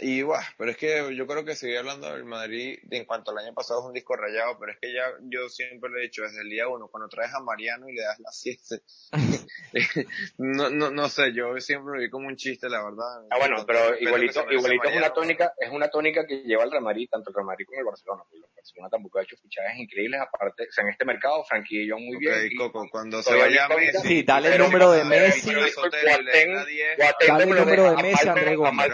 y 0.00 0.22
bueno, 0.22 0.44
pero 0.56 0.70
es 0.70 0.76
que 0.76 1.14
yo 1.16 1.26
creo 1.26 1.44
que 1.44 1.54
seguir 1.54 1.78
hablando 1.78 2.12
del 2.12 2.24
Madrid 2.24 2.78
en 2.90 3.04
cuanto 3.04 3.30
al 3.30 3.38
año 3.38 3.54
pasado 3.54 3.80
es 3.80 3.86
un 3.86 3.92
disco 3.92 4.16
rayado, 4.16 4.58
pero 4.58 4.72
es 4.72 4.78
que 4.78 4.92
ya 4.92 5.04
yo 5.22 5.48
siempre 5.48 5.90
lo 5.90 5.98
he 5.98 6.02
dicho 6.02 6.22
desde 6.22 6.42
el 6.42 6.48
día 6.48 6.68
uno, 6.68 6.88
cuando 6.88 7.08
traes 7.08 7.34
a 7.34 7.40
Mariano 7.40 7.88
y 7.88 7.94
le 7.94 8.02
das 8.02 8.18
la 8.20 8.30
siesta, 8.30 8.76
no, 10.38 10.70
no, 10.70 10.90
no 10.90 11.08
sé, 11.08 11.32
yo 11.32 11.58
siempre 11.58 11.94
lo 11.94 12.00
vi 12.00 12.10
como 12.10 12.28
un 12.28 12.36
chiste, 12.36 12.68
la 12.68 12.82
verdad. 12.82 13.26
Ah, 13.30 13.38
bueno, 13.38 13.64
pero 13.66 13.98
igualito, 13.98 14.44
igualito 14.50 14.88
es 14.88 14.96
una 14.96 15.12
tónica, 15.12 15.52
es 15.58 15.70
una 15.70 15.88
tónica 15.88 16.26
que 16.26 16.42
lleva 16.42 16.64
el 16.64 16.70
Real 16.70 16.84
Madrid, 16.84 17.08
tanto 17.10 17.30
el 17.30 17.34
Real 17.34 17.46
Madrid 17.46 17.66
como 17.66 17.80
el 17.80 17.86
Barcelona, 17.86 18.24
Barcelona 18.60 18.90
tampoco 18.90 19.18
ha 19.18 19.22
hecho 19.22 19.36
fichajes 19.36 19.78
increíbles, 19.78 20.20
aparte, 20.20 20.64
o 20.68 20.72
sea, 20.72 20.82
en 20.84 20.90
este 20.90 21.04
mercado, 21.04 21.42
Frankie 21.44 21.82
y 21.82 21.88
yo 21.88 21.98
muy 21.98 22.18
bien. 22.18 22.34
Y, 22.50 22.56
Coco, 22.56 22.86
cuando 22.90 23.22
se 23.22 23.34
vaya 23.34 23.68
Messi. 23.68 24.06
Sí, 24.06 24.22
dale 24.22 24.54
el 24.54 24.58
número 24.58 24.92
de 24.92 25.04
Messi. 25.04 25.50
Dale 25.52 27.44
el 27.44 27.50
número 27.50 27.90
de 27.90 28.02
Messi, 28.02 28.28
André 28.28 28.56
Gómez 28.56 28.90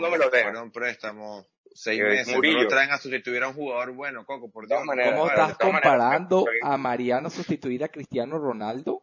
no 0.00 0.10
me 0.10 0.18
lo 0.18 0.30
Fueron 0.30 0.70
préstamos 0.70 1.46
seis 1.74 2.00
meses. 2.00 2.34
Murillo. 2.34 2.62
No 2.62 2.68
traen 2.68 2.90
a 2.90 2.98
sustituir 2.98 3.42
a 3.42 3.48
un 3.48 3.54
jugador 3.54 3.92
bueno, 3.92 4.24
Coco, 4.24 4.50
por 4.50 4.66
Dios. 4.66 4.80
¿Cómo 4.84 5.28
estás 5.28 5.56
comparando 5.56 6.46
a 6.62 6.76
Mariano 6.76 7.30
sustituir 7.30 7.84
a 7.84 7.88
Cristiano 7.88 8.38
Ronaldo 8.38 9.02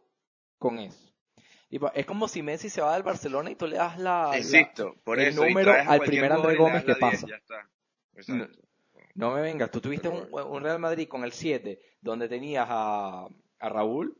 con 0.58 0.78
eso? 0.78 1.06
Es 1.94 2.06
como 2.06 2.28
si 2.28 2.42
Messi 2.42 2.70
se 2.70 2.80
va 2.80 2.94
del 2.94 3.02
Barcelona 3.02 3.50
y 3.50 3.56
tú 3.56 3.66
le 3.66 3.76
das 3.76 3.98
la, 3.98 4.32
Insisto, 4.36 4.94
por 5.04 5.18
el 5.18 5.28
eso, 5.28 5.44
número 5.44 5.72
al 5.72 6.00
primer 6.00 6.32
André 6.32 6.56
Gómez 6.56 6.84
que 6.84 6.94
pasa. 6.94 7.26
No, 9.16 9.32
me 9.32 9.40
vengas, 9.40 9.70
tú 9.70 9.80
tuviste 9.80 10.08
un, 10.08 10.28
un, 10.30 10.62
Real 10.62 10.78
Madrid 10.78 11.08
con 11.08 11.24
el 11.24 11.32
7, 11.32 11.80
donde 12.02 12.28
tenías 12.28 12.66
a, 12.68 13.26
a 13.58 13.68
Raúl, 13.68 14.16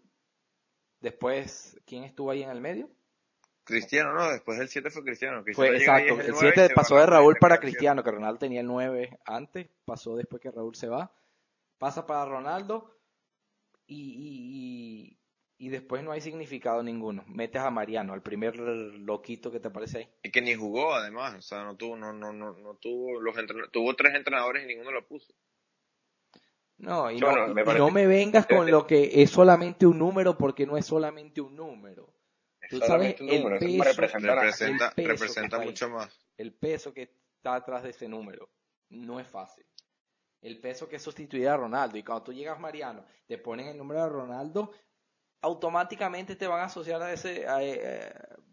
después, 1.01 1.79
¿quién 1.85 2.05
estuvo 2.05 2.31
ahí 2.31 2.43
en 2.43 2.51
el 2.51 2.63
medio? 2.63 2.91
Cristiano, 3.65 4.15
no, 4.15 4.31
después 4.31 4.59
del 4.59 4.69
7 4.69 4.91
fue 4.91 5.03
Cristiano. 5.03 5.45
fue, 5.53 5.77
exacto, 5.77 6.21
el 6.21 6.35
7 6.35 6.71
pasó 6.75 6.97
de 6.97 7.07
Raúl 7.07 7.37
para 7.39 7.59
Cristiano, 7.59 8.03
que 8.03 8.11
Ronaldo 8.11 8.39
tenía 8.39 8.61
el 8.61 8.67
9 8.67 9.19
antes, 9.27 9.69
pasó 9.85 10.17
después 10.17 10.41
que 10.41 10.51
Raúl 10.51 10.75
se 10.77 10.89
va, 10.89 11.13
pasa 11.77 12.07
para 12.07 12.25
Ronaldo 12.25 12.97
y, 13.87 15.11
y, 15.11 15.19
y, 15.59 15.69
después 15.69 16.03
no 16.03 16.13
hay 16.13 16.21
significado 16.21 16.83
ninguno. 16.83 17.25
Metes 17.27 17.63
a 17.63 17.71
Mariano, 17.71 18.13
al 18.13 18.23
primer 18.23 18.57
loquito 18.57 19.51
que 19.51 19.61
te 19.61 19.69
aparece 19.69 19.99
ahí. 19.99 20.09
Y 20.23 20.31
que 20.31 20.43
ni 20.43 20.55
jugó 20.55 20.95
además, 20.95 21.35
o 21.35 21.43
sea, 21.43 21.65
no 21.65 21.77
tuvo, 21.77 21.97
no, 21.97 22.13
no, 22.13 22.33
no, 22.33 22.53
no 22.53 22.75
tuvo, 22.75 23.21
los 23.21 23.35
tuvo 23.73 23.95
tres 23.95 24.15
entrenadores 24.15 24.65
y 24.65 24.67
ninguno 24.67 24.91
lo 24.91 25.07
puso. 25.07 25.33
No, 26.79 27.11
y, 27.11 27.19
no, 27.19 27.55
me, 27.55 27.63
y 27.63 27.65
no 27.79 27.91
me 27.91 28.07
vengas 28.07 28.47
con 28.47 28.71
lo 28.71 28.87
que 28.87 29.23
es 29.23 29.31
solamente 29.31 29.87
un 29.87 29.99
número 29.99 30.37
porque 30.37 30.67
no 30.67 30.77
es 30.77 30.85
solamente 30.85 31.41
un 31.41 31.57
número 31.57 32.13
Tú 32.69 32.81
sabes 32.81 33.21
un 33.21 33.27
número, 33.27 33.59
peso- 33.59 33.85
representa. 33.85 34.35
Representa, 34.35 34.87
el 34.89 34.95
peso 34.95 35.09
representa 35.09 35.57
ahí. 35.59 35.67
mucho 35.67 35.89
más. 35.89 36.27
el 36.37 36.53
peso 36.53 36.93
que 36.93 37.03
está 37.37 37.55
atrás 37.55 37.83
de 37.83 37.91
ese 37.91 38.09
número. 38.09 38.49
No 38.89 39.21
es 39.21 39.29
fácil. 39.29 39.65
El 40.43 40.61
peso 40.61 40.89
que 40.89 40.97
es 40.97 41.03
sustituir 41.03 41.49
a 41.49 41.57
Ronaldo. 41.57 41.97
Y 41.97 42.03
cuando 42.03 42.25
tú 42.25 42.33
llegas, 42.33 42.59
Mariano, 42.61 43.05
te 43.27 43.39
ponen 43.39 43.69
el 43.69 43.79
número 43.79 44.03
de 44.03 44.09
Ronaldo, 44.09 44.73
automáticamente 45.47 46.37
te 46.37 46.47
van 46.47 46.61
a 46.61 46.65
asociar 46.65 47.01
a 47.03 47.13
ese 47.13 47.47
a, 47.47 47.63
eh, 47.63 48.13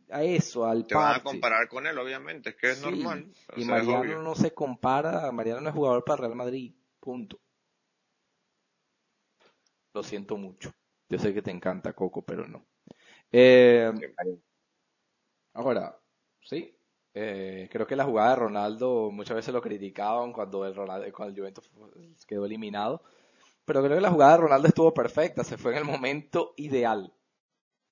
a 0.09 0.23
eso, 0.23 0.65
al 0.65 0.85
Te 0.85 0.95
van 0.95 1.05
a 1.05 1.09
parche. 1.13 1.23
comparar 1.23 1.67
con 1.67 1.87
él, 1.87 1.97
obviamente, 1.97 2.51
es 2.51 2.55
que 2.55 2.71
es 2.71 2.77
Sí, 2.77 2.85
normal. 2.91 3.25
o 3.49 3.59
Y 3.59 3.63
sea, 3.63 3.75
Mariano 3.75 4.21
no 4.21 4.35
se 4.35 4.53
compara, 4.53 5.31
Mariano 5.31 5.61
no 5.61 5.69
es 5.69 5.75
jugador 5.75 6.03
para 6.03 6.21
Real 6.21 6.35
Madrid, 6.35 6.73
punto. 6.99 7.39
Lo 9.93 10.03
siento 10.03 10.37
mucho. 10.37 10.71
Yo 11.09 11.19
sé 11.19 11.33
que 11.33 11.41
te 11.41 11.51
encanta 11.51 11.93
Coco, 11.93 12.21
pero 12.23 12.47
no. 12.47 12.65
Eh, 13.31 13.91
ahora, 15.53 15.99
sí, 16.41 16.75
eh, 17.13 17.67
creo 17.71 17.85
que 17.87 17.95
la 17.95 18.05
jugada 18.05 18.31
de 18.31 18.35
Ronaldo 18.37 19.11
muchas 19.11 19.35
veces 19.35 19.53
lo 19.53 19.61
criticaban 19.61 20.33
cuando 20.33 20.65
el, 20.65 20.75
Ronaldo, 20.75 21.11
cuando 21.13 21.33
el 21.33 21.39
Juventus 21.39 21.71
quedó 22.25 22.45
eliminado, 22.45 23.03
pero 23.65 23.83
creo 23.83 23.95
que 23.95 24.01
la 24.01 24.11
jugada 24.11 24.33
de 24.33 24.41
Ronaldo 24.41 24.67
estuvo 24.67 24.93
perfecta, 24.93 25.43
se 25.43 25.57
fue 25.57 25.71
en 25.71 25.79
el 25.79 25.85
momento 25.85 26.53
ideal. 26.57 27.13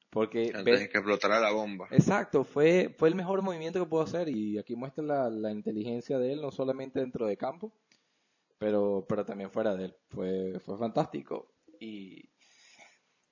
Porque 0.09 0.51
Antes 0.53 0.81
de 0.81 0.89
que 0.89 0.97
explotara 0.97 1.39
la 1.39 1.51
bomba. 1.51 1.87
Exacto, 1.89 2.43
fue, 2.43 2.93
fue 2.97 3.07
el 3.07 3.15
mejor 3.15 3.41
movimiento 3.41 3.79
que 3.79 3.89
pudo 3.89 4.01
hacer 4.01 4.27
y 4.27 4.57
aquí 4.57 4.75
muestra 4.75 5.03
la, 5.03 5.29
la 5.29 5.51
inteligencia 5.51 6.19
de 6.19 6.33
él, 6.33 6.41
no 6.41 6.51
solamente 6.51 6.99
dentro 6.99 7.25
de 7.25 7.37
campo, 7.37 7.71
pero, 8.57 9.05
pero 9.07 9.25
también 9.25 9.51
fuera 9.51 9.73
de 9.75 9.85
él. 9.85 9.95
Fue, 10.09 10.59
fue 10.59 10.77
fantástico. 10.77 11.47
Y 11.79 12.29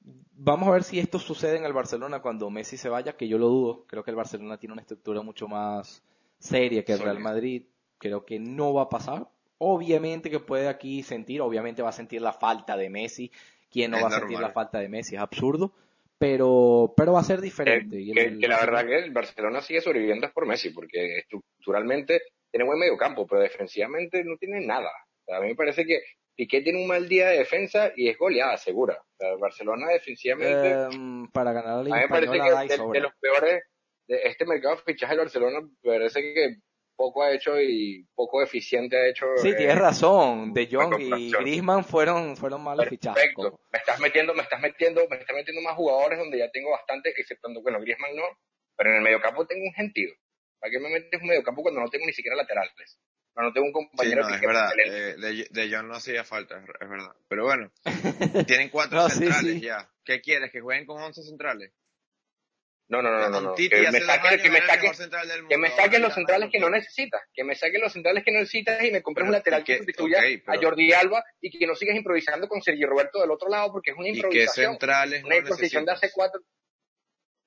vamos 0.02 0.70
a 0.70 0.72
ver 0.72 0.84
si 0.84 1.00
esto 1.00 1.20
sucede 1.20 1.58
en 1.58 1.66
el 1.66 1.74
Barcelona 1.74 2.22
cuando 2.22 2.50
Messi 2.50 2.78
se 2.78 2.90
vaya, 2.90 3.18
que 3.18 3.28
yo 3.28 3.38
lo 3.38 3.50
dudo. 3.50 3.86
Creo 3.86 4.04
que 4.04 4.12
el 4.12 4.18
Barcelona 4.18 4.58
tiene 4.58 4.74
una 4.74 4.82
estructura 4.82 5.22
mucho 5.22 5.48
más 5.48 6.02
seria 6.40 6.84
que 6.84 6.94
el 6.94 7.00
Real. 7.00 7.20
Madrid. 7.20 7.66
Creo 7.98 8.26
que 8.26 8.40
no 8.40 8.74
va 8.74 8.84
a 8.84 8.90
pasar. 8.90 9.30
Obviamente 9.60 10.30
que 10.30 10.39
puede 10.39 10.68
aquí 10.68 11.03
sentir, 11.03 11.41
obviamente 11.41 11.82
va 11.82 11.89
a 11.89 11.93
sentir 11.93 12.22
la 12.22 12.34
falta 12.34 12.76
de 12.76 12.89
Messi. 12.89 13.32
¿Quién 13.72 13.91
no 13.91 13.97
Es 13.97 14.03
va 14.03 14.07
a 14.07 14.12
sentir 14.20 14.39
la 14.39 14.49
falta 14.49 14.80
de 14.80 14.89
Messi? 14.89 15.16
Es 15.16 15.22
absurdo. 15.22 15.72
Pero, 16.18 16.93
pero 16.97 17.14
va 17.14 17.20
a 17.22 17.24
ser 17.24 17.39
diferente. 17.39 17.99
Y 17.99 18.10
el- 18.12 18.16
que- 18.16 18.24
el 18.26 18.39
que 18.39 18.47
la 18.47 18.60
verdad 18.60 18.86
que 18.86 18.97
el 18.97 19.12
Barcelona 19.12 19.62
sigue 19.62 19.80
sobreviviendo 19.82 20.28
es 20.28 20.34
por 20.34 20.45
Messi, 20.45 20.70
porque 20.72 21.20
estructuralmente 21.20 22.22
tiene 22.51 22.66
buen 22.66 22.80
medio 22.80 22.97
campo, 22.97 23.26
pero 23.28 23.41
defensivamente 23.41 24.24
no 24.26 24.36
tiene 24.38 24.66
nada. 24.66 24.89
O 24.89 25.26
sea, 25.26 25.38
a 25.38 25.41
mí 25.41 25.47
me 25.49 25.55
parece 25.55 25.86
que 25.86 26.01
Piqué 26.36 26.62
tiene 26.62 26.82
un 26.82 26.88
mal 26.88 27.07
día 27.10 27.28
de 27.30 27.39
defensa 27.39 27.91
y 27.95 28.07
es 28.10 28.18
goleada, 28.18 28.55
segura. 28.57 28.95
O 29.01 29.16
sea, 29.18 29.36
Barcelona 29.36 29.88
defensivamente, 29.89 30.95
Em, 30.95 31.28
para 31.32 31.51
ganar 31.53 31.74
la 31.76 31.80
a 31.80 31.84
Liga 31.84 31.95
mí 31.97 32.01
me 32.03 32.07
parece 32.07 32.32
que 32.32 32.38
y 32.38 32.68
de, 32.78 32.93
de 32.93 32.99
los 33.01 33.14
peores 33.20 33.64
de 34.07 34.22
este 34.24 34.45
mercado 34.45 34.76
de 34.78 34.82
fichaje 34.84 35.12
del 35.14 35.20
Barcelona, 35.26 35.70
parece 35.84 36.22
que 36.22 36.55
poco 37.00 37.24
ha 37.24 37.32
hecho 37.34 37.60
y 37.62 38.06
poco 38.14 38.43
eficiente 38.43 38.97
ha 38.97 39.08
hecho. 39.08 39.26
Sí, 39.38 39.52
eh, 39.52 39.56
tienes 39.56 39.78
razón. 39.78 40.54
De 40.54 40.68
Jong 40.70 41.00
y. 41.00 41.32
Griezmann 41.32 41.86
fueron, 41.86 42.36
fueron 42.36 42.62
malos 42.62 42.89
fichajes. 42.89 43.16
Perfecto. 43.24 43.62
Me 43.72 43.80
estás 43.80 44.00
metiendo, 44.02 44.34
me 44.34 44.43
estás 44.43 44.60
metiendo, 44.60 45.08
me 45.10 45.16
estás 45.16 45.34
metiendo 45.34 45.62
más 45.62 45.76
jugadores 45.76 46.20
donde 46.20 46.38
ya 46.39 46.52
tengo 46.52 46.72
bastante, 46.72 47.10
exceptuando, 47.16 47.62
bueno, 47.62 47.80
Griezmann 47.80 48.14
no, 48.18 48.24
pero 48.76 48.89
en 48.89 48.97
el 48.97 49.02
mediocampo 49.02 49.47
tengo 49.47 49.64
un 49.66 49.74
sentido. 49.74 50.14
¿Para 50.60 50.72
qué 50.72 50.80
me 50.80 50.89
metes 50.89 51.22
un 51.22 51.28
mediocampo 51.30 51.62
cuando 51.62 51.80
no 51.80 51.89
tengo 51.89 52.06
ni 52.06 52.12
siquiera 52.12 52.36
laterales? 52.36 53.00
Cuando 53.34 53.50
no 53.50 53.54
tengo 53.54 53.68
un 53.68 53.74
Sí, 53.74 53.88
compañero 53.88 54.22
no, 54.24 54.28
que 54.28 54.36
es 54.36 54.41
verdad. 54.41 54.72
eh, 54.86 55.16
de, 55.18 55.47
de 55.50 55.70
John 55.74 55.88
no 55.88 55.95
hacía 55.95 56.26
falta, 56.26 56.60
es, 56.60 56.89
verdad. 56.89 57.16
Pero 57.30 57.45
bueno, 57.45 57.72
tienen 58.45 58.68
cuatro 58.70 58.97
No, 58.97 59.08
sí, 59.10 59.20
centrales 59.20 59.54
sí. 59.54 59.62
ya. 59.62 59.89
¿Qué 60.04 60.20
quieres? 60.20 60.52
¿Que 60.52 60.60
jueguen 60.60 60.86
con 60.86 61.02
11 61.02 61.24
centrales? 61.24 61.72
No, 62.90 63.04
no, 63.04 63.12
no, 63.12 63.30
no, 63.30 63.42
no. 63.42 63.54
Que 63.56 63.70
me 63.92 64.02
saquen, 64.02 64.42
que 64.42 64.50
me 64.50 64.60
que 65.48 65.58
me 65.60 65.70
los 66.00 66.14
centrales 66.14 66.50
que 66.52 66.60
no 66.60 66.70
necesitas. 66.72 67.22
Que 67.32 67.44
me 67.44 67.56
saquen 67.56 67.82
los 67.82 67.94
centrales 67.94 68.24
que 68.24 68.32
no 68.32 68.40
necesitas 68.40 68.84
y 68.84 68.92
me 68.92 69.04
compres 69.04 69.28
un 69.28 69.32
lateral 69.32 69.62
¿y 69.62 69.64
que 69.64 69.78
sustituya 69.78 70.20
a 70.48 70.56
Jordi 70.60 70.92
Alba 70.94 71.24
y 71.40 71.56
que 71.56 71.68
no 71.68 71.76
sigas 71.76 71.96
improvisando 71.96 72.48
con 72.48 72.64
Sergio 72.64 72.88
Roberto 72.88 73.22
del 73.22 73.30
otro 73.30 73.48
lado 73.48 73.72
porque 73.72 73.92
es 73.92 73.98
una 73.98 74.08
¿Y 74.10 74.14
qué 74.14 74.18
improvisación. 74.18 74.72
centrales 74.74 75.24
una 75.24 75.36
improvisación 75.36 75.86
de 75.86 75.92
hace 75.92 76.10
cuatro. 76.12 76.42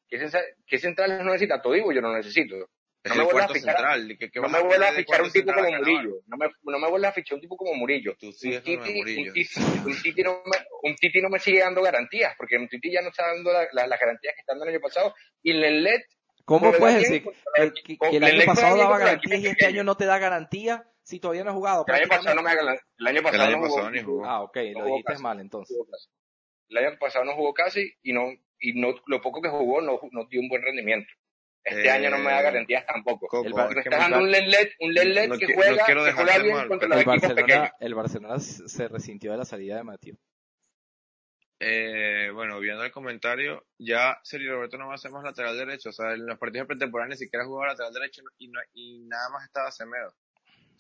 ¿Qué, 0.09 0.19
centra- 0.21 0.45
qué 0.67 0.79
centrales 0.79 1.19
no 1.19 1.33
necesita? 1.33 1.61
Todo 1.61 1.73
digo, 1.73 1.91
yo 1.93 2.01
no 2.01 2.15
necesito. 2.15 2.55
Es 3.05 3.11
No 3.11 3.17
me 3.17 3.23
el 3.23 3.25
vuelvas 3.27 3.47
cuarto 3.47 3.53
a 3.53 3.57
fichar- 3.57 3.75
central. 3.77 4.11
¿y 4.13 4.17
qué- 4.19 4.31
qué 4.31 4.39
no 4.39 4.43
vas 4.43 4.53
me 4.53 4.59
a 4.59 4.61
vuelvas 4.63 4.77
a 4.79 4.91
poner 4.91 4.95
de 4.97 5.03
fichar 5.05 5.23
un 5.23 5.33
tipo 5.33 5.53
como? 5.53 5.71
Murillo. 5.73 6.15
No 6.29 6.37
me, 6.37 6.47
no 6.63 6.79
me 6.79 6.89
vuelvas 6.89 7.11
a 7.11 7.15
fichar 7.15 7.35
un 7.35 7.41
tipo 7.41 7.57
como 7.57 7.75
Murillo. 7.75 8.17
Tú 8.21 8.27
un 8.29 8.33
Titi, 8.33 8.77
Murillo. 8.77 9.31
un 9.31 9.35
Titi, 9.35 9.61
un 9.87 10.03
Titi 10.03 10.23
no 10.23 10.43
me, 10.47 10.59
un 10.83 10.95
Titi 10.97 11.21
no 11.21 11.29
me 11.29 11.39
sigue 11.41 11.59
dando 11.61 11.83
garantías, 11.83 12.35
porque 12.39 12.57
un 12.57 12.69
Titi 12.69 12.93
ya 12.93 13.03
no 13.03 13.09
está 13.09 13.27
dando 13.27 13.53
la- 13.53 13.67
la- 13.73 13.87
las 13.89 13.99
garantías 14.01 14.35
que 14.35 14.41
están 14.41 14.55
dando 14.59 14.71
el 14.71 14.77
año 14.77 14.81
pasado. 14.81 15.15
Y 15.43 15.53
Lenglet, 15.53 16.03
¿Cómo 16.45 16.73
puedes 16.73 17.01
decir 17.01 17.25
contra 17.25 17.73
que, 18.11 18.17
el 18.17 18.25
año 18.25 18.45
pasado 18.47 18.77
daba 18.77 18.99
garantías 18.99 19.41
y 19.41 19.47
este 19.47 19.67
año 19.67 19.85
no 19.85 19.97
te 19.97 20.07
da 20.07 20.19
garantía 20.19 20.85
si 21.03 21.19
todavía 21.19 21.43
no 21.45 21.51
ha 21.51 21.55
jugado? 21.55 21.85
El 21.89 21.95
año 21.95 22.09
pasado 22.09 22.35
no 22.37 22.43
me 22.43 22.53
el 22.53 22.69
año 22.69 22.79
El 23.19 23.23
pasado 23.23 23.43
año 23.43 23.53
no 23.53 23.63
jugó, 23.63 23.75
pasado 23.77 23.91
ni 23.91 24.03
jugó. 24.03 24.25
Ah, 24.27 24.43
ok, 24.43 24.57
No 24.75 24.81
lo 24.81 24.87
dijiste 24.87 25.19
mal 25.19 25.41
entonces. 25.41 25.77
El 26.69 26.79
año 26.79 26.97
pasado 26.99 27.25
no 27.25 27.35
jugó 27.35 27.53
casi 27.53 27.93
y 28.03 28.13
no 28.13 28.31
y 28.61 28.81
no 28.81 28.95
lo 29.07 29.21
poco 29.21 29.43
que 29.43 29.49
jugó 29.49 29.81
no, 29.81 29.99
no 30.13 30.27
dio 30.27 30.41
un 30.41 30.49
buen 30.49 30.63
rendimiento. 30.63 31.13
Este 31.65 31.87
Eh, 31.87 31.91
año 31.91 32.11
no 32.11 32.19
me 32.19 32.31
da 32.33 32.43
garantías 32.43 32.85
tampoco. 32.87 33.29
Coco, 33.29 33.47
El 33.47 33.53
Bar- 33.53 33.73
Me 33.75 33.81
estás 33.83 33.99
dando 34.01 34.19
un 34.19 34.31
Lenglet, 34.31 34.73
un 34.81 34.93
Lenglet 34.95 35.29
no 35.29 35.39
que 35.39 35.55
juega, 35.55 35.85
quiero 35.85 36.05
que 36.05 36.13
juega 36.13 36.25
dejarte 36.33 36.43
bien 36.43 36.57
mal, 36.57 36.69
contra 36.69 36.89
los 36.89 36.97
El 36.97 37.03
equipos 37.03 37.21
pequeños. 37.29 37.47
Barcelona, 37.47 37.77
el 37.79 37.95
Barcelona 37.95 38.39
se 38.41 38.89
resintió 38.89 39.31
de 39.33 39.39
la 39.39 39.45
salida 39.45 39.77
de 39.77 39.85
Mateo. 39.85 40.17
Eh, 41.61 42.31
bueno, 42.35 42.59
viendo 42.59 42.83
el 42.83 42.91
comentario, 42.91 43.65
ya 43.79 44.19
Sergio 44.25 44.57
Roberto 44.57 44.79
no 44.79 44.89
va 44.89 44.95
a 44.95 44.99
ser 44.99 45.13
más 45.13 45.23
lateral 45.23 45.57
derecho. 45.57 45.91
O 45.91 45.93
sea, 45.93 46.13
en 46.15 46.27
los 46.27 46.37
partidos 46.39 46.67
pretemporales 46.67 47.17
ni 47.21 47.25
siquiera 47.25 47.45
jugaba 47.47 47.69
lateral 47.73 47.93
derecho 47.93 48.23
y, 48.39 48.49
no- 48.49 48.61
y 48.73 48.99
nada 49.07 49.29
más 49.31 49.45
estaba 49.45 49.71
Semedo. 49.71 50.13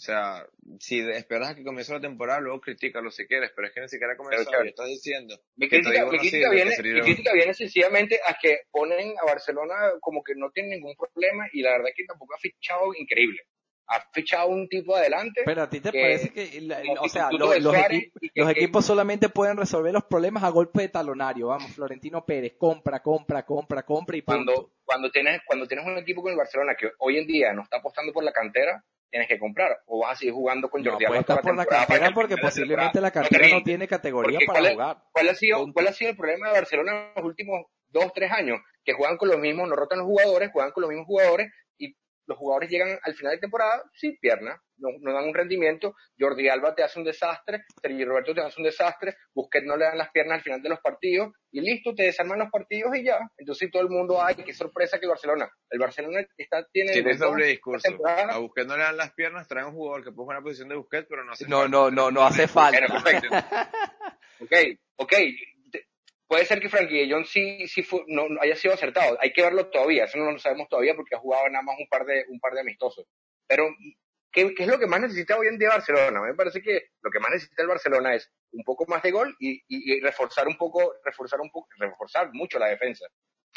O 0.02 0.04
sea, 0.04 0.44
si 0.80 0.98
esperas 0.98 1.50
a 1.50 1.54
que 1.54 1.62
comience 1.62 1.92
la 1.92 2.00
temporada, 2.00 2.40
luego 2.40 2.60
critícalo 2.60 3.12
si 3.12 3.24
quieres, 3.28 3.52
pero 3.54 3.68
es 3.68 3.72
que 3.72 3.82
ni 3.82 3.88
siquiera 3.88 4.16
comenzó 4.16 4.44
claro. 4.50 4.64
y 4.64 4.68
estás 4.70 4.86
diciendo 4.88 5.38
Mi 5.54 5.68
crítica, 5.68 6.02
mi 6.06 6.18
crítica 6.18 6.50
sirve, 6.50 6.54
viene, 6.56 6.70
mi 6.94 7.00
crítica 7.02 7.32
viene 7.32 7.54
sencillamente 7.54 8.18
a 8.26 8.34
que 8.42 8.62
ponen 8.72 9.14
a 9.22 9.26
Barcelona 9.26 9.74
como 10.00 10.24
que 10.24 10.34
no 10.34 10.50
tiene 10.50 10.70
ningún 10.74 10.96
problema 10.96 11.46
y 11.52 11.62
la 11.62 11.70
verdad 11.70 11.90
es 11.90 11.94
que 11.96 12.04
tampoco 12.04 12.34
ha 12.34 12.38
fichado 12.38 12.92
increíble. 12.98 13.42
Ha 13.86 14.00
fichado 14.12 14.48
un 14.48 14.68
tipo 14.68 14.96
adelante. 14.96 15.42
Pero 15.44 15.62
a 15.62 15.70
ti 15.70 15.78
te 15.80 15.92
que- 15.92 16.00
parece 16.00 16.32
que, 16.32 16.60
la- 16.62 16.82
o 17.00 17.08
sea, 17.08 17.30
los, 17.30 17.54
Suárez 17.62 18.00
equip- 18.00 18.12
y 18.22 18.30
que- 18.30 18.40
los 18.40 18.52
que- 18.54 18.60
equipos 18.60 18.84
solamente 18.84 19.28
pueden 19.28 19.56
resolver 19.56 19.92
los 19.92 20.04
problemas 20.06 20.42
a 20.42 20.48
golpe 20.48 20.82
de 20.82 20.88
talonario. 20.88 21.46
Vamos, 21.46 21.70
Florentino 21.76 22.24
Pérez, 22.26 22.54
compra, 22.58 22.98
compra, 23.00 23.44
compra, 23.44 23.84
compra 23.84 24.16
y 24.16 24.22
punto. 24.22 24.52
cuando, 24.52 24.72
cuando 24.84 25.10
tienes, 25.12 25.42
cuando 25.46 25.68
tienes 25.68 25.86
un 25.86 25.96
equipo 25.98 26.22
como 26.22 26.30
el 26.32 26.38
Barcelona 26.38 26.74
que 26.76 26.90
hoy 26.98 27.18
en 27.18 27.26
día 27.28 27.52
no 27.52 27.62
está 27.62 27.76
apostando 27.76 28.12
por 28.12 28.24
la 28.24 28.32
cantera, 28.32 28.82
tienes 29.12 29.28
que 29.28 29.38
comprar. 29.38 29.78
O 29.86 30.00
vas 30.00 30.12
a 30.12 30.16
seguir 30.16 30.32
jugando 30.34 30.68
con 30.68 30.82
No 30.82 30.90
Jordi 30.90 31.04
Alba 31.04 31.18
estar 31.18 31.40
por 31.42 31.54
la 31.54 31.64
para 31.66 32.08
que 32.08 32.14
porque 32.14 32.36
posiblemente 32.38 33.00
la 33.00 33.10
cantera 33.12 33.42
no 33.46 33.48
rinde. 33.56 33.64
tiene 33.64 33.86
categoría 33.86 34.38
para 34.46 34.58
¿cuál 34.58 34.66
es- 34.66 34.72
jugar. 34.72 34.96
¿Cuál 35.12 35.28
ha 35.28 35.34
sido, 35.34 35.72
cuál 35.72 35.86
ha 35.88 35.92
sido 35.92 36.10
el 36.10 36.16
problema 36.16 36.48
de 36.48 36.54
Barcelona 36.54 36.92
en 36.92 37.12
los 37.22 37.24
últimos 37.26 37.66
dos, 37.88 38.12
tres 38.14 38.32
años? 38.32 38.58
Que 38.84 38.94
juegan 38.94 39.16
con 39.18 39.28
los 39.28 39.38
mismos, 39.38 39.68
no 39.68 39.76
rotan 39.76 39.98
los 39.98 40.06
jugadores, 40.08 40.50
juegan 40.50 40.72
con 40.72 40.80
los 40.80 40.88
mismos 40.90 41.06
jugadores 41.06 41.52
los 42.26 42.38
jugadores 42.38 42.70
llegan 42.70 42.98
al 43.02 43.14
final 43.14 43.32
de 43.34 43.40
temporada 43.40 43.82
sin 43.94 44.16
pierna, 44.18 44.60
no, 44.78 44.88
no 45.00 45.12
dan 45.12 45.24
un 45.28 45.34
rendimiento. 45.34 45.94
Jordi 46.18 46.48
Alba 46.48 46.74
te 46.74 46.82
hace 46.82 46.98
un 46.98 47.04
desastre, 47.04 47.64
Sergio 47.80 48.06
Roberto 48.06 48.34
te 48.34 48.40
hace 48.40 48.60
un 48.60 48.64
desastre, 48.64 49.16
Busquets 49.34 49.66
no 49.66 49.76
le 49.76 49.84
dan 49.84 49.98
las 49.98 50.10
piernas 50.10 50.36
al 50.38 50.42
final 50.42 50.62
de 50.62 50.68
los 50.68 50.80
partidos 50.80 51.32
y 51.50 51.60
listo, 51.60 51.94
te 51.94 52.04
desarman 52.04 52.38
los 52.38 52.50
partidos 52.50 52.96
y 52.96 53.04
ya. 53.04 53.18
Entonces 53.36 53.70
todo 53.70 53.82
el 53.82 53.88
mundo, 53.88 54.22
ay, 54.22 54.34
qué 54.36 54.52
sorpresa 54.54 54.98
que 54.98 55.06
el 55.06 55.10
Barcelona. 55.10 55.50
El 55.70 55.78
Barcelona 55.78 56.26
está, 56.36 56.64
tiene 56.72 56.92
Tienes 56.92 57.18
dos- 57.18 57.30
doble 57.30 57.46
discurso. 57.46 57.88
A 58.06 58.38
Busquets 58.38 58.66
no 58.66 58.76
le 58.76 58.82
dan 58.84 58.96
las 58.96 59.12
piernas, 59.14 59.46
traen 59.48 59.66
un 59.66 59.74
jugador 59.74 60.04
que 60.04 60.12
puede 60.12 60.24
jugar 60.24 60.36
en 60.38 60.42
la 60.42 60.44
posición 60.44 60.68
de 60.68 60.76
Busquets, 60.76 61.06
pero 61.08 61.24
no 61.24 61.32
hace 61.32 61.46
No, 61.48 61.58
falta. 61.62 61.70
no, 61.70 61.90
no, 61.90 62.10
no 62.10 62.22
hace 62.24 62.46
falta. 62.48 62.80
Ok, 64.40 64.52
ok. 64.96 65.12
Puede 66.32 66.46
ser 66.46 66.60
que 66.60 66.70
Frankie 66.70 67.06
de 67.06 67.12
Jong 67.12 67.26
sí, 67.26 67.68
sí 67.68 67.82
fue- 67.82 68.04
no, 68.06 68.24
haya 68.40 68.56
sido 68.56 68.72
acertado. 68.72 69.18
Hay 69.20 69.34
que 69.34 69.42
verlo 69.42 69.68
todavía. 69.68 70.04
Eso 70.04 70.16
no 70.16 70.30
lo 70.32 70.38
sabemos 70.38 70.66
todavía 70.66 70.94
porque 70.96 71.14
ha 71.14 71.18
jugado 71.18 71.46
nada 71.50 71.62
más 71.62 71.76
un 71.78 71.86
par 71.88 72.06
de, 72.06 72.24
un 72.28 72.40
par 72.40 72.54
de 72.54 72.60
amistosos. 72.60 73.04
Pero, 73.46 73.68
¿qué, 74.32 74.54
es 74.56 74.66
lo 74.66 74.78
que 74.78 74.86
más 74.86 75.02
necesita 75.02 75.36
hoy 75.36 75.48
en 75.48 75.58
día 75.58 75.68
Barcelona? 75.68 76.22
Me 76.22 76.32
parece 76.32 76.62
que 76.62 76.84
lo 77.02 77.10
que 77.10 77.20
más 77.20 77.32
necesita 77.32 77.60
el 77.60 77.68
Barcelona 77.68 78.14
es 78.14 78.32
un 78.52 78.64
poco 78.64 78.86
más 78.86 79.02
de 79.02 79.10
gol 79.10 79.36
y, 79.40 79.56
y- 79.68 79.92
y 79.96 80.00
reforzar 80.00 80.48
un 80.48 80.56
poco, 80.56 80.94
reforzar 81.04 81.38
un 81.42 81.50
poco, 81.50 81.68
reforzar 81.76 82.30
mucho 82.32 82.58
la 82.58 82.68
defensa. 82.68 83.04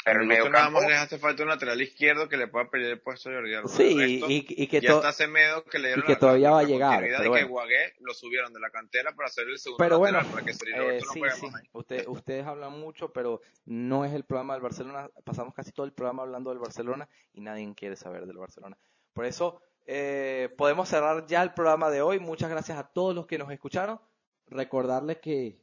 Pero 0.06 0.20
el 0.22 0.26
medio 0.28 0.48
nada 0.48 0.64
campo, 0.66 0.80
más 0.80 0.88
les 0.88 0.98
hace 0.98 1.18
falta 1.18 1.42
un 1.42 1.48
lateral 1.48 1.82
izquierdo 1.82 2.28
que 2.28 2.36
le 2.36 2.46
pueda 2.46 2.70
pelear 2.70 2.92
el 2.92 3.00
puesto 3.00 3.28
a 3.28 3.32
Jordi 3.34 3.54
Alba. 3.54 3.68
Sí, 3.68 3.98
resto, 3.98 4.26
y, 4.30 4.46
y 4.48 4.66
que 4.68 4.80
ya 4.80 4.90
to- 4.90 4.96
está 4.98 5.12
Semedo 5.12 5.64
que 5.64 5.78
le 5.80 5.88
dieron 5.88 6.04
y 6.04 6.06
que 6.06 6.12
la- 6.12 6.18
todavía 6.18 6.48
la- 6.48 6.54
va 6.54 6.60
a 6.60 6.64
llegar, 6.64 7.00
pero 7.00 7.36
y 7.36 7.38
que. 7.40 7.44
Guagué 7.44 7.94
lo 8.00 8.14
subieron 8.14 8.52
de 8.52 8.60
la 8.60 8.70
cantera 8.70 9.12
para 9.16 9.26
hacer 9.26 9.48
el 9.48 9.58
segundo 9.58 9.82
Pero 9.84 9.98
bueno, 9.98 10.18
lateral, 10.18 10.32
para 10.44 10.46
que 10.46 10.52
eh, 10.52 10.78
Roberto 10.78 11.06
no 11.06 11.12
sí, 11.12 11.20
sí. 11.40 11.68
Usted- 11.72 12.06
ustedes 12.08 12.46
hablan 12.46 12.72
mucho, 12.78 13.12
pero 13.12 13.40
no 13.64 14.04
es 14.04 14.12
el 14.14 14.24
programa 14.24 14.54
del 14.54 14.62
Barcelona. 14.62 15.10
Pasamos 15.24 15.52
casi 15.54 15.72
todo 15.72 15.84
el 15.86 15.92
programa 15.92 16.22
hablando 16.22 16.50
del 16.50 16.60
Barcelona 16.60 17.08
y 17.32 17.40
nadie 17.40 17.74
quiere 17.74 17.96
saber 17.96 18.26
del 18.26 18.38
Barcelona. 18.38 18.78
Por 19.12 19.26
eso 19.26 19.60
eh, 19.86 20.50
podemos 20.56 20.88
cerrar 20.88 21.26
ya 21.26 21.42
el 21.42 21.52
programa 21.52 21.90
de 21.90 22.00
hoy. 22.02 22.20
Muchas 22.20 22.48
gracias 22.48 22.78
a 22.78 22.86
todos 22.92 23.14
los 23.14 23.26
que 23.26 23.38
nos 23.38 23.50
escucharon. 23.50 24.00
Recordarles 24.48 25.18
que 25.18 25.58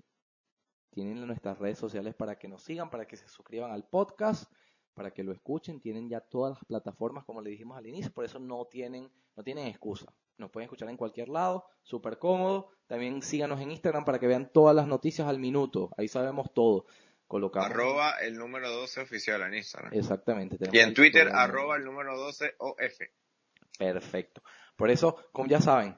tienen 0.94 1.26
nuestras 1.28 1.58
redes 1.60 1.78
sociales 1.78 2.16
para 2.16 2.38
que 2.38 2.48
nos 2.48 2.64
sigan, 2.64 2.90
para 2.90 3.06
que 3.06 3.18
se 3.18 3.28
suscriban 3.28 3.72
al 3.72 3.84
podcast. 3.84 4.52
para 4.94 5.12
que 5.12 5.24
lo 5.24 5.32
escuchen. 5.32 5.80
Tienen 5.80 6.08
ya 6.08 6.22
todas 6.22 6.54
las 6.54 6.66
plataformas, 6.66 7.26
como 7.26 7.42
le 7.42 7.50
dijimos 7.50 7.76
al 7.78 7.88
inicio, 7.88 8.14
por 8.14 8.26
eso 8.26 8.38
no 8.38 8.66
tienen, 8.66 9.12
no 9.36 9.44
tienen 9.44 9.66
excusa. 9.68 10.06
Nos 10.38 10.52
pueden 10.52 10.66
escuchar 10.66 10.88
en 10.90 10.98
cualquier 10.98 11.30
lado, 11.30 11.66
súper 11.82 12.20
cómodo. 12.20 12.70
También 12.86 13.22
síganos 13.24 13.60
en 13.60 13.72
Instagram 13.72 14.06
para 14.06 14.20
que 14.20 14.28
vean 14.28 14.52
todas 14.54 14.76
las 14.76 14.88
noticias 14.88 15.28
al 15.28 15.40
minuto. 15.40 15.90
Ahí 15.98 16.08
sabemos 16.08 16.54
todo. 16.54 16.86
Colocamos. 17.28 17.72
Arroba 17.72 18.20
el 18.22 18.38
número 18.38 18.70
12 18.70 19.02
oficial 19.02 19.42
en 19.42 19.56
Instagram. 19.56 19.94
Exactamente. 19.94 20.58
Y 20.72 20.78
en 20.78 20.94
Twitter, 20.94 21.30
arroba 21.30 21.78
el 21.78 21.86
número 21.86 22.16
12 22.16 22.56
OF. 22.60 23.02
Perfecto. 23.80 24.44
Por 24.76 24.92
eso, 24.92 25.16
como 25.32 25.48
ya 25.48 25.60
saben, 25.60 25.98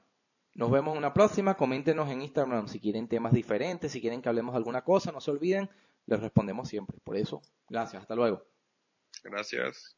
nos 0.55 0.71
vemos 0.71 0.93
en 0.93 0.97
una 0.97 1.13
próxima. 1.13 1.55
Coméntenos 1.55 2.09
en 2.09 2.21
Instagram 2.21 2.67
si 2.67 2.79
quieren 2.79 3.07
temas 3.07 3.33
diferentes, 3.33 3.91
si 3.91 4.01
quieren 4.01 4.21
que 4.21 4.29
hablemos 4.29 4.53
de 4.53 4.57
alguna 4.57 4.83
cosa. 4.83 5.11
No 5.11 5.21
se 5.21 5.31
olviden, 5.31 5.69
les 6.07 6.19
respondemos 6.19 6.67
siempre. 6.69 6.97
Por 7.03 7.17
eso, 7.17 7.41
gracias. 7.69 8.01
Hasta 8.01 8.15
luego. 8.15 8.43
Gracias. 9.23 9.97